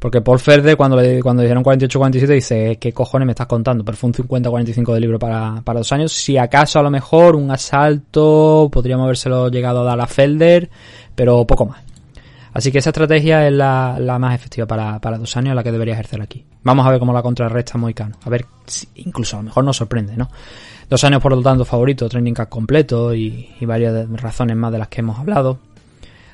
[0.00, 3.84] Porque Paul Ferde, cuando le cuando dijeron 48-47, dice, ¿qué cojones me estás contando?
[3.84, 6.10] Pero fue un 50-45 de libro para, para dos años.
[6.10, 10.70] Si acaso a lo mejor un asalto, podríamos habérselo llegado a dar a Felder,
[11.14, 11.82] pero poco más.
[12.54, 15.70] Así que esa estrategia es la, la más efectiva para, para, dos años, la que
[15.70, 16.46] debería ejercer aquí.
[16.62, 18.16] Vamos a ver cómo la contrarresta Moicano.
[18.24, 20.30] A ver, si, incluso a lo mejor nos sorprende, ¿no?
[20.88, 24.78] Dos años, por lo tanto, favorito, training camp completo y, y varias razones más de
[24.78, 25.58] las que hemos hablado.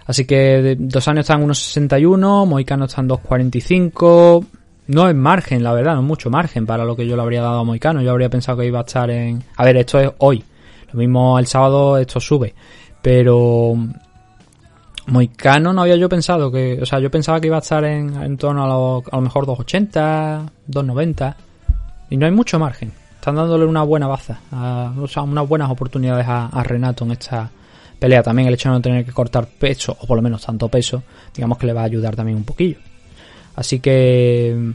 [0.06, 4.46] Así que dos años están 1.61, Moicano está en 2.45.
[4.88, 7.42] No es margen, la verdad, no es mucho margen para lo que yo le habría
[7.42, 8.00] dado a Moicano.
[8.02, 9.42] Yo habría pensado que iba a estar en...
[9.56, 10.44] A ver, esto es hoy.
[10.92, 12.54] Lo mismo el sábado esto sube.
[13.02, 13.74] Pero
[15.08, 16.78] Moicano no había yo pensado que...
[16.80, 19.22] O sea, yo pensaba que iba a estar en, en torno a lo, a lo
[19.22, 21.34] mejor 2.80, 2.90.
[22.10, 22.92] Y no hay mucho margen.
[23.16, 24.38] Están dándole una buena baza.
[24.96, 27.50] o sea, unas buenas oportunidades a Renato en esta
[27.98, 28.22] pelea.
[28.22, 31.02] También el hecho de no tener que cortar peso, o por lo menos tanto peso,
[31.34, 32.78] digamos que le va a ayudar también un poquillo.
[33.54, 34.74] Así que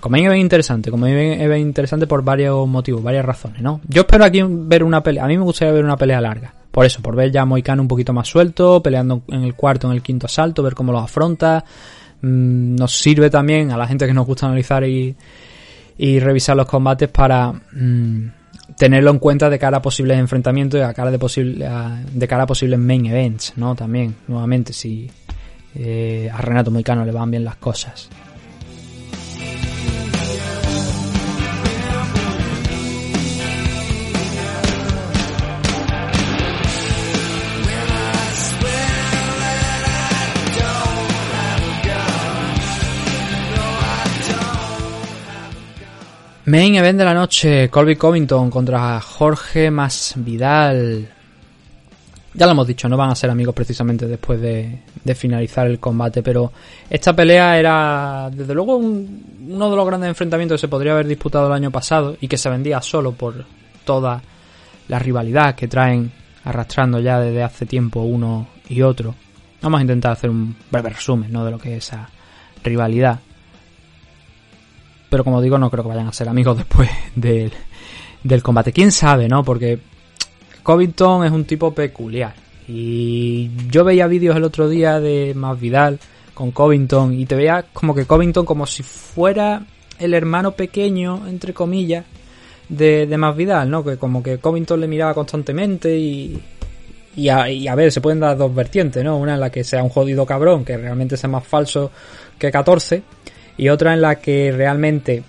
[0.00, 3.80] como es interesante, como es interesante por varios motivos, varias razones, ¿no?
[3.88, 6.84] Yo espero aquí ver una pelea, a mí me gustaría ver una pelea larga, por
[6.84, 9.94] eso, por ver ya a Moicano un poquito más suelto, peleando en el cuarto, en
[9.94, 11.64] el quinto asalto, ver cómo lo afronta,
[12.22, 15.16] mm, nos sirve también a la gente que nos gusta analizar y,
[15.98, 18.28] y revisar los combates para mm,
[18.76, 21.68] tenerlo en cuenta de cara a posibles enfrentamientos y a cara de, posible,
[22.12, 23.74] de cara a posibles main events, ¿no?
[23.74, 25.10] También, nuevamente, si
[25.74, 28.08] eh, a Renato Moicano le van bien las cosas.
[46.46, 51.08] Main event de la noche, Colby Covington contra Jorge Masvidal.
[52.34, 54.78] Ya lo hemos dicho, no van a ser amigos precisamente después de,
[55.16, 56.52] finalizar el combate, pero
[56.88, 61.48] esta pelea era desde luego uno de los grandes enfrentamientos que se podría haber disputado
[61.48, 63.44] el año pasado y que se vendía solo por
[63.84, 64.22] toda
[64.86, 66.12] la rivalidad que traen
[66.44, 69.16] arrastrando ya desde hace tiempo uno y otro.
[69.62, 71.44] Vamos a intentar hacer un breve resumen ¿no?
[71.44, 72.08] de lo que es esa
[72.62, 73.18] rivalidad
[75.16, 77.50] pero como digo, no creo que vayan a ser amigos después del,
[78.22, 78.70] del combate.
[78.70, 79.42] ¿Quién sabe, no?
[79.42, 79.78] Porque
[80.62, 82.34] Covington es un tipo peculiar.
[82.68, 85.98] Y yo veía vídeos el otro día de Masvidal
[86.34, 89.64] con Covington y te veía como que Covington como si fuera
[89.98, 92.04] el hermano pequeño, entre comillas,
[92.68, 93.82] de, de Masvidal, ¿no?
[93.82, 96.38] Que como que Covington le miraba constantemente y,
[97.16, 99.16] y a, y a, ver, se pueden dar dos vertientes, ¿no?
[99.16, 101.90] Una en la que sea un jodido cabrón, que realmente sea más falso
[102.38, 103.02] que 14,
[103.56, 105.22] y otra en la que realmente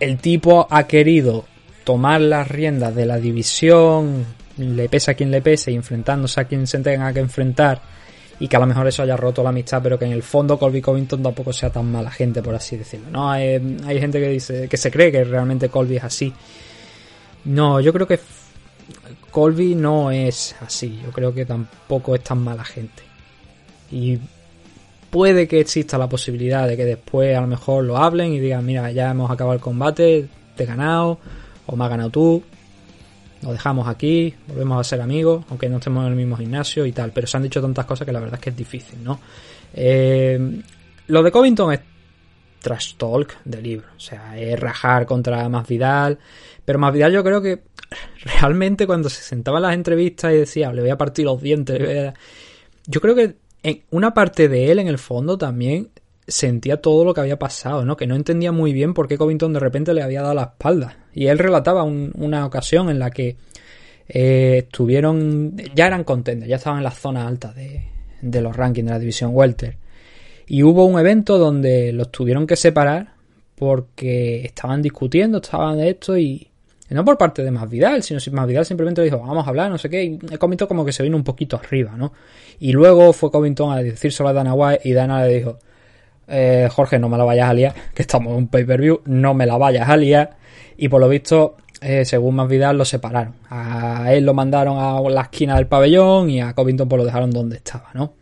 [0.00, 1.44] el tipo ha querido
[1.84, 4.26] tomar las riendas de la división,
[4.56, 7.80] le pesa a quien le pese, y enfrentándose a quien se tenga que enfrentar,
[8.38, 10.58] y que a lo mejor eso haya roto la amistad, pero que en el fondo
[10.58, 13.10] Colby Covington tampoco sea tan mala gente, por así decirlo.
[13.10, 16.32] No, hay, hay gente que dice que se cree que realmente Colby es así.
[17.44, 18.18] No, yo creo que
[19.30, 21.00] Colby no es así.
[21.04, 23.02] Yo creo que tampoco es tan mala gente.
[23.90, 24.18] Y
[25.16, 28.66] puede que exista la posibilidad de que después a lo mejor lo hablen y digan,
[28.66, 31.18] mira, ya hemos acabado el combate, te he ganado,
[31.64, 32.42] o me has ganado tú,
[33.40, 36.92] lo dejamos aquí, volvemos a ser amigos, aunque no estemos en el mismo gimnasio y
[36.92, 39.18] tal, pero se han dicho tantas cosas que la verdad es que es difícil, ¿no?
[39.72, 40.60] Eh,
[41.06, 41.80] lo de Covington es
[42.60, 46.18] trash talk de libro, o sea, es rajar contra Masvidal,
[46.62, 47.62] pero Masvidal yo creo que
[48.38, 52.12] realmente cuando se sentaba en las entrevistas y decía, le voy a partir los dientes,
[52.86, 55.90] yo creo que en una parte de él, en el fondo, también
[56.28, 57.96] sentía todo lo que había pasado, ¿no?
[57.96, 61.06] Que no entendía muy bien por qué Covington de repente le había dado la espalda.
[61.12, 63.36] Y él relataba una ocasión en la que
[64.08, 67.82] eh, estuvieron, ya eran contenders, ya estaban en la zona alta de,
[68.22, 69.78] de los rankings de la división Welter.
[70.46, 73.14] Y hubo un evento donde los tuvieron que separar
[73.56, 76.50] porque estaban discutiendo, estaban de esto y,
[76.90, 79.90] no por parte de Masvidal, sino si Masvidal simplemente dijo, vamos a hablar, no sé
[79.90, 82.12] qué, y Covington como que se vino un poquito arriba, ¿no?
[82.60, 85.58] Y luego fue Covington a decírselo a Dana White y Dana le dijo,
[86.28, 89.46] eh, Jorge, no me la vayas a liar, que estamos en un pay-per-view, no me
[89.46, 90.36] la vayas a liar.
[90.76, 93.34] Y por lo visto, eh, según Masvidal, lo separaron.
[93.50, 97.30] A él lo mandaron a la esquina del pabellón y a Covington pues lo dejaron
[97.30, 98.12] donde estaba, ¿no?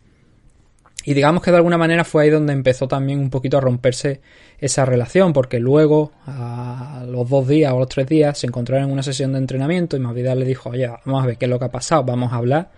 [1.07, 4.21] Y digamos que de alguna manera fue ahí donde empezó también un poquito a romperse
[4.57, 8.91] esa relación, porque luego, a los dos días o los tres días, se encontraron en
[8.91, 11.59] una sesión de entrenamiento y Masvidal le dijo, oye, vamos a ver qué es lo
[11.59, 12.71] que ha pasado, vamos a hablar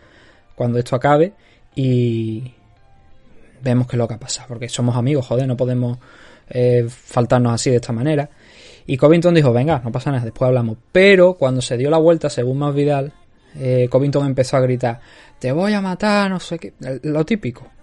[0.55, 1.33] cuando esto acabe
[1.73, 2.51] y
[3.63, 5.97] vemos qué es lo que ha pasado, porque somos amigos, joder, no podemos
[6.49, 8.29] eh, faltarnos así de esta manera.
[8.85, 10.77] Y Covington dijo, venga, no pasa nada, después hablamos.
[10.91, 13.13] Pero cuando se dio la vuelta, según Masvidal,
[13.57, 14.99] eh, Covington empezó a gritar,
[15.39, 16.73] te voy a matar, no sé qué,
[17.03, 17.76] lo típico.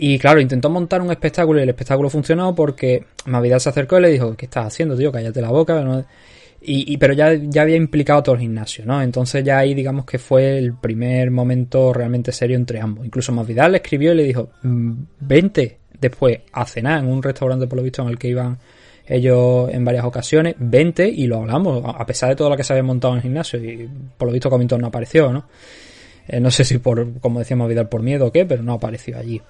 [0.00, 4.02] Y claro, intentó montar un espectáculo y el espectáculo funcionó porque Mavidal se acercó y
[4.02, 5.10] le dijo, ¿qué estás haciendo, tío?
[5.10, 6.06] Cállate la boca.
[6.60, 9.00] Y, pero ya, ya había implicado todo el gimnasio, ¿no?
[9.02, 13.04] Entonces ya ahí digamos que fue el primer momento realmente serio entre ambos.
[13.04, 17.66] Incluso Mavidal le escribió y le dijo, mm, vente después a cenar en un restaurante
[17.66, 18.58] por lo visto en el que iban
[19.06, 22.72] ellos en varias ocasiones, vente y lo hablamos, a pesar de todo lo que se
[22.72, 25.46] había montado en el gimnasio y por lo visto Comington no apareció, ¿no?
[26.28, 29.16] Eh, no sé si por, como decía Mavidal, por miedo o qué, pero no apareció
[29.16, 29.40] allí.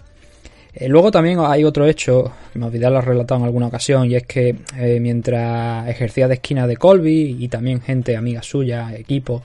[0.74, 4.14] Eh, luego también hay otro hecho, que me lo ha relatado en alguna ocasión, y
[4.14, 9.42] es que eh, mientras ejercía de esquina de Colby y también gente amiga suya, equipo,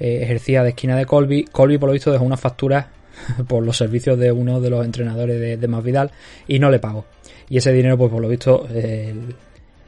[0.00, 2.88] eh, ejercía de esquina de Colby, Colby por lo visto dejó una factura
[3.48, 6.10] por los servicios de uno de los entrenadores de, de Masvidal
[6.48, 7.04] y no le pagó.
[7.48, 9.34] Y ese dinero, pues por lo visto, el,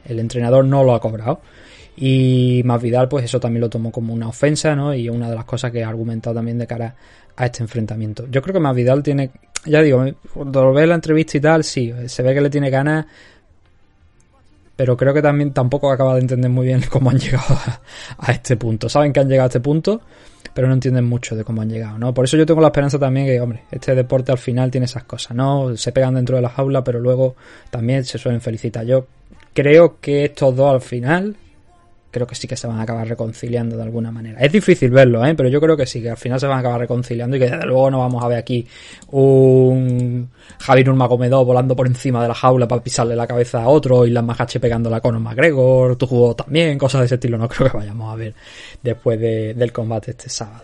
[0.05, 1.41] el entrenador no lo ha cobrado.
[1.97, 4.93] Y más Vidal, pues eso también lo tomó como una ofensa, ¿no?
[4.93, 6.95] Y una de las cosas que ha argumentado también de cara
[7.35, 8.27] a este enfrentamiento.
[8.29, 9.31] Yo creo que más Vidal tiene,
[9.65, 13.05] ya digo, cuando ve la entrevista y tal, sí, se ve que le tiene ganas,
[14.75, 17.57] pero creo que también tampoco acaba de entender muy bien cómo han llegado
[18.17, 18.89] a, este punto.
[18.89, 20.01] Saben que han llegado a este punto,
[20.53, 22.13] pero no entienden mucho de cómo han llegado, ¿no?
[22.13, 25.03] Por eso yo tengo la esperanza también que, hombre, este deporte al final tiene esas
[25.03, 25.75] cosas, ¿no?
[25.77, 27.35] Se pegan dentro de la jaula, pero luego
[27.69, 28.85] también se suelen felicitar.
[28.85, 29.07] Yo
[29.53, 31.35] creo que estos dos al final
[32.15, 34.39] creo que sí que se van a acabar reconciliando de alguna manera.
[34.39, 35.35] Es difícil verlo, ¿eh?
[35.35, 37.49] pero yo creo que sí, que al final se van a acabar reconciliando y que
[37.49, 38.65] desde luego no vamos a ver aquí
[39.11, 40.29] un
[40.61, 44.11] Javier Nurmagomedov volando por encima de la jaula para pisarle la cabeza a otro y
[44.11, 47.77] la Mahache pegándola con McGregor, tu juego también, cosas de ese estilo, no creo que
[47.79, 48.33] vayamos a ver
[48.81, 50.63] después del combate este sábado.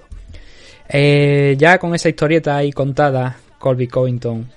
[0.87, 4.47] Eh, ya con esa historieta ahí contada, Colby Covington,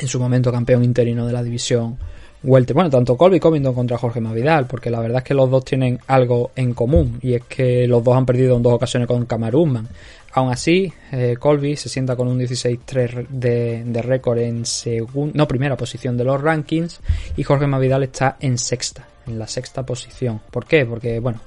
[0.00, 1.96] en su momento campeón interino de la división
[2.42, 6.00] bueno, tanto Colby Covington contra Jorge Mavidal, porque la verdad es que los dos tienen
[6.08, 9.88] algo en común, y es que los dos han perdido en dos ocasiones con Camaruzman.
[10.32, 15.76] Aún así, eh, Colby se sienta con un 16-3 de, récord en segunda, no primera
[15.76, 17.00] posición de los rankings,
[17.36, 20.40] y Jorge Mavidal está en sexta, en la sexta posición.
[20.50, 20.84] ¿Por qué?
[20.84, 21.40] Porque, bueno,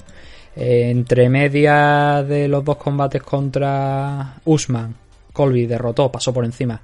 [0.55, 4.95] eh, entre media de los dos combates contra Usman,
[5.33, 6.79] Colby derrotó, pasó por encima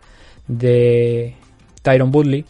[0.47, 1.33] de
[1.81, 2.45] Tyron Woodley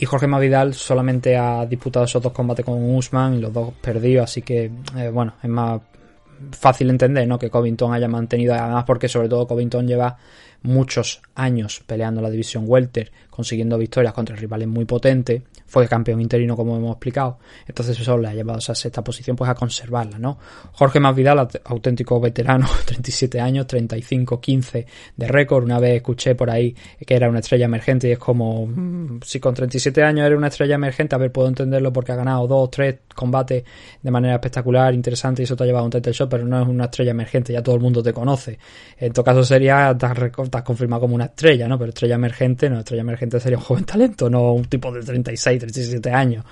[0.00, 4.24] y Jorge Mavidal solamente ha disputado esos dos combates con Usman y los dos perdidos,
[4.24, 5.82] así que, eh, bueno, es más
[6.52, 7.38] fácil entender, ¿no?
[7.38, 10.16] Que Covington haya mantenido, además porque sobre todo Covington lleva
[10.62, 16.56] muchos años peleando la división welter, consiguiendo victorias contra rivales muy potentes, fue campeón interino
[16.56, 20.18] como hemos explicado, entonces eso le ha llevado a esa sexta posición pues a conservarla,
[20.18, 20.36] ¿no?
[20.72, 24.84] Jorge Masvidal, auténtico veterano, 37 años, 35-15
[25.16, 26.74] de récord, una vez escuché por ahí
[27.06, 30.48] que era una estrella emergente y es como, mm, si con 37 años eres una
[30.48, 33.62] estrella emergente, a ver, puedo entenderlo porque ha ganado dos, tres combates
[34.02, 36.60] de manera espectacular, interesante y eso te ha llevado a un title shot, pero no
[36.60, 38.58] es una estrella emergente, ya todo el mundo te conoce.
[38.98, 39.96] En todo caso sería,
[40.64, 41.78] confirmado como una estrella, ¿no?
[41.78, 45.59] Pero estrella emergente, no, estrella emergente sería un joven talento, no un tipo de 36
[45.60, 46.44] 37 años.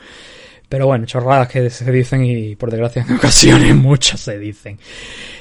[0.68, 4.78] Pero bueno, chorradas que se dicen y por desgracia en ocasiones muchas se dicen.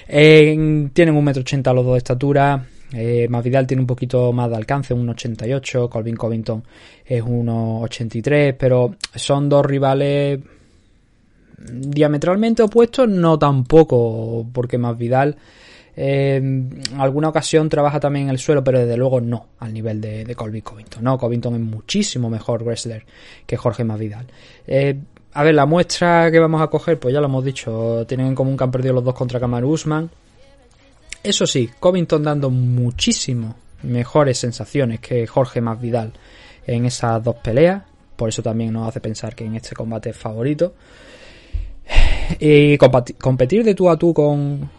[0.07, 2.65] tienen un metro ochenta los dos de estatura.
[2.93, 5.89] Eh, Masvidal tiene un poquito más de alcance, un 88.
[5.89, 6.63] Colvin Covington
[7.05, 8.55] es 1,83.
[8.57, 10.39] Pero son dos rivales
[11.57, 15.35] diametralmente opuestos, no tampoco, porque Masvidal
[15.99, 20.35] en alguna ocasión trabaja también en el suelo, pero desde luego no al nivel de,
[20.35, 21.03] Colby Covington.
[21.03, 23.03] No, Covington es muchísimo mejor wrestler
[23.47, 24.27] que Jorge Masvidal.
[24.67, 24.95] Eh,
[25.33, 28.35] a ver, la muestra que vamos a coger, pues ya lo hemos dicho, tienen en
[28.35, 30.07] común que han perdido los dos contra Kamaru Usman.
[31.23, 36.13] Eso sí, Covington dando muchísimo mejores sensaciones que Jorge Masvidal
[36.67, 37.81] en esas dos peleas.
[38.15, 40.75] Por eso también nos hace pensar que en este combate es favorito.
[42.39, 44.69] Y competir de tú a tú con,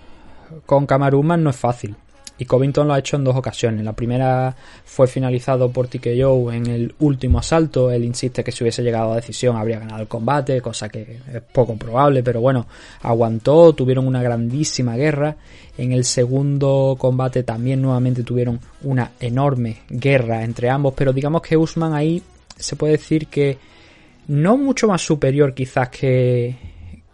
[0.66, 1.96] con Camaruzman no es fácil.
[2.40, 3.84] Y Covington lo ha hecho en dos ocasiones.
[3.84, 4.54] La primera
[4.84, 7.90] fue finalizado por TKO en el último asalto.
[7.90, 11.42] Él insiste que si hubiese llegado a decisión habría ganado el combate, cosa que es
[11.52, 12.66] poco probable, pero bueno,
[13.02, 15.34] aguantó, tuvieron una grandísima guerra.
[15.76, 21.56] En el segundo combate también nuevamente tuvieron una enorme guerra entre ambos, pero digamos que
[21.56, 22.22] Usman ahí
[22.56, 23.58] se puede decir que
[24.28, 26.54] no mucho más superior quizás que,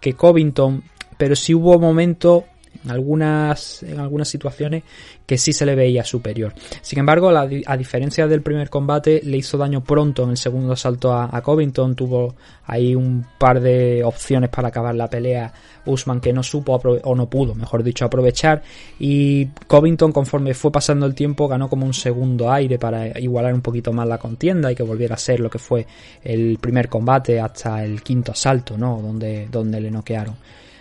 [0.01, 0.83] que Covington,
[1.17, 2.54] pero sí hubo momentos en
[2.89, 4.83] algunas, en algunas situaciones
[5.27, 6.53] que sí se le veía superior.
[6.83, 11.13] Sin embargo, a diferencia del primer combate, le hizo daño pronto en el segundo asalto
[11.13, 11.95] a, Covington.
[11.95, 12.35] Tuvo
[12.67, 15.53] ahí un par de opciones para acabar la pelea.
[15.87, 18.63] Usman que no supo o no pudo, mejor dicho, aprovechar.
[18.99, 23.63] Y Covington, conforme fue pasando el tiempo, ganó como un segundo aire para igualar un
[23.63, 25.87] poquito más la contienda y que volviera a ser lo que fue
[26.23, 29.01] el primer combate hasta el quinto asalto, ¿no?
[29.01, 30.37] Donde, donde le noquearon.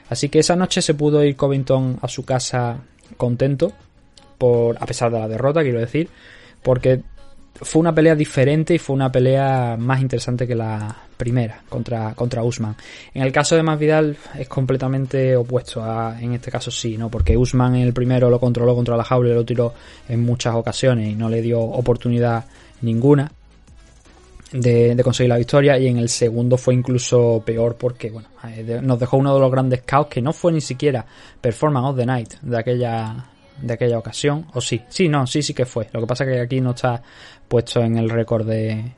[0.09, 2.79] Así que esa noche se pudo ir Covington a su casa
[3.17, 3.71] contento,
[4.37, 6.09] por, a pesar de la derrota, quiero decir,
[6.61, 7.01] porque
[7.55, 12.43] fue una pelea diferente y fue una pelea más interesante que la primera contra, contra
[12.43, 12.75] Usman.
[13.13, 17.09] En el caso de Masvidal es completamente opuesto a, en este caso sí, ¿no?
[17.09, 19.73] Porque Usman en el primero lo controló contra la jaula y lo tiró
[20.09, 22.45] en muchas ocasiones y no le dio oportunidad
[22.81, 23.31] ninguna
[24.53, 28.99] de, conseguir la victoria y en el segundo fue incluso peor porque bueno eh, nos
[28.99, 31.05] dejó uno de los grandes caos que no fue ni siquiera
[31.41, 33.25] Performance of the Night de aquella
[33.61, 34.47] de aquella ocasión.
[34.53, 35.89] O sí sí no sí sí que fue.
[35.91, 37.01] Lo que pasa que aquí no está
[37.47, 38.93] puesto en el récord de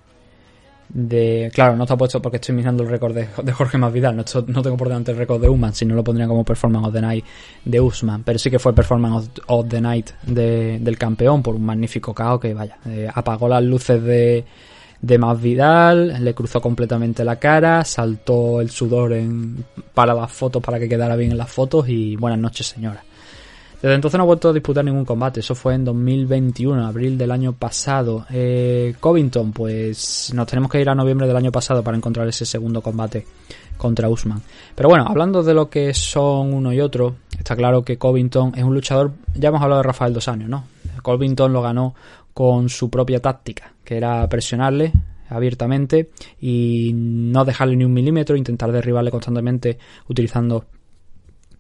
[0.88, 4.16] de claro no está puesto porque estoy mirando el récord de, Jorge Masvidal.
[4.16, 6.88] No, no tengo por delante el récord de Usman si no lo pondría como Performance
[6.88, 7.26] of the Night
[7.64, 8.24] de Usman.
[8.24, 12.54] Pero sí que fue Performance of, the Night del campeón por un magnífico caos que
[12.54, 14.46] vaya eh, apagó las luces de
[15.06, 19.64] de Más Vidal, le cruzó completamente la cara, saltó el sudor en,
[19.94, 23.04] para las fotos para que quedara bien en las fotos y buenas noches señora.
[23.80, 27.30] Desde entonces no ha vuelto a disputar ningún combate, eso fue en 2021, abril del
[27.30, 28.26] año pasado.
[28.32, 32.48] Eh, Covington, pues nos tenemos que ir a noviembre del año pasado para encontrar ese
[32.48, 33.28] segundo combate
[33.78, 34.42] contra Usman.
[34.74, 38.64] Pero bueno, hablando de lo que son uno y otro, está claro que Covington es
[38.64, 40.64] un luchador, ya hemos hablado de Rafael dos años, ¿no?
[41.04, 41.94] Covington lo ganó
[42.36, 44.92] con su propia táctica, que era presionarle
[45.30, 49.78] abiertamente y no dejarle ni un milímetro, intentar derribarle constantemente
[50.10, 50.66] utilizando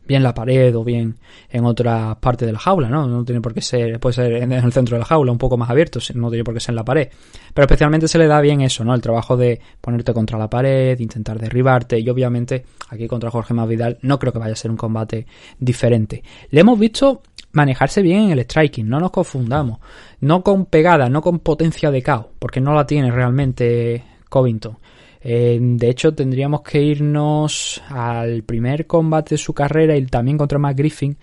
[0.05, 1.15] bien la pared o bien
[1.49, 3.07] en otra parte de la jaula, ¿no?
[3.07, 5.55] No tiene por qué ser, puede ser en el centro de la jaula, un poco
[5.55, 7.07] más abierto, no tiene por qué ser en la pared.
[7.53, 8.93] Pero especialmente se le da bien eso, ¿no?
[8.93, 13.97] El trabajo de ponerte contra la pared, intentar derribarte y obviamente aquí contra Jorge Masvidal
[14.01, 15.25] no creo que vaya a ser un combate
[15.57, 16.21] diferente.
[16.51, 17.23] Le hemos visto
[17.55, 19.79] manejarse bien en el striking, no nos confundamos,
[20.19, 24.77] no con pegada, no con potencia de caos, porque no la tiene realmente Covington.
[25.21, 30.59] Eh, de hecho, tendríamos que irnos al primer combate de su carrera y también contra
[30.59, 31.17] Matt Griffin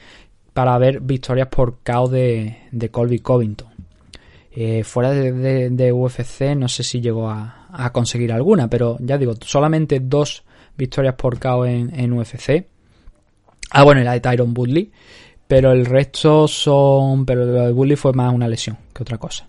[0.52, 3.68] para ver victorias por KO de, Colby Covington.
[4.54, 10.00] Eh, fuera de, UFC no sé si llegó a, conseguir alguna, pero ya digo, solamente
[10.00, 10.44] dos
[10.76, 12.66] victorias por KO en, UFC.
[13.70, 14.90] Ah, bueno, y la de Tyron Woodley,
[15.52, 17.26] pero el resto son...
[17.26, 19.46] Pero lo de Woodley fue más una lesión que otra cosa.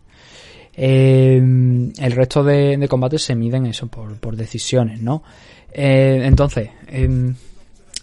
[0.73, 5.23] Em, el resto de, combates se miden eso por, decisiones, ¿no?
[5.71, 7.33] Eh, entonces, em,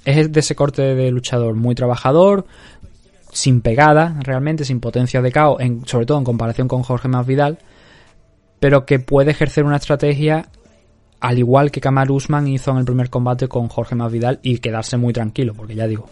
[0.03, 2.47] es de ese corte de luchador muy trabajador,
[3.33, 7.59] sin pegada, realmente, sin potencia de caos, sobre todo en comparación con Jorge Masvidal,
[8.61, 10.49] pero que puede ejercer una estrategia
[11.21, 14.97] al igual que Kamar Usman hizo en el primer combate con Jorge Masvidal y quedarse
[14.97, 16.09] muy tranquilo, porque ya digo,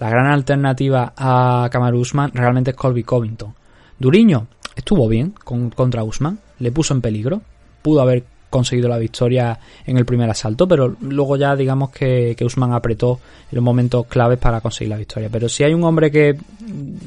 [0.00, 3.54] la gran alternativa a Kamar Usman realmente es Colby Covington.
[3.98, 7.42] Duriño, estuvo bien contra Usman, le puso en peligro,
[7.82, 12.44] pudo haber conseguido la victoria en el primer asalto, pero luego ya digamos que, que
[12.44, 13.18] Usman apretó
[13.50, 15.28] en los momentos claves para conseguir la victoria.
[15.30, 16.38] Pero si hay un hombre que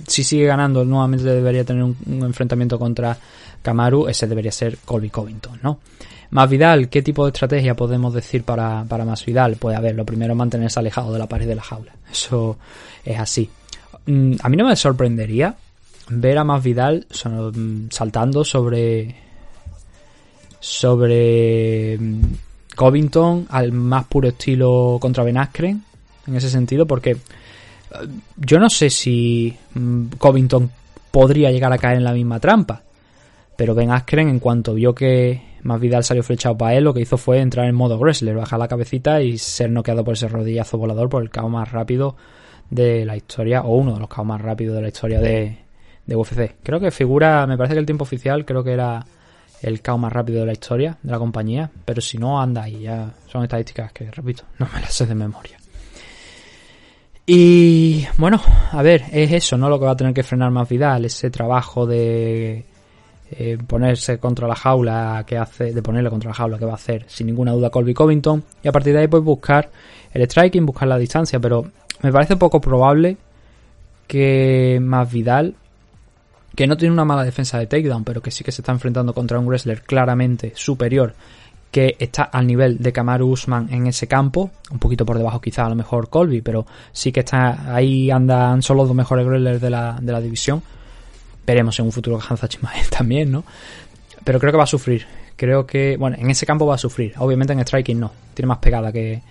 [0.05, 3.17] si sigue ganando nuevamente debería tener un, enfrentamiento contra
[3.61, 5.79] Kamaru, ese debería ser Colby Covington, ¿no?
[6.31, 9.55] Más Vidal, ¿qué tipo de estrategia podemos decir para, para Más Vidal?
[9.57, 11.93] Pues a ver, lo primero es mantenerse alejado de la pared de la jaula.
[12.11, 12.57] Eso
[13.05, 13.49] es así.
[14.05, 15.55] Mm, a mí no me sorprendería
[16.09, 19.15] ver a Más Vidal mm, saltando sobre
[20.59, 22.21] sobre mm,
[22.75, 25.83] Covington al más puro estilo contra Ben Askren
[26.25, 27.17] en ese sentido porque eh,
[28.37, 29.55] yo no sé si
[30.17, 30.71] Covington
[31.11, 32.81] podría llegar a caer en la misma trampa
[33.57, 37.01] pero Ben Askren en cuanto vio que Más Vidal salió flechado para él lo que
[37.01, 40.77] hizo fue entrar en modo wrestler bajar la cabecita y ser noqueado por ese rodillazo
[40.77, 42.15] volador por el caos más rápido
[42.69, 45.57] de la historia o uno de los caos más rápidos de la historia de,
[46.05, 46.55] de UFC.
[46.63, 49.05] Creo que figura, me parece que el tiempo oficial creo que era
[49.61, 52.81] el KO más rápido de la historia de la compañía, pero si no anda ahí,
[52.81, 55.57] ya son estadísticas que, repito, no me las sé de memoria.
[57.25, 59.69] Y bueno, a ver, es eso, ¿no?
[59.69, 62.63] Lo que va a tener que frenar más Vidal, ese trabajo de
[63.31, 66.75] eh, ponerse contra la jaula que hace, de ponerle contra la jaula que va a
[66.75, 69.69] hacer sin ninguna duda Colby Covington, y a partir de ahí pues buscar
[70.13, 71.65] el striking, buscar la distancia, pero
[72.01, 73.17] me parece poco probable
[74.07, 75.55] que más Vidal
[76.55, 79.13] que no tiene una mala defensa de takedown, pero que sí que se está enfrentando
[79.13, 81.13] contra un wrestler claramente superior
[81.69, 85.65] que está al nivel de Kamaru Usman en ese campo, un poquito por debajo quizá
[85.65, 89.61] a lo mejor Colby, pero sí que está ahí andan solo los dos mejores wrestlers
[89.61, 90.63] de la, de la división.
[91.47, 93.43] Veremos en un futuro Hansa Chimael también, ¿no?
[94.23, 95.07] Pero creo que va a sufrir.
[95.35, 97.13] Creo que, bueno, en ese campo va a sufrir.
[97.17, 98.11] Obviamente en striking no.
[98.35, 99.21] Tiene más pegada que,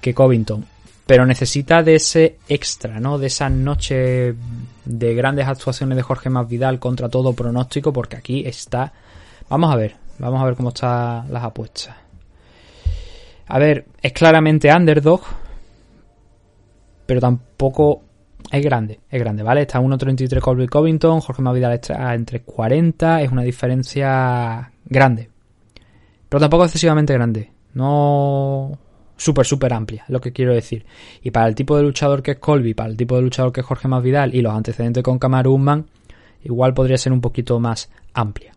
[0.00, 0.64] que Covington
[1.10, 3.18] pero necesita de ese extra, ¿no?
[3.18, 4.32] De esa noche
[4.84, 8.92] de grandes actuaciones de Jorge Masvidal contra todo pronóstico, porque aquí está.
[9.48, 11.96] Vamos a ver, vamos a ver cómo están las apuestas.
[13.48, 15.22] A ver, es claramente underdog,
[17.06, 18.02] pero tampoco
[18.50, 19.62] es grande, es grande, ¿vale?
[19.62, 25.30] Está 1.33 Colby Covington, Jorge Masvidal está entre 40, es una diferencia grande,
[26.28, 27.50] pero tampoco excesivamente grande.
[27.74, 28.76] No
[29.16, 30.84] súper, súper amplia, lo que quiero decir.
[31.22, 33.60] Y para el tipo de luchador que es Colby, para el tipo de luchador que
[33.60, 35.86] es Jorge Masvidal y los antecedentes con Kamaru Usman,
[36.42, 38.52] igual podría ser un poquito más amplia.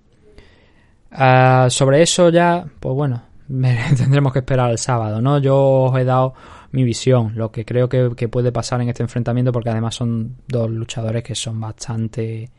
[1.11, 3.22] Ah, sobre eso ya, pues bueno,
[3.98, 5.38] tendremos que esperar el sábado, ¿no?
[5.38, 6.34] Yo os he dado
[6.74, 10.72] mi visión, lo que creo que, puede pasar en este enfrentamiento, porque además son dos
[10.72, 12.50] luchadores que son bastante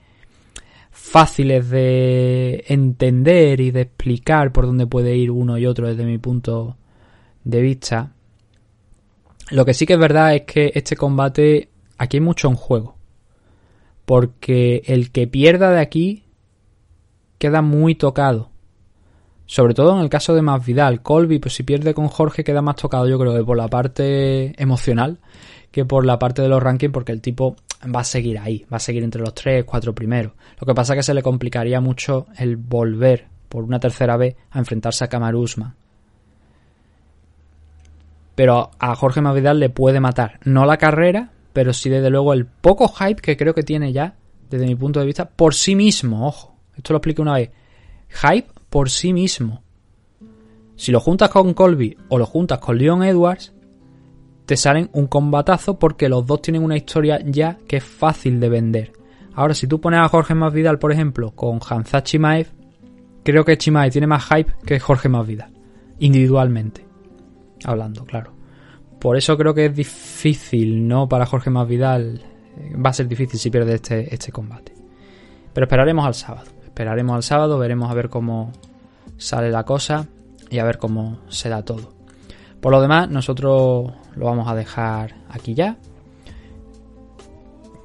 [0.92, 6.18] fáciles de entender y de explicar por dónde puede ir uno y otro desde mi
[6.18, 6.76] punto
[7.42, 8.12] de vista.
[9.50, 12.96] Lo que sí que es verdad es que este combate, aquí hay mucho en juego.
[14.04, 16.22] Porque el que pierda de aquí
[17.38, 18.53] queda muy tocado
[19.46, 21.02] Sobre todo en el caso de Masvidal.
[21.02, 24.60] Colby, pues si pierde con Jorge queda más tocado yo creo que por la parte
[24.60, 25.18] emocional
[25.74, 27.56] que por la parte de los rankings porque el tipo
[27.92, 30.32] va a seguir ahí, va a seguir entre los 3, 4 primeros.
[30.60, 34.36] Lo que pasa es que se le complicaría mucho el volver por una tercera vez
[34.52, 35.44] a enfrentarse a Kamaru
[38.36, 42.46] Pero a Jorge Masvidal le puede matar, no la carrera, pero sí desde luego el
[42.46, 44.14] poco hype que creo que tiene ya,
[44.50, 46.54] desde mi punto de vista, por sí mismo, ojo.
[46.76, 47.50] Esto lo explico una vez.
[48.10, 49.62] Hype por sí mismo.
[50.74, 53.54] Si lo juntas con Colby o lo juntas con Leon Edwards,
[54.46, 58.48] te salen un combatazo porque los dos tienen una historia ya que es fácil de
[58.48, 58.92] vender.
[59.32, 62.48] Ahora, si tú pones a Jorge Masvidal, por ejemplo, con Hansa Chimaev,
[63.22, 65.52] creo que Chimaev tiene más hype que Jorge Masvidal,
[66.00, 66.84] individualmente.
[67.64, 68.34] Hablando, claro.
[68.98, 71.08] Por eso creo que es difícil, ¿no?
[71.08, 72.24] Para Jorge Masvidal
[72.56, 74.74] eh, va a ser difícil si pierde este, este combate.
[75.52, 76.63] Pero esperaremos al sábado.
[76.74, 78.50] Esperaremos al sábado, veremos a ver cómo
[79.16, 80.08] sale la cosa
[80.50, 81.92] y a ver cómo se da todo.
[82.60, 85.76] Por lo demás, nosotros lo vamos a dejar aquí ya.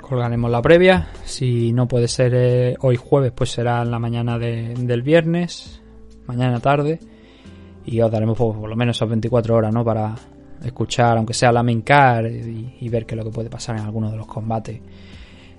[0.02, 1.10] Colgaremos la previa.
[1.24, 5.84] Si no puede ser eh, hoy jueves, pues será en la mañana del viernes,
[6.26, 7.00] mañana tarde.
[7.86, 9.86] Y os daremos por, lo menos esas 24 horas, ¿no?
[9.86, 10.16] Para
[10.64, 13.84] escuchar, aunque sea la main y, y ver qué es lo que puede pasar en
[13.84, 14.82] alguno de los combates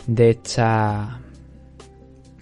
[0.04, 1.20] de esta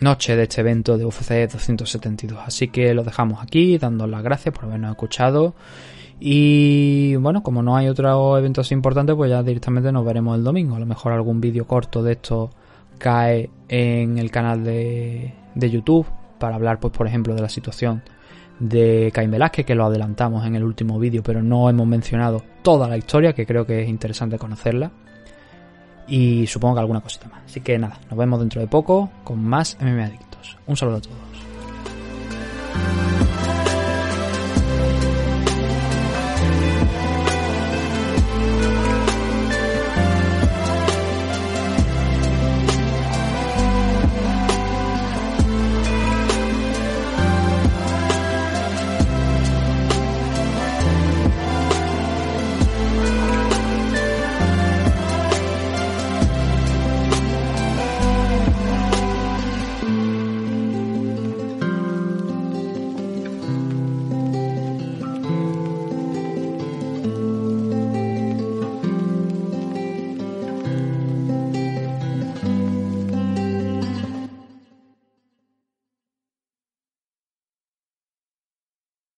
[0.00, 2.38] noche de este evento de UFC 272.
[2.44, 5.54] Así que lo dejamos aquí, dando las gracias por habernos escuchado.
[6.20, 10.44] Y bueno, como no hay otro evento así importante, pues ya directamente nos veremos el
[10.44, 10.76] domingo.
[10.76, 12.50] A lo mejor algún vídeo corto de esto
[12.98, 16.06] cae en el canal de, de YouTube
[16.38, 18.02] para hablar, pues por ejemplo, de la situación
[18.58, 22.88] de Cain Velázquez, que lo adelantamos en el último vídeo, pero no hemos mencionado toda
[22.88, 24.90] la historia, que creo que es interesante conocerla
[26.08, 27.42] y supongo que alguna cosita más.
[27.46, 30.56] Así que nada, nos vemos dentro de poco con más MMA Adictos.
[30.66, 31.18] Un saludo a todos.